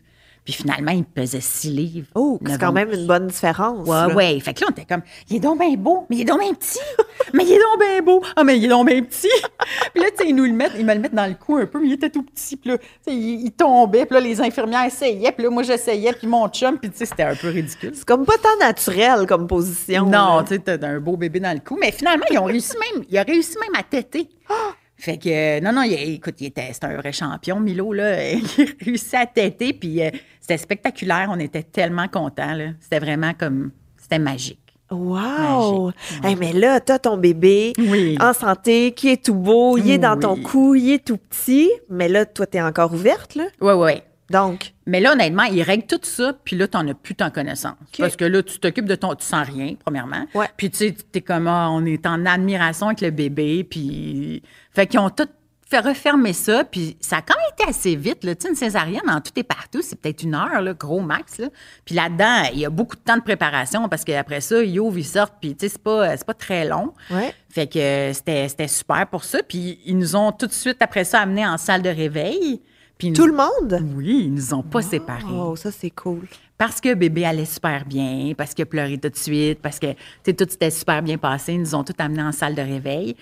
Puis 0.47 0.53
finalement, 0.53 0.93
il 0.93 1.03
pesait 1.03 1.41
6 1.41 1.71
livres. 1.71 2.07
Oh, 2.15 2.39
c'est 2.45 2.57
quand 2.57 2.71
même 2.71 2.89
une 2.93 3.05
bonne 3.05 3.27
différence. 3.27 3.85
Ouais, 3.85 4.07
là. 4.07 4.15
ouais. 4.15 4.39
Fait 4.39 4.53
que 4.53 4.61
là, 4.61 4.67
on 4.69 4.71
était 4.71 4.85
comme, 4.85 5.01
il 5.29 5.35
est 5.35 5.39
donc 5.41 5.59
bien 5.59 5.73
beau, 5.75 6.05
mais 6.09 6.15
il 6.15 6.21
est 6.21 6.23
donc 6.23 6.39
bien 6.39 6.53
petit. 6.53 6.79
mais 7.33 7.43
il 7.43 7.51
est 7.51 7.59
donc 7.59 7.81
bien 7.81 8.01
beau. 8.01 8.23
Ah, 8.33 8.45
mais 8.45 8.57
il 8.57 8.63
est 8.63 8.69
donc 8.69 8.87
bien 8.87 9.03
petit. 9.03 9.27
puis 9.93 10.01
là, 10.01 10.09
tu 10.11 10.23
sais, 10.23 10.29
ils 10.29 10.33
nous 10.33 10.45
le 10.45 10.53
mettent, 10.53 10.71
ils 10.79 10.85
me 10.85 10.93
le 10.93 11.01
mettent 11.01 11.13
dans 11.13 11.27
le 11.27 11.33
cou 11.33 11.57
un 11.57 11.65
peu, 11.65 11.81
mais 11.81 11.87
il 11.87 11.93
était 11.95 12.09
tout 12.09 12.23
petit. 12.23 12.55
Puis 12.55 12.69
là, 12.69 12.77
tu 12.77 12.85
sais, 13.01 13.13
il, 13.13 13.41
il 13.41 13.51
tombait. 13.51 14.05
Puis 14.05 14.13
là, 14.13 14.21
les 14.21 14.39
infirmières 14.39 14.85
essayaient. 14.85 15.33
Puis 15.33 15.43
là, 15.43 15.49
moi, 15.49 15.63
j'essayais. 15.63 16.13
Puis 16.13 16.27
mon 16.27 16.47
chum, 16.47 16.77
puis 16.77 16.91
tu 16.91 16.99
sais, 16.99 17.05
c'était 17.07 17.23
un 17.23 17.35
peu 17.35 17.49
ridicule. 17.49 17.91
C'est 17.93 18.05
comme 18.05 18.25
pas 18.25 18.37
tant 18.41 18.65
naturel 18.65 19.27
comme 19.27 19.47
position. 19.47 20.05
Non, 20.05 20.43
tu 20.43 20.55
sais, 20.55 20.59
t'as 20.59 20.87
un 20.87 21.01
beau 21.01 21.17
bébé 21.17 21.41
dans 21.41 21.51
le 21.53 21.59
cou. 21.59 21.77
Mais 21.77 21.91
finalement, 21.91 22.25
ils 22.31 22.39
ont 22.39 22.45
réussi 22.45 22.77
même, 22.93 23.03
il 23.09 23.17
a 23.17 23.23
réussi 23.23 23.57
même 23.59 23.77
à 23.77 23.83
téter. 23.83 24.29
Fait 24.97 25.17
que, 25.17 25.29
euh, 25.29 25.61
non, 25.61 25.71
non, 25.73 25.83
il, 25.83 25.93
écoute, 26.15 26.35
il 26.39 26.47
était, 26.47 26.73
c'était 26.73 26.87
un 26.87 26.97
vrai 26.97 27.11
champion, 27.11 27.59
Milo, 27.59 27.93
là. 27.93 28.29
Il 28.33 28.43
a 28.43 28.65
réussi 28.83 29.15
à 29.15 29.25
téter, 29.27 29.73
puis 29.73 30.01
euh, 30.01 30.09
c'était 30.41 30.57
spectaculaire. 30.57 31.29
On 31.31 31.39
était 31.39 31.63
tellement 31.63 32.07
contents, 32.07 32.55
là. 32.55 32.69
C'était 32.79 32.99
vraiment 32.99 33.33
comme, 33.33 33.71
c'était 33.97 34.19
magique. 34.19 34.59
Wow! 34.89 35.91
Hey, 36.23 36.35
mais 36.35 36.53
là, 36.53 36.79
t'as 36.79 36.97
ton 36.97 37.17
bébé 37.17 37.73
Oui. 37.77 38.17
en 38.21 38.33
santé, 38.33 38.93
qui 38.93 39.09
est 39.09 39.23
tout 39.23 39.35
beau, 39.35 39.77
il 39.77 39.91
est 39.91 39.97
dans 39.97 40.17
ton 40.17 40.35
cou, 40.35 40.75
il 40.75 40.93
est 40.93 41.05
tout 41.05 41.17
petit, 41.17 41.69
mais 41.89 42.07
là, 42.07 42.25
toi, 42.25 42.47
t'es 42.47 42.61
encore 42.61 42.93
ouverte, 42.93 43.35
là? 43.35 43.47
Oui, 43.61 43.73
oui. 43.73 43.91
Donc, 44.29 44.73
Mais 44.85 44.99
là, 44.99 45.13
honnêtement, 45.13 45.43
ils 45.43 45.61
règlent 45.61 45.85
tout 45.85 45.99
ça, 46.03 46.33
puis 46.43 46.57
là, 46.57 46.67
t'en 46.67 46.85
as 46.87 46.93
plus 46.93 47.15
tant 47.15 47.29
connaissance. 47.29 47.75
Parce 47.97 48.17
que 48.17 48.25
là, 48.25 48.43
tu 48.43 48.59
t'occupes 48.59 48.85
de 48.85 48.95
ton... 48.95 49.15
Tu 49.15 49.25
sens 49.25 49.47
rien, 49.47 49.75
premièrement. 49.83 50.25
Ouais. 50.33 50.47
Puis 50.57 50.69
tu 50.69 50.77
sais, 50.77 50.95
t'es 51.11 51.21
comme, 51.21 51.47
ah, 51.47 51.69
on 51.71 51.85
est 51.85 52.05
en 52.05 52.25
admiration 52.25 52.87
avec 52.87 53.01
le 53.01 53.11
bébé, 53.11 53.63
puis... 53.63 54.43
Fait 54.77 54.85
qu'ils 54.85 54.99
ont 54.99 55.09
tout 55.09 55.27
fait 55.69 55.79
refermer 55.79 56.33
ça, 56.33 56.63
puis 56.63 56.95
ça 57.01 57.17
a 57.17 57.21
quand 57.23 57.33
même 57.35 57.51
été 57.59 57.67
assez 57.67 57.95
vite, 57.95 58.23
là. 58.23 58.35
Tu 58.35 58.43
sais, 58.43 58.49
une 58.49 58.55
césarienne, 58.55 59.09
en 59.09 59.19
tout 59.21 59.31
et 59.35 59.43
partout, 59.43 59.81
c'est 59.81 59.99
peut-être 59.99 60.21
une 60.21 60.35
heure, 60.35 60.61
là, 60.61 60.73
gros 60.75 61.01
max, 61.01 61.39
là. 61.39 61.47
Puis 61.83 61.95
là-dedans, 61.95 62.43
il 62.53 62.59
y 62.59 62.65
a 62.65 62.69
beaucoup 62.69 62.95
de 62.95 63.01
temps 63.01 63.17
de 63.17 63.23
préparation, 63.23 63.89
parce 63.89 64.03
qu'après 64.05 64.39
ça, 64.39 64.61
ils 64.63 64.79
ouvrent, 64.79 64.99
ils 64.99 65.03
sortent, 65.03 65.33
puis 65.41 65.55
tu 65.55 65.65
sais, 65.65 65.69
c'est 65.73 65.81
pas, 65.81 66.15
c'est 66.15 66.27
pas 66.27 66.35
très 66.35 66.65
long. 66.65 66.93
ouais. 67.09 67.33
Fait 67.49 67.65
que 67.65 67.79
euh, 67.79 68.13
c'était 68.13 68.47
c'était 68.49 68.67
super 68.67 69.07
pour 69.07 69.23
ça. 69.23 69.39
Puis 69.41 69.79
ils 69.83 69.97
nous 69.97 70.15
ont 70.15 70.31
tout 70.31 70.45
de 70.45 70.53
suite, 70.53 70.77
après 70.79 71.03
ça, 71.05 71.21
amenés 71.21 71.45
en 71.47 71.57
salle 71.57 71.81
de 71.81 71.89
réveil. 71.89 72.61
Puis 72.99 73.11
Tout 73.13 73.23
nous- 73.25 73.33
le 73.33 73.37
monde? 73.37 73.83
Oui, 73.95 74.25
ils 74.25 74.33
nous 74.33 74.53
ont 74.53 74.61
pas 74.63 74.81
séparés. 74.83 75.23
Oh, 75.31 75.55
ça, 75.55 75.71
c'est 75.71 75.89
cool. 75.89 76.27
Parce 76.57 76.79
que 76.79 76.93
bébé 76.93 77.25
allait 77.25 77.45
super 77.45 77.83
bien, 77.85 78.33
parce 78.37 78.53
qu'il 78.53 78.63
a 78.63 78.65
pleuré 78.67 78.97
tout 78.99 79.09
de 79.09 79.15
suite, 79.17 79.59
parce 79.61 79.79
que 79.79 79.87
tout 80.23 80.45
s'était 80.49 80.71
super 80.71 81.01
bien 81.01 81.17
passé. 81.17 81.53
Ils 81.53 81.59
nous 81.59 81.75
ont 81.75 81.83
tout 81.83 81.93
amenés 81.99 82.23
en 82.23 82.31
salle 82.31 82.55
de 82.55 82.61
réveil. 82.61 83.15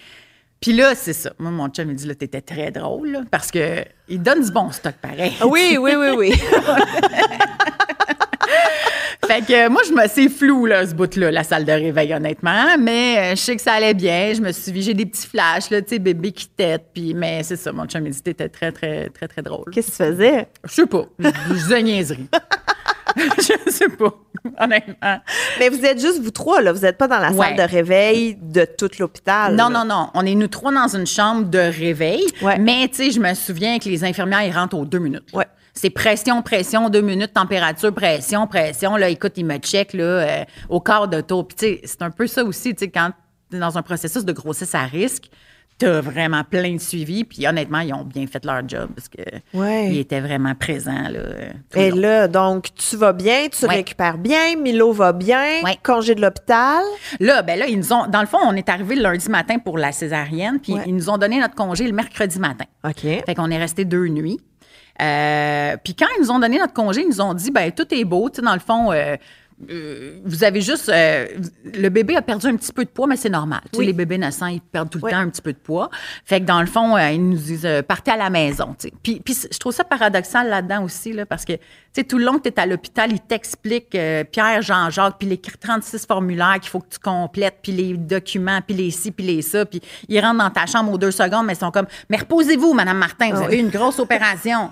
Puis 0.66 0.74
là, 0.74 0.96
c'est 0.96 1.14
ça. 1.14 1.32
Moi, 1.38 1.52
mon 1.52 1.70
chum, 1.70 1.92
il 1.92 1.96
dit, 1.96 2.08
là, 2.08 2.16
t'étais 2.16 2.42
très 2.42 2.72
drôle, 2.72 3.12
là, 3.12 3.22
parce 3.30 3.52
que 3.52 3.86
il 4.10 4.20
donne 4.20 4.42
du 4.44 4.50
bon 4.52 4.72
stock 4.72 4.96
pareil. 4.96 5.34
Oui, 5.46 5.78
oui, 5.80 5.92
oui, 5.96 6.08
oui. 6.18 6.32
Fait 9.28 9.46
que 9.46 9.70
moi, 9.70 9.84
je 9.88 9.94
me 9.94 10.08
c'est 10.08 10.28
flou, 10.28 10.66
là, 10.66 10.88
ce 10.88 10.96
bout-là, 10.96 11.30
la 11.30 11.44
salle 11.44 11.66
de 11.66 11.72
réveil, 11.72 12.16
honnêtement. 12.16 12.80
Mais 12.80 13.18
euh, 13.20 13.36
je 13.36 13.42
sais 13.42 13.56
que 13.56 13.62
ça 13.62 13.74
allait 13.74 13.94
bien. 13.94 14.34
Je 14.34 14.42
me 14.42 14.52
suis 14.52 14.82
j'ai 14.82 14.96
des 14.96 15.06
petits 15.06 15.28
flashs, 15.28 15.70
là, 15.70 15.84
tu 15.84 15.90
sais, 15.90 16.00
bébé 16.00 16.32
qui 16.32 16.48
tête. 16.48 16.86
Puis, 16.96 17.14
mais 17.14 17.44
c'est 17.44 17.58
ça, 17.58 17.72
mon 17.72 17.86
chum, 17.86 18.04
il 18.08 18.12
dit, 18.12 18.24
t'étais 18.24 18.50
très, 18.50 18.72
très, 18.72 19.10
très, 19.10 19.28
très 19.28 19.44
drôle. 19.44 19.66
Qu'est-ce 19.72 19.92
que 19.92 19.98
tu 19.98 19.98
faisais? 19.98 20.48
Je 20.64 20.74
sais 20.74 20.88
pas. 20.88 21.06
Je 21.20 21.54
disais 21.54 21.84
niaiserie. 21.84 22.28
je 23.38 23.72
sais 23.72 23.90
pas, 23.90 24.14
honnêtement. 24.60 25.20
Mais 25.60 25.70
vous 25.70 25.84
êtes 25.86 26.00
juste 26.00 26.22
vous 26.22 26.32
trois, 26.32 26.62
là. 26.62 26.74
Vous 26.74 26.82
n'êtes 26.82 26.98
pas 26.98 27.08
dans 27.08 27.20
la 27.20 27.32
Ouais. 27.32 27.48
salle 27.48 27.58
de 27.58 27.72
réveil 27.72 28.36
de 28.42 28.66
tout 28.66 28.90
l'hôpital. 29.00 29.56
Non, 29.56 29.70
là. 29.70 29.84
non, 29.84 29.86
non. 29.86 30.10
On 30.14 30.26
est 30.26 30.36
nous 30.36 30.48
trois 30.48 30.72
dans 30.72 30.88
une 30.96 31.08
chambre 31.08 31.46
de 31.50 31.58
réveil. 31.60 32.26
Ouais. 32.42 32.58
Mais, 32.60 32.88
tu 32.90 32.96
sais, 32.96 33.12
je 33.12 33.20
me 33.20 33.34
souviens 33.34 33.80
que 33.80 33.90
les 33.90 34.04
infirmières, 34.04 34.44
ils 34.44 34.52
rentrent 34.52 34.78
aux 34.78 34.86
deux 34.86 35.00
minutes. 35.00 35.32
là. 35.34 35.40
Ouais. 35.40 35.46
C'est 35.74 35.90
pression, 35.90 36.42
pression, 36.42 36.90
deux 36.90 37.02
minutes, 37.02 37.34
température, 37.34 37.94
pression, 37.94 38.48
pression. 38.48 38.96
Là, 38.96 39.10
écoute, 39.10 39.34
ils 39.36 39.46
me 39.46 39.58
checkent 39.58 39.94
là, 39.94 40.04
euh, 40.04 40.44
au 40.70 40.80
quart 40.80 41.08
de 41.10 41.20
tour. 41.22 41.46
Puis, 41.48 41.56
tu 41.58 41.66
sais, 41.66 41.82
c'est 41.84 42.02
un 42.02 42.12
peu 42.12 42.28
ça 42.28 42.44
aussi, 42.46 42.74
tu 42.76 42.86
sais, 42.86 42.90
quand 42.92 43.12
tu 43.52 43.58
es 43.58 43.60
dans 43.60 43.78
un 43.78 43.82
processus 43.82 44.24
de 44.24 44.32
grossesse 44.32 44.74
à 44.74 44.84
risque, 44.86 45.26
tu 45.78 45.86
as 45.86 46.00
vraiment 46.02 46.44
plein 46.44 46.74
de 46.76 46.80
suivi. 46.80 47.24
Puis, 47.26 47.46
honnêtement, 47.48 47.80
ils 47.80 47.94
ont 47.94 48.04
bien 48.04 48.26
fait 48.28 48.44
leur 48.46 48.68
job 48.68 48.90
parce 48.96 49.10
que 49.10 49.22
Ouais. 49.54 49.90
ils 49.92 50.00
étaient 50.00 50.22
vraiment 50.22 50.56
présents. 50.56 51.10
Là, 51.10 51.20
Et 51.76 51.92
long. 51.92 51.98
là, 51.98 52.28
donc, 52.28 52.68
tu 52.76 52.96
vas 52.96 53.12
bien, 53.14 53.48
tu 53.52 53.66
Ouais. 53.66 53.76
récupères 53.76 54.18
bien, 54.18 54.56
Milo 54.58 54.92
va 54.94 55.12
bien, 55.12 55.62
Ouais. 55.64 55.78
congé 55.84 56.16
de 56.16 56.22
l'hôpital. 56.22 56.84
Là, 57.20 57.42
ben 57.42 57.60
là, 57.60 57.68
ils 57.68 57.78
nous 57.78 57.92
ont. 57.94 58.08
Dans 58.08 58.22
le 58.22 58.28
fond, 58.28 58.38
on 58.44 58.54
est 58.56 58.70
arrivé 58.70 58.96
le 58.96 59.02
lundi 59.04 59.30
matin 59.30 59.60
pour 59.60 59.78
la 59.78 59.92
césarienne, 59.92 60.60
puis 60.62 60.76
ils 60.86 60.96
nous 60.96 61.10
ont 61.10 61.18
donné 61.18 61.40
notre 61.40 61.56
congé 61.56 61.86
le 61.88 61.94
mercredi 61.94 62.40
matin. 62.40 62.66
OK. 62.88 63.02
Fait 63.02 63.36
qu'on 63.36 63.52
est 63.52 63.58
resté 63.58 63.84
deux 63.86 64.08
nuits. 64.08 64.40
Euh, 65.02 65.76
puis 65.84 65.94
quand 65.94 66.06
ils 66.18 66.22
nous 66.22 66.32
ont 66.32 66.40
donné 66.40 66.58
notre 66.58 66.74
congé, 66.74 67.02
ils 67.02 67.08
nous 67.10 67.20
ont 67.22 67.34
dit, 67.34 67.52
ben 67.52 67.72
tout 67.72 67.94
est 67.94 68.06
beau, 68.06 68.30
tu 68.30 68.38
sais, 68.38 68.42
dans 68.42 68.54
le 68.54 68.60
fond. 68.60 68.92
euh, 68.94 69.18
euh, 69.70 70.20
vous 70.26 70.44
avez 70.44 70.62
juste. 70.62 70.90
euh, 70.90 71.28
le 71.74 71.90
bébé 71.90 72.16
a 72.16 72.22
perdu 72.22 72.48
un 72.48 72.56
petit 72.56 72.74
peu 72.74 72.84
de 72.84 72.90
poids, 72.90 73.08
mais 73.08 73.16
c'est 73.16 73.30
normal. 73.30 73.62
Tu 73.66 73.70
sais, 73.74 73.78
Oui. 73.80 73.86
les 73.88 73.94
bébés 73.94 74.18
naissants, 74.18 74.48
ils 74.48 74.60
perdent 74.62 74.90
tout 74.90 74.98
le 75.00 75.06
Oui. 75.06 75.12
temps 75.12 75.18
un 75.20 75.30
petit 75.30 75.42
peu 75.42 75.54
de 75.54 75.58
poids. 75.58 75.90
Fait 76.26 76.42
que 76.42 76.46
dans 76.46 76.60
le 76.62 76.68
fond, 76.68 76.96
euh, 76.98 77.12
ils 77.12 77.30
nous 77.30 77.38
disent 77.38 77.68
partez 77.88 78.12
à 78.12 78.18
la 78.18 78.30
maison. 78.30 78.76
tu 78.78 78.90
sais. 78.90 78.94
Puis, 79.02 79.22
puis 79.24 79.36
je 79.52 79.58
trouve 79.58 79.74
ça 79.74 79.84
paradoxal 79.84 80.50
là-dedans 80.50 80.84
aussi, 80.84 81.14
là, 81.14 81.26
parce 81.26 81.46
que 81.46 81.54
sais, 81.96 82.04
tout 82.04 82.18
le 82.18 82.26
long 82.26 82.34
que 82.38 82.44
tu 82.44 82.50
es 82.50 82.60
à 82.60 82.66
l'hôpital, 82.66 83.12
ils 83.12 83.20
t'expliquent, 83.20 83.96
euh, 83.96 84.24
Pierre, 84.24 84.62
Jean-Jacques, 84.62 85.16
puis 85.18 85.28
les 85.28 85.38
36 85.38 86.06
formulaires 86.06 86.58
qu'il 86.60 86.70
faut 86.70 86.80
que 86.80 86.90
tu 86.90 87.00
complètes, 87.00 87.60
puis 87.62 87.72
les 87.72 87.98
documents, 87.98 88.60
puis 88.66 88.76
les 88.76 88.92
ci, 88.92 89.12
puis 89.12 89.26
les 89.26 89.42
ça. 89.42 89.66
Puis 89.66 89.82
ils 90.10 90.20
rentrent 90.20 90.44
dans 90.44 90.50
ta 90.50 90.66
chambre 90.66 90.92
aux 90.92 90.98
deux 90.98 91.12
secondes, 91.12 91.46
mais 91.46 91.54
ils 91.54 91.60
sont 91.60 91.72
comme 91.72 91.88
Mais 92.10 92.18
reposez-vous, 92.18 92.74
Madame 92.74 92.98
Martin, 92.98 93.30
vous 93.32 93.42
Ah 93.42 93.46
avez 93.46 93.58
eu 93.58 93.62
une 93.62 93.70
grosse 93.70 94.00
opération. 94.00 94.72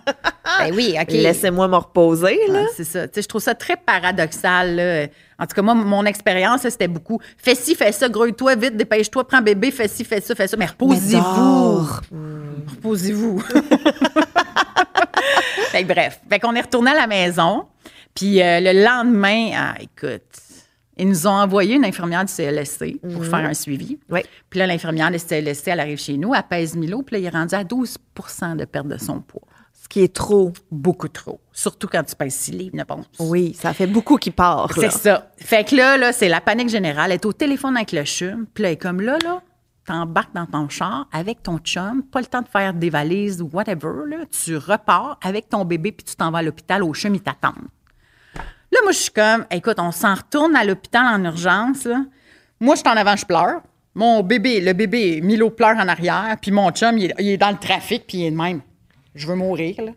ben 0.60 0.74
oui, 0.74 0.96
OK. 1.02 1.12
Laissez-moi 1.12 1.68
me 1.68 1.76
reposer, 1.78 2.40
là. 2.50 2.66
C'est 2.76 2.84
ça. 2.84 3.08
Tu 3.08 3.16
sais, 3.16 3.22
je 3.22 3.28
trouve 3.28 3.42
ça 3.42 3.56
très 3.56 3.78
paradoxal. 3.78 4.76
là. 4.76 5.08
En 5.40 5.46
tout 5.46 5.56
cas, 5.56 5.62
moi, 5.62 5.74
mon 5.74 6.06
expérience, 6.06 6.62
c'était 6.62 6.88
beaucoup. 6.88 7.20
Fais 7.38 7.56
ci, 7.56 7.76
fais 7.76 7.92
ça, 7.92 8.08
grouille-toi 8.08 8.56
vite, 8.56 8.78
dépêche-toi, 8.78 9.28
prends 9.28 9.42
bébé, 9.42 9.72
fais 9.72 9.88
ci, 9.88 10.06
fais 10.06 10.22
ça, 10.22 10.36
fais 10.36 10.48
ça. 10.48 10.56
Mais 10.58 10.68
reposez-vous. 10.68 11.88
Reposez-vous. 12.76 13.44
fait 15.72 15.84
que 15.84 15.94
bref. 15.94 16.20
Fait 16.30 16.40
qu'on 16.40 16.56
est 16.56 16.62
retourné 16.62 16.92
à 16.92 16.96
la 16.96 17.08
maison. 17.08 17.66
Puis 18.16 18.42
euh, 18.42 18.60
le 18.60 18.84
lendemain, 18.84 19.52
ah, 19.56 19.76
écoute, 19.80 20.22
ils 20.98 21.08
nous 21.08 21.26
ont 21.26 21.32
envoyé 21.32 21.76
une 21.76 21.86
infirmière 21.86 22.24
du 22.26 22.32
CLSC 22.32 23.00
pour 23.02 23.26
faire 23.26 23.46
un 23.46 23.54
suivi. 23.54 24.00
Oui. 24.10 24.22
Puis 24.50 24.60
là, 24.60 24.68
l'infirmière 24.68 25.10
du 25.10 25.18
CLSC, 25.18 25.70
elle 25.70 25.80
arrive 25.80 26.00
chez 26.00 26.18
nous, 26.18 26.36
elle 26.36 26.44
pèse 26.44 26.76
Milo, 26.76 27.02
puis 27.02 27.16
là, 27.16 27.20
il 27.20 27.26
est 27.26 27.30
rendu 27.30 27.56
à 27.56 27.64
12% 27.64 28.58
de 28.58 28.66
perte 28.66 28.88
de 28.88 28.98
son 28.98 29.20
poids. 29.20 29.42
Ce 29.82 29.90
qui 29.90 30.02
est 30.02 30.14
trop. 30.14 30.54
Beaucoup 30.72 31.08
trop. 31.08 31.42
Surtout 31.52 31.88
quand 31.88 32.04
tu 32.04 32.16
pèses 32.16 32.36
6 32.36 32.52
livres, 32.52 32.76
ne 32.76 32.84
pense. 32.84 33.06
Oui, 33.20 33.56
ça 33.60 33.74
fait 33.74 33.88
beaucoup 33.88 34.18
qui 34.18 34.32
part. 34.32 34.72
C'est 34.76 34.92
ça. 34.92 35.32
Fait 35.38 35.68
que 35.68 35.76
là, 35.76 35.98
là 35.98 36.14
c'est 36.14 36.30
la 36.30 36.42
panique 36.42 36.70
générale. 36.70 37.12
Elle 37.12 37.16
est 37.16 37.26
au 37.26 37.34
téléphone 37.34 37.76
avec 37.76 37.92
le 37.92 38.04
chum. 38.06 38.46
Puis 38.54 38.64
là, 38.64 38.70
elle 38.70 38.74
est 38.74 38.78
comme 38.78 39.02
là, 39.02 39.18
là, 39.24 39.42
t'embarques 39.86 40.34
dans 40.34 40.46
ton 40.46 40.70
char 40.70 41.08
avec 41.12 41.44
ton 41.44 41.58
chum, 41.58 42.04
pas 42.04 42.20
le 42.20 42.26
temps 42.26 42.42
de 42.42 42.48
faire 42.48 42.74
des 42.74 42.90
valises 42.90 43.42
ou 43.42 43.50
whatever. 43.52 44.08
Là, 44.08 44.18
tu 44.30 44.58
repars 44.58 45.20
avec 45.22 45.50
ton 45.50 45.66
bébé 45.66 45.92
puis 45.92 46.06
tu 46.06 46.16
t'en 46.16 46.32
vas 46.32 46.40
à 46.40 46.42
l'hôpital. 46.42 46.84
Au 46.84 46.94
chum, 46.94 47.16
ils 47.16 47.22
t'attendent. 47.22 47.68
Là, 48.36 48.80
moi, 48.84 48.92
je 48.92 48.98
suis 48.98 49.12
comme, 49.12 49.46
écoute, 49.52 49.78
on 49.80 49.92
s'en 49.92 50.16
retourne 50.16 50.56
à 50.56 50.64
l'hôpital 50.64 51.06
en 51.06 51.24
urgence. 51.26 51.86
Là. 51.86 52.06
Moi, 52.60 52.76
je 52.76 52.80
suis 52.80 52.90
en 52.90 52.98
avant, 52.98 53.16
je 53.16 53.26
pleure. 53.26 53.62
Mon 53.94 54.24
bébé, 54.24 54.60
le 54.62 54.74
bébé, 54.74 55.22
Milo 55.22 55.52
pleure 55.52 55.78
en 55.78 55.88
arrière. 55.88 56.38
Puis 56.42 56.52
mon 56.52 56.72
chum, 56.72 56.98
il 56.98 57.06
est, 57.06 57.16
il 57.20 57.28
est 57.28 57.38
dans 57.38 57.52
le 57.52 57.58
trafic, 57.58 58.08
puis 58.08 58.20
il 58.20 58.26
est 58.26 58.32
de 58.32 58.38
même. 58.38 58.62
Je 59.14 59.28
veux 59.28 59.36
mourir, 59.36 59.76
là. 59.80 59.92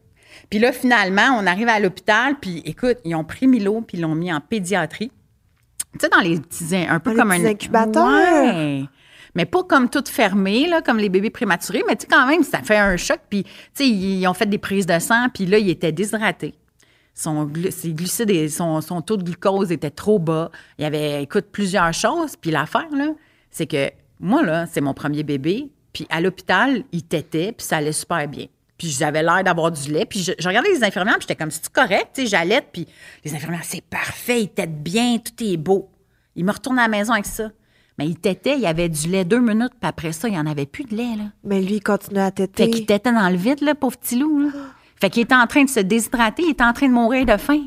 Puis 0.50 0.58
là, 0.58 0.72
finalement, 0.72 1.38
on 1.38 1.46
arrive 1.46 1.68
à 1.68 1.80
l'hôpital, 1.80 2.36
puis 2.40 2.62
écoute, 2.64 2.98
ils 3.04 3.14
ont 3.14 3.24
pris 3.24 3.46
Milo, 3.46 3.80
puis 3.80 3.98
ils 3.98 4.00
l'ont 4.02 4.14
mis 4.14 4.32
en 4.32 4.40
pédiatrie. 4.40 5.10
Tu 5.92 5.98
sais, 6.00 6.08
dans 6.08 6.20
les 6.20 6.38
petits, 6.38 6.76
un 6.76 7.00
peu 7.00 7.14
Dans 7.14 7.16
les 7.16 7.20
comme 7.22 7.30
petits 7.30 7.46
un 7.46 7.50
incubateurs? 7.50 8.06
Ouais. 8.06 8.84
Mais 9.36 9.44
pas 9.44 9.62
comme 9.62 9.90
tout 9.90 10.02
fermé, 10.06 10.66
là, 10.66 10.80
comme 10.80 10.96
les 10.96 11.10
bébés 11.10 11.28
prématurés, 11.28 11.84
mais 11.86 11.94
tu 11.94 12.06
quand 12.06 12.26
même, 12.26 12.42
ça 12.42 12.62
fait 12.62 12.78
un 12.78 12.96
choc. 12.96 13.20
Puis, 13.28 13.44
tu 13.44 13.50
sais, 13.74 13.86
ils 13.86 14.26
ont 14.26 14.32
fait 14.32 14.46
des 14.46 14.56
prises 14.56 14.86
de 14.86 14.98
sang, 14.98 15.28
puis 15.32 15.44
là, 15.44 15.58
il 15.58 15.68
était 15.68 15.92
déshydraté. 15.92 16.54
Son, 17.12 17.46
ses 17.70 17.92
glucides 17.92 18.48
son, 18.48 18.80
taux 19.02 19.18
de 19.18 19.24
glucose 19.24 19.70
était 19.72 19.90
trop 19.90 20.18
bas. 20.18 20.50
Il 20.78 20.86
avait, 20.86 21.22
écoute, 21.22 21.46
plusieurs 21.52 21.92
choses. 21.92 22.34
Puis 22.36 22.50
l'affaire, 22.50 22.88
là, 22.92 23.12
c'est 23.50 23.66
que 23.66 23.90
moi, 24.20 24.42
là, 24.42 24.64
c'est 24.66 24.80
mon 24.80 24.94
premier 24.94 25.22
bébé. 25.22 25.68
Puis 25.92 26.06
à 26.08 26.22
l'hôpital, 26.22 26.84
il 26.92 27.02
tétait, 27.02 27.52
puis 27.52 27.66
ça 27.66 27.76
allait 27.76 27.92
super 27.92 28.26
bien. 28.28 28.46
Puis 28.78 28.88
j'avais 28.88 29.22
l'air 29.22 29.44
d'avoir 29.44 29.70
du 29.70 29.92
lait. 29.92 30.06
Puis 30.06 30.20
je, 30.20 30.48
regardais 30.48 30.70
les 30.70 30.82
infirmières, 30.82 31.16
puis 31.16 31.26
j'étais 31.28 31.36
comme, 31.36 31.50
c'est 31.50 31.68
correct, 31.70 32.08
tu 32.14 32.22
sais, 32.22 32.26
j'allaite. 32.26 32.68
Puis 32.72 32.86
les 33.22 33.34
infirmières, 33.34 33.64
c'est 33.64 33.84
parfait, 33.84 34.42
il 34.42 34.48
tète 34.48 34.82
bien, 34.82 35.18
tout 35.18 35.44
est 35.44 35.58
beau. 35.58 35.90
Il 36.34 36.46
me 36.46 36.52
retourne 36.52 36.78
à 36.78 36.82
la 36.82 36.88
maison 36.88 37.12
avec 37.12 37.26
ça. 37.26 37.50
Mais 37.98 38.06
il 38.06 38.16
tétait, 38.16 38.56
il 38.56 38.60
y 38.60 38.66
avait 38.66 38.88
du 38.88 39.08
lait 39.08 39.24
deux 39.24 39.40
minutes, 39.40 39.72
puis 39.80 39.88
après 39.88 40.12
ça, 40.12 40.28
il 40.28 40.32
n'y 40.32 40.38
en 40.38 40.46
avait 40.46 40.66
plus 40.66 40.84
de 40.84 40.94
lait, 40.94 41.16
là. 41.16 41.24
Mais 41.44 41.62
lui, 41.62 41.76
il 41.76 41.82
continue 41.82 42.20
à 42.20 42.26
Fait 42.26 42.46
téter. 42.46 42.70
qu'il 42.70 42.86
tétait 42.86 43.12
dans 43.12 43.28
le 43.30 43.36
vide, 43.36 43.62
là, 43.62 43.74
pauvre 43.74 43.96
petit 43.96 44.18
loup. 44.18 44.40
Là. 44.40 44.48
Fait 45.00 45.10
qu'il 45.10 45.22
était 45.22 45.34
en 45.34 45.46
train 45.46 45.64
de 45.64 45.68
se 45.70 45.80
déshydrater, 45.80 46.42
il 46.42 46.50
était 46.50 46.64
en 46.64 46.72
train 46.72 46.88
de 46.88 46.92
mourir 46.92 47.26
de 47.26 47.36
faim. 47.36 47.66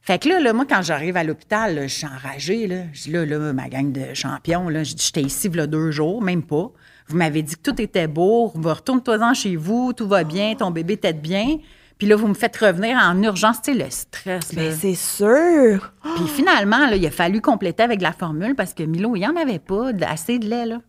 Fait 0.00 0.20
que 0.20 0.28
là, 0.28 0.38
là 0.38 0.52
moi, 0.52 0.64
quand 0.68 0.82
j'arrive 0.82 1.16
à 1.16 1.24
l'hôpital, 1.24 1.74
là, 1.74 1.86
je 1.88 1.94
suis 1.94 2.06
enragée. 2.06 2.68
Là. 2.68 2.82
Je 2.92 3.02
dis 3.02 3.10
là, 3.10 3.26
là, 3.26 3.52
ma 3.52 3.68
gang 3.68 3.90
de 3.90 4.14
champions, 4.14 4.68
là, 4.68 4.84
j'étais 4.84 5.22
ici 5.22 5.50
il 5.52 5.66
deux 5.66 5.90
jours, 5.90 6.22
même 6.22 6.44
pas. 6.44 6.70
Vous 7.08 7.16
m'avez 7.16 7.42
dit 7.42 7.56
que 7.56 7.70
tout 7.70 7.80
était 7.82 8.06
beau, 8.06 8.52
va 8.54 8.74
retourne-toi-en 8.74 9.34
chez 9.34 9.56
vous, 9.56 9.92
tout 9.92 10.06
va 10.06 10.22
bien, 10.22 10.54
ton 10.54 10.70
bébé 10.70 10.96
tête 10.96 11.20
bien. 11.20 11.58
Puis 11.98 12.06
là, 12.06 12.16
vous 12.16 12.28
me 12.28 12.34
faites 12.34 12.56
revenir 12.58 12.96
en 12.98 13.22
urgence, 13.22 13.62
tu 13.62 13.72
sais, 13.72 13.78
le 13.78 13.88
stress. 13.90 14.52
là. 14.52 14.62
Mais 14.62 14.72
c'est 14.72 14.94
sûr. 14.94 15.92
Puis 16.16 16.26
finalement, 16.28 16.86
là, 16.86 16.96
il 16.96 17.06
a 17.06 17.10
fallu 17.10 17.40
compléter 17.40 17.82
avec 17.82 18.02
la 18.02 18.12
formule 18.12 18.54
parce 18.54 18.74
que 18.74 18.82
Milo, 18.82 19.16
il 19.16 19.20
n'y 19.20 19.26
en 19.26 19.36
avait 19.36 19.58
pas 19.58 19.90
assez 20.06 20.38
de 20.38 20.46
lait. 20.46 20.66
Là. 20.66 20.80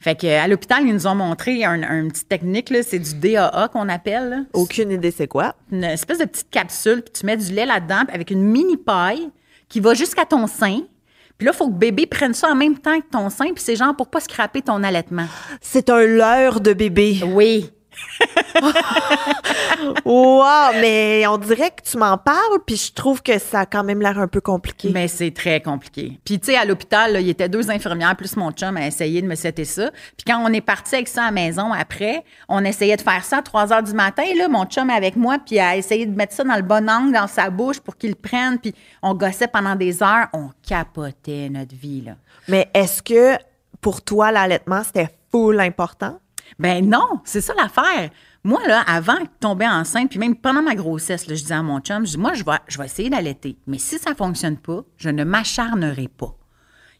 Fait 0.00 0.18
que, 0.20 0.26
à 0.26 0.48
l'hôpital, 0.48 0.84
ils 0.84 0.92
nous 0.92 1.06
ont 1.06 1.14
montré 1.14 1.64
un, 1.64 1.82
un 1.82 2.08
petit 2.08 2.24
technique, 2.24 2.70
là, 2.70 2.82
c'est 2.82 2.98
du 2.98 3.14
DAA 3.14 3.68
qu'on 3.72 3.88
appelle. 3.88 4.28
là. 4.28 4.36
Aucune 4.52 4.90
idée 4.90 5.12
c'est 5.12 5.28
quoi. 5.28 5.54
Une 5.70 5.84
espèce 5.84 6.18
de 6.18 6.24
petite 6.24 6.50
capsule, 6.50 7.02
puis 7.02 7.12
tu 7.20 7.26
mets 7.26 7.36
du 7.36 7.52
lait 7.52 7.64
là-dedans 7.64 8.02
avec 8.12 8.30
une 8.30 8.42
mini 8.42 8.76
paille 8.76 9.30
qui 9.68 9.78
va 9.80 9.94
jusqu'à 9.94 10.24
ton 10.24 10.46
sein. 10.46 10.80
Puis 11.38 11.46
là, 11.46 11.52
il 11.54 11.56
faut 11.56 11.68
que 11.68 11.74
bébé 11.74 12.06
prenne 12.06 12.34
ça 12.34 12.48
en 12.48 12.54
même 12.54 12.78
temps 12.78 13.00
que 13.00 13.06
ton 13.10 13.30
sein, 13.30 13.46
puis 13.46 13.62
c'est 13.64 13.76
genre 13.76 13.96
pour 13.96 14.08
pas 14.08 14.20
scraper 14.20 14.62
ton 14.62 14.82
allaitement. 14.82 15.26
C'est 15.60 15.90
un 15.90 16.04
leurre 16.04 16.60
de 16.60 16.72
bébé. 16.72 17.20
Oui. 17.26 17.70
Wow! 20.04 20.44
mais 20.80 21.26
on 21.26 21.38
dirait 21.38 21.70
que 21.70 21.82
tu 21.82 21.96
m'en 21.96 22.18
parles, 22.18 22.58
puis 22.66 22.76
je 22.76 22.92
trouve 22.92 23.22
que 23.22 23.38
ça 23.38 23.60
a 23.60 23.66
quand 23.66 23.84
même 23.84 24.00
l'air 24.00 24.18
un 24.18 24.28
peu 24.28 24.40
compliqué. 24.40 24.90
Mais 24.92 25.08
c'est 25.08 25.30
très 25.30 25.60
compliqué. 25.60 26.18
Puis, 26.24 26.38
tu 26.38 26.46
sais, 26.46 26.56
à 26.56 26.64
l'hôpital, 26.64 27.16
il 27.20 27.26
y 27.26 27.30
était 27.30 27.48
deux 27.48 27.70
infirmières 27.70 28.16
plus 28.16 28.36
mon 28.36 28.50
chum 28.52 28.76
à 28.76 28.86
essayer 28.86 29.22
de 29.22 29.26
me 29.26 29.34
setter 29.34 29.64
ça. 29.64 29.90
Puis, 30.16 30.24
quand 30.26 30.42
on 30.44 30.52
est 30.52 30.60
parti 30.60 30.94
avec 30.94 31.08
ça 31.08 31.22
à 31.22 31.26
la 31.26 31.30
maison 31.32 31.72
après, 31.72 32.24
on 32.48 32.64
essayait 32.64 32.96
de 32.96 33.02
faire 33.02 33.24
ça 33.24 33.38
à 33.38 33.42
3 33.42 33.72
heures 33.72 33.82
du 33.82 33.92
matin. 33.92 34.24
Là, 34.36 34.48
mon 34.48 34.64
chum 34.64 34.90
avec 34.90 35.16
moi, 35.16 35.38
puis 35.44 35.58
a 35.58 35.76
essayé 35.76 36.06
de 36.06 36.16
mettre 36.16 36.34
ça 36.34 36.44
dans 36.44 36.56
le 36.56 36.62
bon 36.62 36.88
angle 36.88 37.12
dans 37.12 37.26
sa 37.26 37.50
bouche 37.50 37.80
pour 37.80 37.96
qu'il 37.96 38.10
le 38.10 38.16
prenne. 38.16 38.58
Puis, 38.58 38.74
on 39.02 39.14
gossait 39.14 39.48
pendant 39.48 39.74
des 39.74 40.02
heures. 40.02 40.28
On 40.32 40.50
capotait 40.66 41.48
notre 41.50 41.74
vie, 41.74 42.02
là. 42.02 42.12
Mais 42.48 42.68
est-ce 42.74 43.02
que 43.02 43.38
pour 43.80 44.02
toi, 44.02 44.32
l'allaitement, 44.32 44.82
c'était 44.84 45.08
full 45.30 45.60
important? 45.60 46.18
Ben 46.58 46.88
non, 46.88 47.20
c'est 47.24 47.40
ça 47.40 47.52
l'affaire. 47.54 48.10
Moi, 48.44 48.60
là, 48.66 48.82
avant 48.86 49.20
de 49.20 49.28
tomber 49.40 49.66
enceinte, 49.66 50.10
puis 50.10 50.18
même 50.18 50.36
pendant 50.36 50.62
ma 50.62 50.74
grossesse, 50.74 51.26
là, 51.26 51.34
je 51.34 51.42
disais 51.42 51.54
à 51.54 51.62
mon 51.62 51.80
chum, 51.80 52.04
je 52.04 52.12
dis, 52.12 52.18
moi, 52.18 52.34
je 52.34 52.44
vais, 52.44 52.58
je 52.68 52.76
vais 52.78 52.84
essayer 52.84 53.08
d'allaiter. 53.08 53.56
Mais 53.66 53.78
si 53.78 53.98
ça 53.98 54.10
ne 54.10 54.14
fonctionne 54.14 54.58
pas, 54.58 54.84
je 54.98 55.08
ne 55.08 55.24
m'acharnerai 55.24 56.08
pas. 56.08 56.36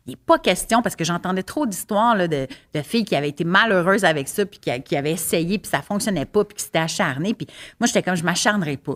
Il 0.06 0.10
n'est 0.10 0.16
pas 0.16 0.38
question, 0.38 0.82
parce 0.82 0.96
que 0.96 1.04
j'entendais 1.04 1.42
trop 1.42 1.66
d'histoires 1.66 2.16
de, 2.16 2.46
de 2.74 2.82
filles 2.82 3.04
qui 3.04 3.16
avaient 3.16 3.30
été 3.30 3.44
malheureuses 3.44 4.04
avec 4.04 4.28
ça, 4.28 4.44
puis 4.44 4.58
qui, 4.58 4.70
qui 4.82 4.96
avaient 4.96 5.12
essayé, 5.12 5.58
puis 5.58 5.70
ça 5.70 5.78
ne 5.78 5.82
fonctionnait 5.82 6.26
pas, 6.26 6.44
puis 6.44 6.56
qui 6.56 6.64
s'étaient 6.64 6.78
acharnées. 6.78 7.34
Puis 7.34 7.46
moi, 7.80 7.86
j'étais 7.86 8.02
comme, 8.02 8.16
je 8.16 8.24
m'acharnerai 8.24 8.76
pas. 8.76 8.94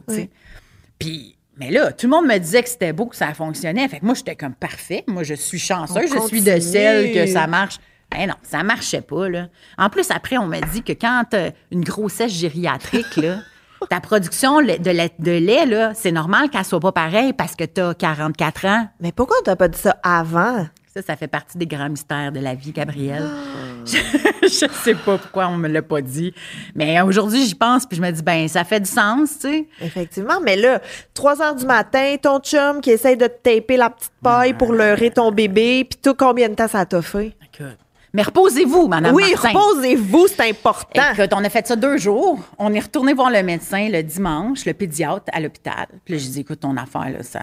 Puis, 0.99 1.37
mais 1.59 1.71
là, 1.71 1.93
tout 1.93 2.07
le 2.07 2.11
monde 2.11 2.27
me 2.27 2.39
disait 2.39 2.63
que 2.63 2.69
c'était 2.69 2.93
beau, 2.93 3.07
que 3.07 3.17
ça 3.17 3.35
fonctionnait. 3.35 3.89
Fait 3.89 4.01
que 4.01 4.05
moi, 4.05 4.15
j'étais 4.15 4.37
comme 4.37 4.55
parfait. 4.55 5.05
Moi, 5.07 5.23
je 5.23 5.35
suis 5.35 5.59
chanceuse. 5.59 6.13
Je 6.13 6.27
suis 6.27 6.41
de 6.43 6.61
celles 6.61 7.13
que 7.13 7.27
ça 7.27 7.47
marche. 7.47 7.79
Ben 8.11 8.27
non, 8.27 8.35
ça 8.43 8.63
marchait 8.63 9.03
pas, 9.03 9.29
là. 9.29 9.49
En 9.77 9.91
plus, 9.91 10.11
après, 10.11 10.39
on 10.39 10.47
m'a 10.47 10.61
dit 10.61 10.83
que 10.83 10.93
quand 10.93 11.25
t'as 11.29 11.51
une 11.71 11.85
grossesse 11.85 12.33
gériatrique, 12.33 13.17
là, 13.17 13.39
ta 13.91 14.01
production 14.01 14.61
de 14.61 14.67
lait, 14.67 15.13
de 15.19 15.31
lait, 15.31 15.67
là, 15.67 15.93
c'est 15.95 16.13
normal 16.13 16.49
qu'elle 16.51 16.65
soit 16.65 16.81
pas 16.81 16.93
pareille 16.93 17.33
parce 17.33 17.55
que 17.55 17.65
t'as 17.65 17.95
44 17.95 18.65
ans. 18.67 18.89
Mais 19.01 19.13
pourquoi 19.13 19.37
t'as 19.45 19.57
pas 19.57 19.69
dit 19.69 19.79
ça 19.79 19.97
avant? 20.03 20.67
Ça, 20.95 21.03
ça 21.03 21.17
fait 21.17 21.29
partie 21.29 21.59
des 21.59 21.67
grands 21.67 21.91
mystères 21.91 22.33
de 22.33 22.41
la 22.41 22.55
vie, 22.55 22.73
Gabrielle. 22.73 23.29
Je, 23.87 23.97
je 24.43 24.73
sais 24.73 24.95
pas 24.95 25.17
pourquoi 25.17 25.49
on 25.49 25.57
me 25.57 25.69
l'a 25.69 25.81
pas 25.81 26.03
dit. 26.03 26.35
Mais 26.75 27.01
aujourd'hui, 27.01 27.47
j'y 27.47 27.55
pense, 27.55 27.87
puis 27.87 27.97
je 27.97 28.03
me 28.03 28.11
dis, 28.11 28.23
ben, 28.23 28.47
ça 28.49 28.65
fait 28.65 28.81
du 28.81 28.91
sens, 28.91 29.39
tu 29.39 29.49
sais. 29.49 29.69
Effectivement, 29.81 30.41
mais 30.43 30.57
là, 30.57 30.81
3 31.15 31.43
heures 31.43 31.55
du 31.55 31.65
matin, 31.65 32.17
ton 32.21 32.39
chum 32.41 32.81
qui 32.81 32.91
essaye 32.91 33.17
de 33.17 33.27
te 33.27 33.43
taper 33.43 33.77
la 33.77 33.89
petite 33.91 34.13
paille 34.23 34.53
pour 34.55 34.73
leurrer 34.73 35.11
ton 35.11 35.31
bébé, 35.33 35.87
puis 35.89 35.99
tout, 36.03 36.15
combien 36.15 36.49
de 36.49 36.55
temps 36.55 36.69
ça 36.69 36.85
t'a 36.85 37.01
fait? 37.01 37.35
Écoute. 37.55 37.79
Mais 38.19 38.25
reposez-vous, 38.25 38.89
Madame 38.89 39.15
oui, 39.15 39.31
Martin. 39.31 39.51
reposez-vous, 39.51 40.27
c'est 40.27 40.51
important. 40.51 41.03
Écoute, 41.13 41.33
on 41.33 41.45
a 41.45 41.49
fait 41.49 41.65
ça 41.69 41.77
deux 41.77 41.99
jours. 41.99 42.41
On 42.59 42.75
est 42.75 42.81
retourné 42.81 43.15
voir 43.15 43.31
le 43.31 43.45
médecin 43.45 43.89
le 43.89 44.03
dimanche, 44.03 44.65
le 44.65 44.75
pédiatre 44.75 45.27
à 45.33 45.39
l'hôpital. 45.39 45.87
Puis 46.05 46.15
là, 46.15 46.19
j'ai 46.19 46.29
dit, 46.31 46.41
écoute, 46.41 46.59
ton 46.59 46.77
affaire, 46.77 47.11
là, 47.11 47.23
ça, 47.23 47.43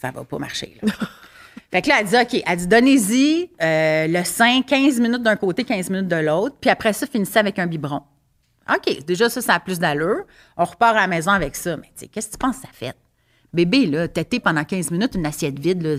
ça 0.00 0.10
va 0.12 0.24
pas 0.24 0.38
marcher. 0.38 0.78
là. 0.80 0.90
fait 1.70 1.82
que 1.82 1.90
là, 1.90 1.96
elle 2.00 2.06
dit, 2.06 2.16
OK, 2.16 2.42
elle 2.46 2.56
dit, 2.56 2.66
donnez-y 2.66 3.50
euh, 3.60 4.06
le 4.06 4.24
sein, 4.24 4.62
15 4.62 4.98
minutes 4.98 5.22
d'un 5.22 5.36
côté, 5.36 5.62
15 5.62 5.90
minutes 5.90 6.08
de 6.08 6.16
l'autre. 6.16 6.56
Puis 6.58 6.70
après 6.70 6.94
ça, 6.94 7.06
finissez 7.06 7.38
avec 7.38 7.58
un 7.58 7.66
biberon. 7.66 8.00
OK, 8.74 9.04
déjà, 9.04 9.28
ça, 9.28 9.42
ça 9.42 9.56
a 9.56 9.60
plus 9.60 9.78
d'allure. 9.78 10.24
On 10.56 10.64
repart 10.64 10.96
à 10.96 11.00
la 11.02 11.06
maison 11.06 11.32
avec 11.32 11.54
ça. 11.54 11.76
Mais 11.76 11.88
tu 11.88 11.92
sais, 11.96 12.06
qu'est-ce 12.06 12.28
que 12.28 12.32
tu 12.32 12.38
penses 12.38 12.56
que 12.56 12.62
ça 12.62 12.72
fait? 12.72 12.96
Bébé, 13.54 13.86
là, 13.86 14.08
tété 14.08 14.40
pendant 14.40 14.64
15 14.64 14.90
minutes, 14.90 15.14
une 15.14 15.24
assiette 15.26 15.58
vide, 15.58 15.80
là, 15.80 15.94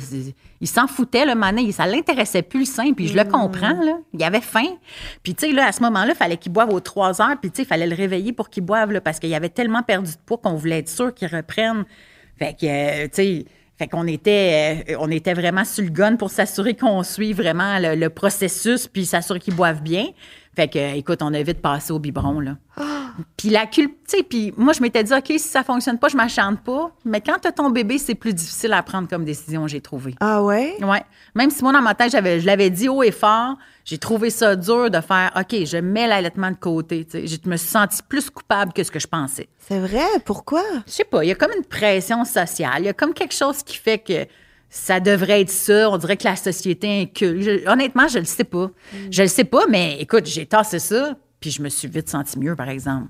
il 0.60 0.68
s'en 0.68 0.88
foutait, 0.88 1.26
le 1.26 1.36
mané, 1.36 1.72
ça 1.72 1.88
l'intéressait 1.88 2.42
plus 2.42 2.60
le 2.60 2.66
sein, 2.66 2.92
puis 2.92 3.08
je 3.08 3.16
le 3.16 3.24
comprends, 3.24 3.82
là. 3.82 3.98
Il 4.14 4.22
avait 4.24 4.42
faim. 4.42 4.76
Puis, 5.24 5.36
tu 5.36 5.48
sais, 5.48 5.54
là, 5.54 5.68
à 5.68 5.72
ce 5.72 5.82
moment-là, 5.84 6.12
il 6.12 6.18
fallait 6.18 6.36
qu'il 6.36 6.52
boive 6.52 6.74
aux 6.74 6.82
3 6.82 7.22
heures, 7.22 7.38
puis, 7.42 7.50
tu 7.52 7.58
sais, 7.58 7.64
il 7.64 7.66
fallait 7.66 7.88
le 7.88 7.96
réveiller 7.96 8.34
pour 8.34 8.50
qu'il 8.50 8.64
boive, 8.64 8.92
là, 8.92 9.00
parce 9.00 9.20
qu'il 9.20 9.34
avait 9.34 9.48
tellement 9.48 9.84
perdu 9.84 10.12
de 10.12 10.18
poids 10.26 10.38
qu'on 10.38 10.56
voulait 10.56 10.80
être 10.80 10.90
sûr 10.90 11.14
qu'il 11.14 11.30
reprenne. 11.34 11.86
Fait 12.38 12.54
que, 12.60 12.66
euh, 12.66 13.04
tu 13.06 13.10
sais, 13.14 13.46
fait 13.78 13.88
qu'on 13.88 14.06
était, 14.06 14.84
euh, 14.90 14.98
on 15.00 15.10
était 15.10 15.34
vraiment 15.34 15.64
sur 15.64 15.84
le 15.86 15.92
gun 15.92 16.18
pour 16.18 16.32
s'assurer 16.32 16.76
qu'on 16.76 17.04
suit 17.04 17.32
vraiment 17.32 17.80
le, 17.80 17.96
le 17.96 18.10
processus, 18.10 18.88
puis 18.88 19.06
s'assurer 19.06 19.40
qu'ils 19.40 19.56
boivent 19.56 19.82
bien. 19.82 20.08
Fait 20.56 20.68
que, 20.68 20.96
écoute, 20.96 21.22
on 21.22 21.34
a 21.34 21.42
vite 21.44 21.62
passé 21.62 21.92
au 21.92 22.00
biberon, 22.00 22.40
là. 22.40 22.56
Puis 23.38 23.50
la 23.50 23.66
culpe, 23.66 23.96
tu 24.08 24.18
sais, 24.18 24.24
puis 24.24 24.54
moi, 24.58 24.74
je 24.74 24.82
m'étais 24.82 25.04
dit, 25.04 25.14
OK, 25.14 25.28
si 25.28 25.40
ça 25.40 25.64
fonctionne 25.64 25.98
pas, 25.98 26.10
je 26.10 26.18
m'acharne 26.18 26.58
pas. 26.58 26.92
Mais 27.06 27.22
quand 27.22 27.38
tu 27.42 27.48
as 27.48 27.52
ton 27.52 27.70
bébé, 27.70 27.98
c'est 27.98 28.16
plus 28.16 28.34
difficile 28.34 28.74
à 28.74 28.84
prendre 28.84 29.08
comme 29.08 29.24
décision, 29.24 29.68
j'ai 29.68 29.80
trouvé. 29.80 30.16
Ah 30.20 30.44
ouais? 30.44 30.76
Ouais. 30.84 31.04
Même 31.34 31.50
si 31.50 31.64
moi, 31.64 31.72
dans 31.72 31.82
ma 31.82 31.96
tête, 31.96 32.12
j'avais, 32.12 32.40
je 32.40 32.46
l'avais 32.46 32.70
dit 32.70 32.90
haut 32.90 33.04
et 33.04 33.12
fort, 33.12 33.58
j'ai 33.86 33.98
trouvé 33.98 34.30
ça 34.30 34.56
dur 34.56 34.90
de 34.90 35.00
faire, 35.00 35.32
OK, 35.38 35.66
je 35.66 35.78
mets 35.78 36.08
l'allaitement 36.08 36.52
de 36.52 36.58
côté. 36.58 37.06
tu 37.06 37.26
sais. 37.26 37.28
Je 37.28 37.50
me 37.50 37.56
suis 37.56 37.70
sentie 37.70 38.02
plus 38.08 38.30
coupable 38.30 38.74
que 38.74 38.84
ce 38.84 38.92
que 38.92 39.00
je 39.00 39.08
pensais. 39.08 39.48
C'est 39.60 39.80
vrai? 39.80 40.08
Pourquoi? 40.26 40.64
Je 40.86 40.92
sais 40.92 41.06
pas, 41.06 41.24
il 41.24 41.28
y 41.28 41.32
a 41.32 41.36
comme 41.36 41.52
une 41.58 41.66
pression 41.66 42.26
sociale. 42.26 42.80
Il 42.80 42.86
y 42.86 42.90
a 42.90 42.94
comme 42.94 43.14
quelque 43.14 43.34
chose 43.34 43.64
qui 43.64 43.78
fait 43.78 44.00
que 44.00 44.26
ça 44.70 45.00
devrait 45.00 45.42
être 45.42 45.50
ça. 45.50 45.90
On 45.90 45.98
dirait 45.98 46.18
que 46.18 46.26
la 46.26 46.36
société 46.36 47.02
incule. 47.04 47.42
Je- 47.42 47.68
honnêtement, 47.70 48.08
je 48.08 48.20
le 48.20 48.26
sais 48.26 48.44
pas. 48.44 48.70
Je 49.12 49.22
le 49.22 49.28
sais 49.28 49.44
pas, 49.46 49.66
mais 49.70 49.98
écoute, 50.00 50.26
j'ai 50.26 50.46
tassé 50.46 50.80
ça, 50.80 51.16
puis 51.40 51.52
je 51.52 51.62
me 51.62 51.70
suis 51.70 51.88
vite 51.88 52.10
sentie 52.10 52.38
mieux, 52.40 52.56
par 52.56 52.70
exemple. 52.70 53.08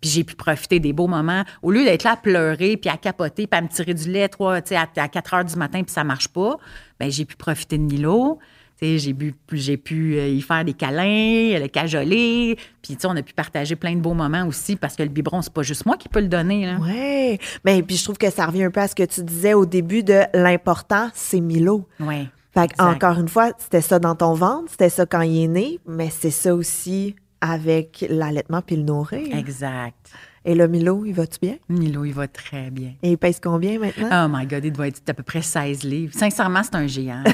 Puis 0.00 0.10
j'ai 0.10 0.24
pu 0.24 0.34
profiter 0.34 0.78
des 0.78 0.92
beaux 0.92 1.06
moments. 1.06 1.42
Au 1.62 1.70
lieu 1.70 1.82
d'être 1.84 2.04
là 2.04 2.12
à 2.12 2.16
pleurer, 2.16 2.76
puis 2.76 2.90
à 2.90 2.98
capoter, 2.98 3.46
puis 3.46 3.58
à 3.58 3.62
me 3.62 3.68
tirer 3.68 3.94
du 3.94 4.10
lait 4.10 4.28
à, 4.40 4.86
à 5.02 5.08
4 5.08 5.34
heures 5.34 5.44
du 5.44 5.56
matin, 5.56 5.82
puis 5.82 5.92
ça 5.92 6.04
marche 6.04 6.28
pas, 6.28 6.58
ben 7.00 7.10
j'ai 7.10 7.24
pu 7.24 7.34
profiter 7.36 7.78
de 7.78 7.82
Milo. 7.82 8.38
J'ai 8.80 9.14
pu, 9.14 9.34
j'ai 9.52 9.76
pu 9.76 10.16
euh, 10.16 10.28
y 10.28 10.42
faire 10.42 10.64
des 10.64 10.74
câlins, 10.74 11.58
le 11.58 11.66
cajoler. 11.68 12.58
Puis, 12.82 12.94
tu 12.94 13.00
sais, 13.00 13.06
on 13.06 13.16
a 13.16 13.22
pu 13.22 13.32
partager 13.32 13.74
plein 13.74 13.94
de 13.94 14.00
beaux 14.00 14.14
moments 14.14 14.46
aussi 14.46 14.76
parce 14.76 14.96
que 14.96 15.02
le 15.02 15.08
biberon, 15.08 15.40
c'est 15.40 15.52
pas 15.52 15.62
juste 15.62 15.86
moi 15.86 15.96
qui 15.96 16.08
peux 16.08 16.20
le 16.20 16.28
donner. 16.28 16.66
Là. 16.66 16.76
Ouais. 16.78 17.38
Mais 17.64 17.82
puis 17.82 17.96
je 17.96 18.04
trouve 18.04 18.18
que 18.18 18.30
ça 18.30 18.46
revient 18.46 18.64
un 18.64 18.70
peu 18.70 18.80
à 18.80 18.88
ce 18.88 18.94
que 18.94 19.04
tu 19.04 19.22
disais 19.22 19.54
au 19.54 19.64
début 19.64 20.02
de 20.02 20.22
l'important, 20.34 21.10
c'est 21.14 21.40
Milo. 21.40 21.88
Ouais. 22.00 22.28
Fait 22.52 22.70
encore 22.78 23.18
une 23.18 23.28
fois, 23.28 23.52
c'était 23.58 23.82
ça 23.82 23.98
dans 23.98 24.14
ton 24.14 24.32
ventre, 24.32 24.70
c'était 24.70 24.88
ça 24.88 25.04
quand 25.04 25.20
il 25.20 25.44
est 25.44 25.48
né, 25.48 25.78
mais 25.86 26.08
c'est 26.10 26.30
ça 26.30 26.54
aussi 26.54 27.14
avec 27.42 28.06
l'allaitement 28.08 28.62
puis 28.62 28.76
le 28.76 28.82
nourrir. 28.82 29.36
Exact. 29.36 30.10
Et 30.48 30.54
le 30.54 30.68
Milo, 30.68 31.04
il 31.04 31.12
va-tu 31.12 31.40
bien? 31.42 31.56
Milo, 31.68 32.04
il 32.04 32.12
va 32.14 32.28
très 32.28 32.70
bien. 32.70 32.92
Et 33.02 33.10
il 33.10 33.18
pèse 33.18 33.40
combien 33.42 33.80
maintenant? 33.80 34.26
Oh 34.26 34.28
my 34.32 34.46
God, 34.46 34.64
il 34.64 34.72
doit 34.72 34.86
être 34.86 35.02
à 35.08 35.12
peu 35.12 35.24
près 35.24 35.42
16 35.42 35.82
livres. 35.82 36.14
Sincèrement, 36.16 36.62
c'est 36.62 36.76
un 36.76 36.86
géant. 36.86 37.24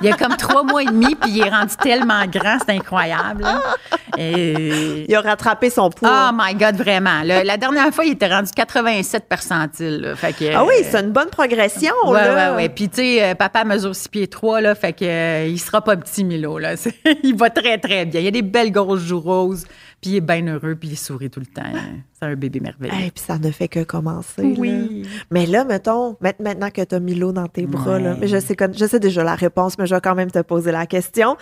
Il 0.00 0.06
y 0.06 0.12
a 0.12 0.16
comme 0.16 0.36
trois 0.36 0.62
mois 0.62 0.84
et 0.84 0.86
demi, 0.86 1.16
puis 1.16 1.32
il 1.32 1.40
est 1.40 1.50
rendu 1.50 1.74
tellement 1.82 2.24
grand, 2.26 2.58
c'est 2.64 2.72
incroyable. 2.76 3.42
là. 3.42 3.60
Et- 4.18 5.04
Il 5.08 5.14
a 5.14 5.20
rattrapé 5.20 5.70
son 5.70 5.90
poids. 5.90 6.30
Oh 6.32 6.36
my 6.36 6.54
God, 6.54 6.76
vraiment. 6.76 7.22
la 7.24 7.56
dernière 7.56 7.92
fois, 7.92 8.04
il 8.04 8.12
était 8.12 8.28
rendu 8.28 8.50
87 8.54 9.24
percentile. 9.28 10.00
là. 10.00 10.16
Fait 10.16 10.32
que, 10.32 10.54
ah 10.54 10.64
oui, 10.64 10.74
c'est 10.82 11.00
une 11.00 11.10
bonne 11.12 11.28
progression, 11.30 11.92
Ouais, 12.06 12.24
là. 12.24 12.50
ouais, 12.52 12.56
ouais. 12.56 12.68
Puis, 12.68 12.88
tu 12.88 12.96
sais, 12.96 13.22
euh, 13.24 13.34
papa 13.34 13.64
mesure 13.64 13.94
6 13.94 14.08
pieds 14.08 14.28
3, 14.28 14.60
là, 14.60 14.74
fait 14.74 14.92
que 14.92 15.04
euh, 15.04 15.46
il 15.46 15.58
sera 15.58 15.82
pas 15.82 15.96
petit, 15.96 16.24
Milo, 16.24 16.58
là. 16.58 16.74
Il 17.22 17.36
va 17.36 17.50
très, 17.50 17.78
très 17.78 18.04
bien. 18.06 18.20
Il 18.20 18.26
a 18.26 18.30
des 18.30 18.42
belles 18.42 18.70
grosses 18.72 19.02
joues 19.02 19.20
roses, 19.20 19.64
puis 20.00 20.12
il 20.12 20.16
est 20.16 20.20
bien 20.20 20.46
heureux, 20.46 20.74
puis 20.74 20.90
il 20.90 20.96
sourit 20.96 21.30
tout 21.30 21.40
le 21.40 21.46
temps. 21.46 21.62
C'est 22.18 22.26
un 22.26 22.34
bébé 22.34 22.60
merveilleux. 22.60 22.94
Et 23.06 23.10
puis 23.10 23.22
ça 23.26 23.38
ne 23.38 23.50
fait 23.50 23.68
que 23.68 23.82
commencer. 23.84 24.54
Oui. 24.56 25.02
là. 25.02 25.08
Mais 25.30 25.46
là, 25.46 25.64
mettons, 25.64 26.16
ma- 26.20 26.32
maintenant 26.40 26.70
que 26.70 26.82
tu 26.82 26.94
as 26.94 27.00
Milo 27.00 27.32
dans 27.32 27.46
tes 27.48 27.66
bras, 27.66 27.98
là, 27.98 28.14
mais 28.18 28.26
je 28.28 28.38
sais, 28.38 28.54
que- 28.56 28.72
je 28.72 28.84
sais 28.86 29.00
déjà 29.00 29.22
la 29.24 29.34
réponse, 29.34 29.78
mais 29.78 29.86
je 29.86 29.94
vais 29.94 30.00
quand 30.00 30.14
même 30.14 30.30
te 30.30 30.40
poser 30.40 30.72
la 30.72 30.86
question. 30.86 31.36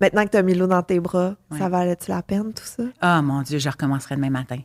Maintenant 0.00 0.24
que 0.24 0.30
tu 0.30 0.36
as 0.36 0.42
Milo 0.42 0.66
dans 0.66 0.82
tes 0.82 1.00
bras, 1.00 1.34
ça 1.56 1.68
valait-tu 1.68 2.10
la 2.10 2.22
peine, 2.22 2.52
tout 2.52 2.64
ça? 2.64 2.84
Ah, 3.00 3.20
mon 3.20 3.42
Dieu, 3.42 3.58
je 3.58 3.68
recommencerai 3.68 4.16
demain 4.16 4.30
matin. 4.30 4.58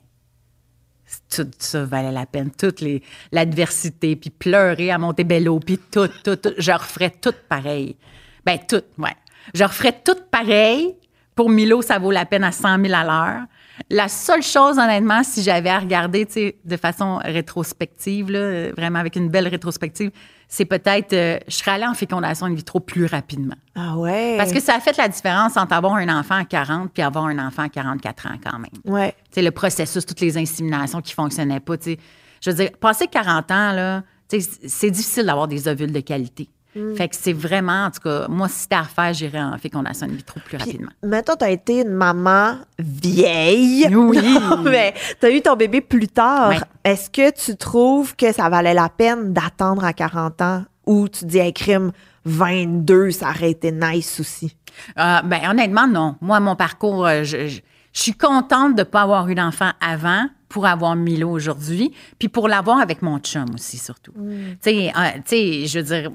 Tout 1.36 1.48
ça 1.58 1.86
valait 1.86 2.12
la 2.12 2.26
peine. 2.26 2.52
Toute 2.52 2.84
l'adversité, 3.32 4.16
puis 4.16 4.30
pleurer 4.30 4.92
à 4.92 4.98
Montebello, 4.98 5.60
puis 5.60 5.78
tout, 5.78 6.08
tout, 6.24 6.36
tout. 6.36 6.54
Je 6.58 6.72
referais 6.72 7.10
tout 7.10 7.34
pareil. 7.50 7.98
Ben, 8.46 8.60
tout, 8.68 8.84
ouais. 8.98 9.16
Je 9.54 9.64
referais 9.64 10.00
tout 10.04 10.18
pareil. 10.32 10.96
Pour 11.36 11.50
Milo, 11.50 11.82
ça 11.82 11.98
vaut 11.98 12.12
la 12.12 12.26
peine 12.26 12.44
à 12.44 12.52
100 12.52 12.86
000 12.86 12.94
à 12.94 13.04
l'heure. 13.04 13.46
La 13.90 14.08
seule 14.08 14.44
chose, 14.44 14.78
honnêtement, 14.78 15.24
si 15.24 15.42
j'avais 15.42 15.70
à 15.70 15.80
regarder, 15.80 16.28
tu 16.28 16.34
sais, 16.34 16.58
de 16.64 16.78
façon 16.78 17.20
rétrospective, 17.24 18.30
là, 18.30 18.72
vraiment 18.72 19.00
avec 19.00 19.16
une 19.16 19.30
belle 19.30 19.48
rétrospective, 19.48 20.12
c'est 20.54 20.66
peut-être, 20.66 21.14
euh, 21.14 21.40
je 21.48 21.56
serais 21.56 21.72
allée 21.72 21.88
en 21.88 21.96
fécondation 21.96 22.46
in 22.46 22.54
vitro 22.54 22.80
plus 22.80 23.08
rapidement. 23.08 23.56
Ah 23.74 23.98
ouais? 23.98 24.36
Parce 24.38 24.54
que 24.54 24.60
ça 24.60 24.76
a 24.76 24.80
fait 24.80 24.96
la 24.98 25.08
différence 25.08 25.58
entre 25.58 25.74
avoir 25.74 25.96
un 25.96 26.08
enfant 26.16 26.36
à 26.36 26.46
40 26.46 26.92
puis 26.94 27.02
avoir 27.02 27.26
un 27.26 27.40
enfant 27.40 27.64
à 27.64 27.70
44 27.70 28.28
ans 28.28 28.38
quand 28.44 28.60
même. 28.60 28.70
Ouais. 28.86 29.16
Tu 29.32 29.32
sais, 29.32 29.42
le 29.42 29.50
processus, 29.50 30.06
toutes 30.06 30.20
les 30.20 30.38
inséminations 30.38 31.02
qui 31.02 31.16
fonctionnaient 31.16 31.60
pas. 31.60 31.76
tu 31.78 31.94
sais. 31.94 32.00
Je 32.40 32.52
veux 32.52 32.56
dire, 32.56 32.70
passer 32.80 33.08
40 33.08 33.50
ans, 33.50 33.72
là, 33.72 34.04
c'est 34.30 34.92
difficile 34.92 35.26
d'avoir 35.26 35.48
des 35.48 35.68
ovules 35.68 35.92
de 35.92 36.02
qualité. 36.02 36.48
Mm. 36.76 36.96
Fait 36.96 37.08
que 37.08 37.16
c'est 37.16 37.34
vraiment, 37.34 37.86
en 37.86 37.92
tout 37.92 38.00
cas, 38.02 38.28
moi, 38.28 38.48
si 38.48 38.60
c'était 38.62 38.78
à 38.98 39.14
j'irais 39.14 39.42
en 39.42 39.58
fécondation 39.58 40.08
in 40.08 40.12
vitro 40.14 40.40
plus 40.46 40.58
Puis, 40.58 40.66
rapidement. 40.66 40.90
mettons, 41.04 41.36
tu 41.36 41.46
as 41.46 41.52
été 41.52 41.82
une 41.82 41.92
maman 41.92 42.56
vieille. 42.80 43.88
Oui. 43.96 44.20
mais 44.64 44.94
tu 45.20 45.26
as 45.26 45.30
eu 45.32 45.42
ton 45.42 45.56
bébé 45.56 45.82
plus 45.82 46.08
tard. 46.08 46.54
Est-ce 46.84 47.10
que 47.10 47.32
tu 47.32 47.56
trouves 47.56 48.16
que 48.16 48.32
ça 48.32 48.50
valait 48.50 48.74
la 48.74 48.90
peine 48.90 49.34
d'attendre 49.34 49.84
à 49.86 49.94
40 49.94 50.42
ans 50.42 50.64
ou 50.86 51.08
tu 51.08 51.26
dis, 51.26 51.38
hey, 51.40 51.54
crime, 51.54 51.92
22, 52.26 53.12
ça 53.12 53.30
aurait 53.30 53.52
été 53.52 53.72
nice 53.72 54.20
aussi? 54.20 54.56
Euh, 55.00 55.22
ben, 55.24 55.42
honnêtement, 55.50 55.88
non. 55.88 56.16
Moi, 56.22 56.40
mon 56.40 56.56
parcours, 56.56 57.06
euh, 57.06 57.24
je, 57.24 57.48
je- 57.48 57.62
je 57.92 58.02
suis 58.02 58.14
contente 58.14 58.74
de 58.74 58.80
ne 58.80 58.84
pas 58.86 59.04
avoir 59.04 59.30
eu 59.30 59.36
d'enfant 59.36 59.70
avant 59.80 60.26
pour 60.50 60.66
avoir 60.66 60.96
Milo 60.96 61.30
aujourd'hui, 61.30 61.94
puis 62.18 62.28
pour 62.28 62.48
l'avoir 62.48 62.80
avec 62.80 63.04
mon 63.04 63.20
chum 63.20 63.46
aussi, 63.54 63.78
surtout. 63.78 64.14
Tu 64.14 64.58
sais, 64.62 64.92
euh, 64.98 65.66
je 65.68 65.78
veux 65.80 65.84
dire, 65.86 66.12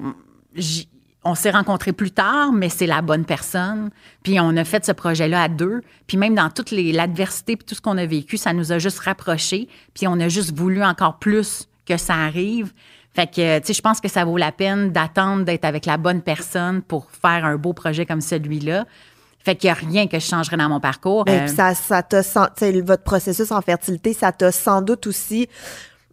on 1.25 1.35
s'est 1.35 1.51
rencontrés 1.51 1.91
plus 1.93 2.11
tard, 2.11 2.51
mais 2.53 2.69
c'est 2.69 2.87
la 2.87 3.01
bonne 3.01 3.25
personne. 3.25 3.89
Puis 4.23 4.39
on 4.39 4.55
a 4.55 4.63
fait 4.63 4.85
ce 4.85 4.91
projet-là 4.93 5.43
à 5.43 5.47
deux. 5.49 5.81
Puis 6.07 6.17
même 6.17 6.33
dans 6.33 6.49
toute 6.49 6.71
les- 6.71 6.91
l'adversité 6.93 7.55
puis 7.57 7.65
tout 7.65 7.75
ce 7.75 7.81
qu'on 7.81 7.97
a 7.97 8.05
vécu, 8.05 8.37
ça 8.37 8.53
nous 8.53 8.71
a 8.71 8.79
juste 8.79 8.99
rapprochés. 8.99 9.67
Puis 9.93 10.07
on 10.07 10.19
a 10.19 10.29
juste 10.29 10.55
voulu 10.55 10.83
encore 10.83 11.19
plus 11.19 11.67
que 11.85 11.97
ça 11.97 12.13
arrive. 12.15 12.71
Fait 13.13 13.27
que, 13.27 13.59
tu 13.59 13.67
sais, 13.67 13.73
je 13.73 13.81
pense 13.81 13.99
que 13.99 14.07
ça 14.07 14.23
vaut 14.23 14.37
la 14.37 14.51
peine 14.51 14.91
d'attendre 14.91 15.43
d'être 15.43 15.65
avec 15.65 15.85
la 15.85 15.97
bonne 15.97 16.21
personne 16.21 16.81
pour 16.81 17.07
faire 17.11 17.43
un 17.43 17.57
beau 17.57 17.73
projet 17.73 18.05
comme 18.05 18.21
celui-là. 18.21 18.85
Fait 19.43 19.55
qu'il 19.55 19.67
n'y 19.67 19.71
a 19.71 19.73
rien 19.73 20.07
que 20.07 20.19
je 20.19 20.25
changerais 20.25 20.57
dans 20.57 20.69
mon 20.69 20.79
parcours. 20.79 21.23
Et 21.27 21.31
Euh, 21.31 21.39
puis 21.45 21.55
ça, 21.55 21.73
ça 21.73 22.03
t'a, 22.03 22.21
sen- 22.23 22.49
tu 22.55 22.65
sais, 22.65 22.81
votre 22.81 23.03
processus 23.03 23.51
en 23.51 23.61
fertilité, 23.61 24.13
ça 24.13 24.31
t'a 24.31 24.51
sans 24.51 24.81
doute 24.81 25.07
aussi 25.07 25.47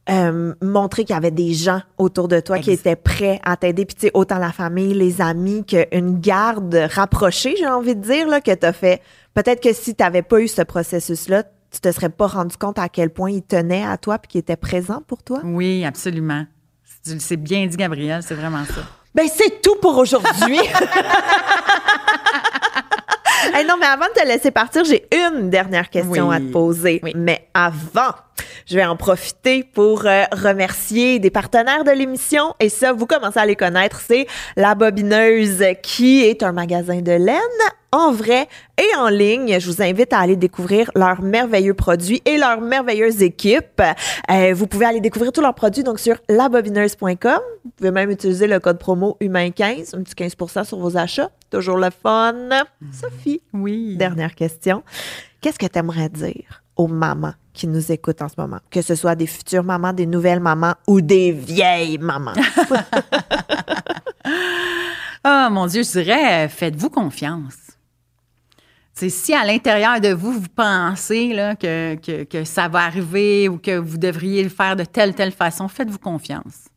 euh, 0.09 0.55
montré 0.63 1.05
qu'il 1.05 1.15
y 1.15 1.17
avait 1.17 1.31
des 1.31 1.53
gens 1.53 1.81
autour 1.99 2.29
de 2.29 2.39
toi 2.41 2.59
qui 2.59 2.71
étaient 2.71 2.97
prêts 2.97 3.41
à 3.45 3.57
t'aider. 3.57 3.85
Puis, 3.85 3.97
tu 3.97 4.01
sais, 4.07 4.11
autant 4.15 4.39
la 4.39 4.53
famille, 4.53 4.95
les 4.95 5.21
amis, 5.21 5.65
qu'une 5.65 6.21
garde 6.21 6.75
rapprochée, 6.93 7.55
j'ai 7.59 7.67
envie 7.67 7.97
de 7.97 8.03
dire, 8.03 8.29
là, 8.29 8.41
que 8.41 8.53
t'as 8.55 8.73
fait. 8.73 9.03
Peut-être 9.35 9.63
que 9.63 9.73
si 9.73 9.95
t'avais 9.95 10.23
pas 10.23 10.41
eu 10.41 10.49
ce 10.49 10.63
processus-là, 10.63 11.43
tu 11.73 11.81
te 11.81 11.91
serais 11.91 12.09
pas 12.09 12.27
rendu 12.29 12.57
compte 12.57 12.79
à 12.79 12.89
quel 12.89 13.11
point 13.11 13.31
il 13.31 13.43
tenait 13.43 13.85
à 13.85 13.99
toi 13.99 14.19
puis 14.19 14.29
qu'il 14.29 14.39
était 14.39 14.57
présent 14.57 15.03
pour 15.07 15.23
toi? 15.23 15.41
Oui, 15.45 15.85
absolument. 15.85 16.45
C'est 17.03 17.21
c'est 17.21 17.37
bien 17.37 17.67
dit, 17.67 17.77
Gabriel, 17.77 18.23
c'est 18.23 18.35
vraiment 18.35 18.65
ça. 18.65 18.83
Ben, 19.15 19.27
c'est 19.35 19.61
tout 19.63 19.77
pour 19.81 19.97
aujourd'hui. 19.99 20.59
Hey, 23.55 23.65
non, 23.67 23.77
mais 23.79 23.87
avant 23.87 24.07
de 24.07 24.21
te 24.21 24.27
laisser 24.27 24.51
partir, 24.51 24.85
j'ai 24.85 25.07
une 25.15 25.51
dernière 25.51 25.89
question 25.89 26.29
Oui. 26.29 26.37
à 26.37 26.41
te 26.41 26.51
poser. 26.51 27.01
Oui. 27.03 27.13
Mais 27.15 27.49
avant, 27.55 28.11
je 28.67 28.75
vais 28.77 28.85
en 28.85 28.97
profiter 28.97 29.65
pour 29.65 30.07
euh, 30.07 30.25
remercier 30.33 31.19
des 31.19 31.31
partenaires 31.31 31.85
de 31.85 31.91
l'émission. 31.91 32.55
Et 32.61 32.69
ça, 32.69 32.93
vous 32.93 33.07
commencez 33.07 33.39
à 33.39 33.47
les 33.47 33.57
connaître. 33.57 34.01
C'est 34.01 34.27
La 34.57 34.75
Bobineuse, 34.75 35.63
qui 35.83 36.23
est 36.23 36.43
un 36.43 36.53
magasin 36.53 37.01
de 37.01 37.13
laine 37.13 37.39
en 37.93 38.13
vrai 38.13 38.49
et 38.79 38.97
en 38.99 39.09
ligne. 39.09 39.59
Je 39.59 39.71
vous 39.71 39.81
invite 39.81 40.13
à 40.13 40.19
aller 40.19 40.37
découvrir 40.37 40.91
leurs 40.95 41.23
merveilleux 41.23 41.73
produits 41.75 42.21
et 42.27 42.37
leur 42.37 42.61
merveilleuse 42.61 43.23
équipe. 43.23 43.81
Euh, 44.31 44.53
vous 44.55 44.67
pouvez 44.67 44.87
aller 44.87 45.01
découvrir 45.01 45.33
tous 45.33 45.41
leurs 45.41 45.55
produits 45.55 45.83
donc 45.85 45.99
sur 45.99 46.17
labobineuse.com. 46.29 47.41
Vous 47.65 47.71
pouvez 47.77 47.91
même 47.91 48.11
utiliser 48.11 48.47
le 48.49 48.61
code 48.61 48.79
promo 48.79 49.17
humain15, 49.21 49.97
un 49.97 50.03
petit 50.03 50.15
15 50.15 50.65
sur 50.65 50.79
vos 50.79 50.97
achats. 50.97 51.31
Toujours 51.51 51.79
le 51.79 51.89
fun. 51.91 52.35
Sophie, 52.93 53.41
Oui. 53.55 53.97
dernière 53.97 54.35
question. 54.35 54.83
Qu'est-ce 55.41 55.59
que 55.59 55.67
tu 55.67 55.79
aimerais 55.79 56.09
dire? 56.09 56.63
Aux 56.77 56.89
mamans 56.89 57.35
qui 57.53 57.67
nous 57.67 57.91
écoutent 57.91 58.23
en 58.23 58.29
ce 58.29 58.35
moment? 58.39 58.61
Que 58.71 58.83
ce 58.83 58.95
soit 58.95 59.15
des 59.15 59.27
futures 59.27 59.65
mamans, 59.65 59.93
des 59.93 60.07
nouvelles 60.07 60.41
mamans 60.41 60.75
ou 60.87 61.01
des 61.01 61.33
vieilles 61.33 61.99
mamans. 61.99 62.35
Ah, 65.29 65.51
mon 65.51 65.67
Dieu, 65.67 65.83
je 65.83 65.91
dirais, 65.91 66.49
faites-vous 66.49 66.89
confiance. 66.89 67.57
Si 68.95 69.35
à 69.35 69.45
l'intérieur 69.45 70.01
de 70.01 70.11
vous, 70.11 70.33
vous 70.33 70.49
pensez 70.55 71.31
que, 71.61 71.97
que, 71.97 72.23
que 72.23 72.45
ça 72.45 72.69
va 72.69 72.85
arriver 72.85 73.49
ou 73.49 73.59
que 73.59 73.77
vous 73.77 73.99
devriez 73.99 74.45
le 74.45 74.49
faire 74.49 74.77
de 74.77 74.85
telle, 74.85 75.17
telle 75.17 75.33
façon, 75.33 75.67
faites-vous 75.67 75.99
confiance. 75.99 76.69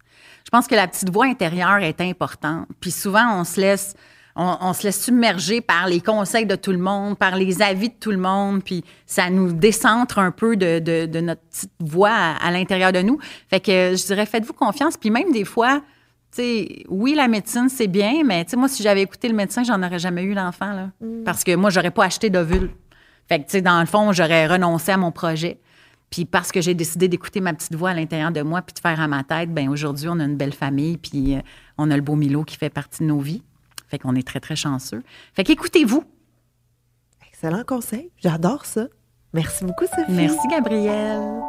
Je 0.46 0.50
pense 0.50 0.68
que 0.68 0.74
la 0.74 0.88
petite 0.88 1.12
voix 1.12 1.28
intérieure 1.28 1.78
est 1.78 2.02
importante. 2.02 2.68
Puis 2.80 2.90
souvent, 2.90 3.40
on 3.40 3.44
se 3.44 3.62
laisse, 3.62 3.94
on, 4.40 4.58
on 4.62 4.74
se 4.74 4.84
laisse 4.84 5.04
submerger 5.04 5.60
par 5.60 5.88
les 5.88 6.00
conseils 6.00 6.46
de 6.46 6.56
tout 6.56 6.72
le 6.72 6.78
monde, 6.78 7.18
par 7.18 7.36
les 7.36 7.62
avis 7.62 7.90
de 7.90 7.96
tout 8.00 8.12
le 8.12 8.18
monde, 8.18 8.64
puis 8.64 8.86
ça 9.06 9.30
nous 9.30 9.52
décentre 9.52 10.18
un 10.18 10.32
peu 10.32 10.56
de, 10.56 10.80
de, 10.80 11.06
de 11.06 11.20
notre 11.20 11.42
petite 11.42 11.72
voix 11.82 12.12
à, 12.12 12.48
à 12.48 12.52
l'intérieur 12.52 12.94
de 12.94 13.02
nous. 13.02 13.20
Fait 13.50 13.60
que 13.60 13.96
je 13.96 14.06
dirais, 14.06 14.26
faites-vous 14.26 14.54
confiance. 14.54 14.96
Puis 14.96 15.10
même 15.10 15.34
des 15.34 15.44
fois, 15.44 15.82
tu 16.32 16.42
sais, 16.42 16.86
oui, 16.88 17.16
la 17.16 17.28
médecine, 17.28 17.68
c'est 17.68 17.88
bien, 17.88 18.24
mais 18.24 18.46
tu 18.46 18.52
sais, 18.52 18.58
moi, 18.58 18.70
si 18.70 18.82
j'avais 18.82 19.02
écouté 19.02 19.28
le 19.28 19.36
médecin, 19.36 19.64
j'en 19.64 19.84
aurais 19.84 20.00
jamais 20.00 20.24
eu 20.24 20.34
l'enfant, 20.34 20.72
là. 20.72 20.92
Parce 21.26 21.44
que 21.44 21.56
moi, 21.56 21.70
j'aurais 21.70 21.92
pas 21.92 22.06
acheté 22.06 22.30
d'ovule. 22.30 22.70
Fait 23.28 23.40
que, 23.40 23.46
tu 23.46 23.52
sais, 23.52 23.62
dans 23.62 23.80
le 23.80 23.86
fond, 23.86 24.14
j'aurais 24.14 24.48
renoncé 24.48 24.92
à 24.92 24.98
mon 24.98 25.12
projet. 25.12 25.60
Puis 26.10 26.26
parce 26.26 26.52
que 26.52 26.62
j'ai 26.62 26.74
décidé 26.74 27.08
d'écouter 27.08 27.42
ma 27.42 27.54
petite 27.54 27.76
voix 27.76 27.92
à 27.92 27.94
l'intérieur 27.94 28.32
de 28.32 28.42
moi 28.42 28.62
puis 28.62 28.74
de 28.74 28.80
faire 28.80 29.00
à 29.00 29.08
ma 29.08 29.24
tête, 29.24 29.54
ben 29.54 29.70
aujourd'hui, 29.70 30.08
on 30.10 30.20
a 30.20 30.24
une 30.24 30.38
belle 30.38 30.54
famille 30.54 30.98
puis 30.98 31.36
euh, 31.36 31.42
on 31.78 31.92
a 31.92 31.96
le 31.96 32.02
beau 32.02 32.16
Milo 32.16 32.44
qui 32.44 32.58
fait 32.58 32.70
partie 32.70 33.04
de 33.04 33.08
nos 33.10 33.20
vies. 33.20 33.44
Fait 33.90 34.00
qu'on 34.00 34.16
est 34.16 34.26
très, 34.26 34.40
très 34.40 34.56
chanceux. 34.56 35.04
Fait 35.34 35.44
qu'écoutez-vous. 35.44 36.04
Excellent 37.28 37.64
conseil. 37.66 38.12
J'adore 38.18 38.66
ça. 38.66 38.88
Merci 39.34 39.66
beaucoup, 39.66 39.86
Sophie. 39.86 40.12
Merci, 40.12 40.48
Gabrielle. 40.50 41.42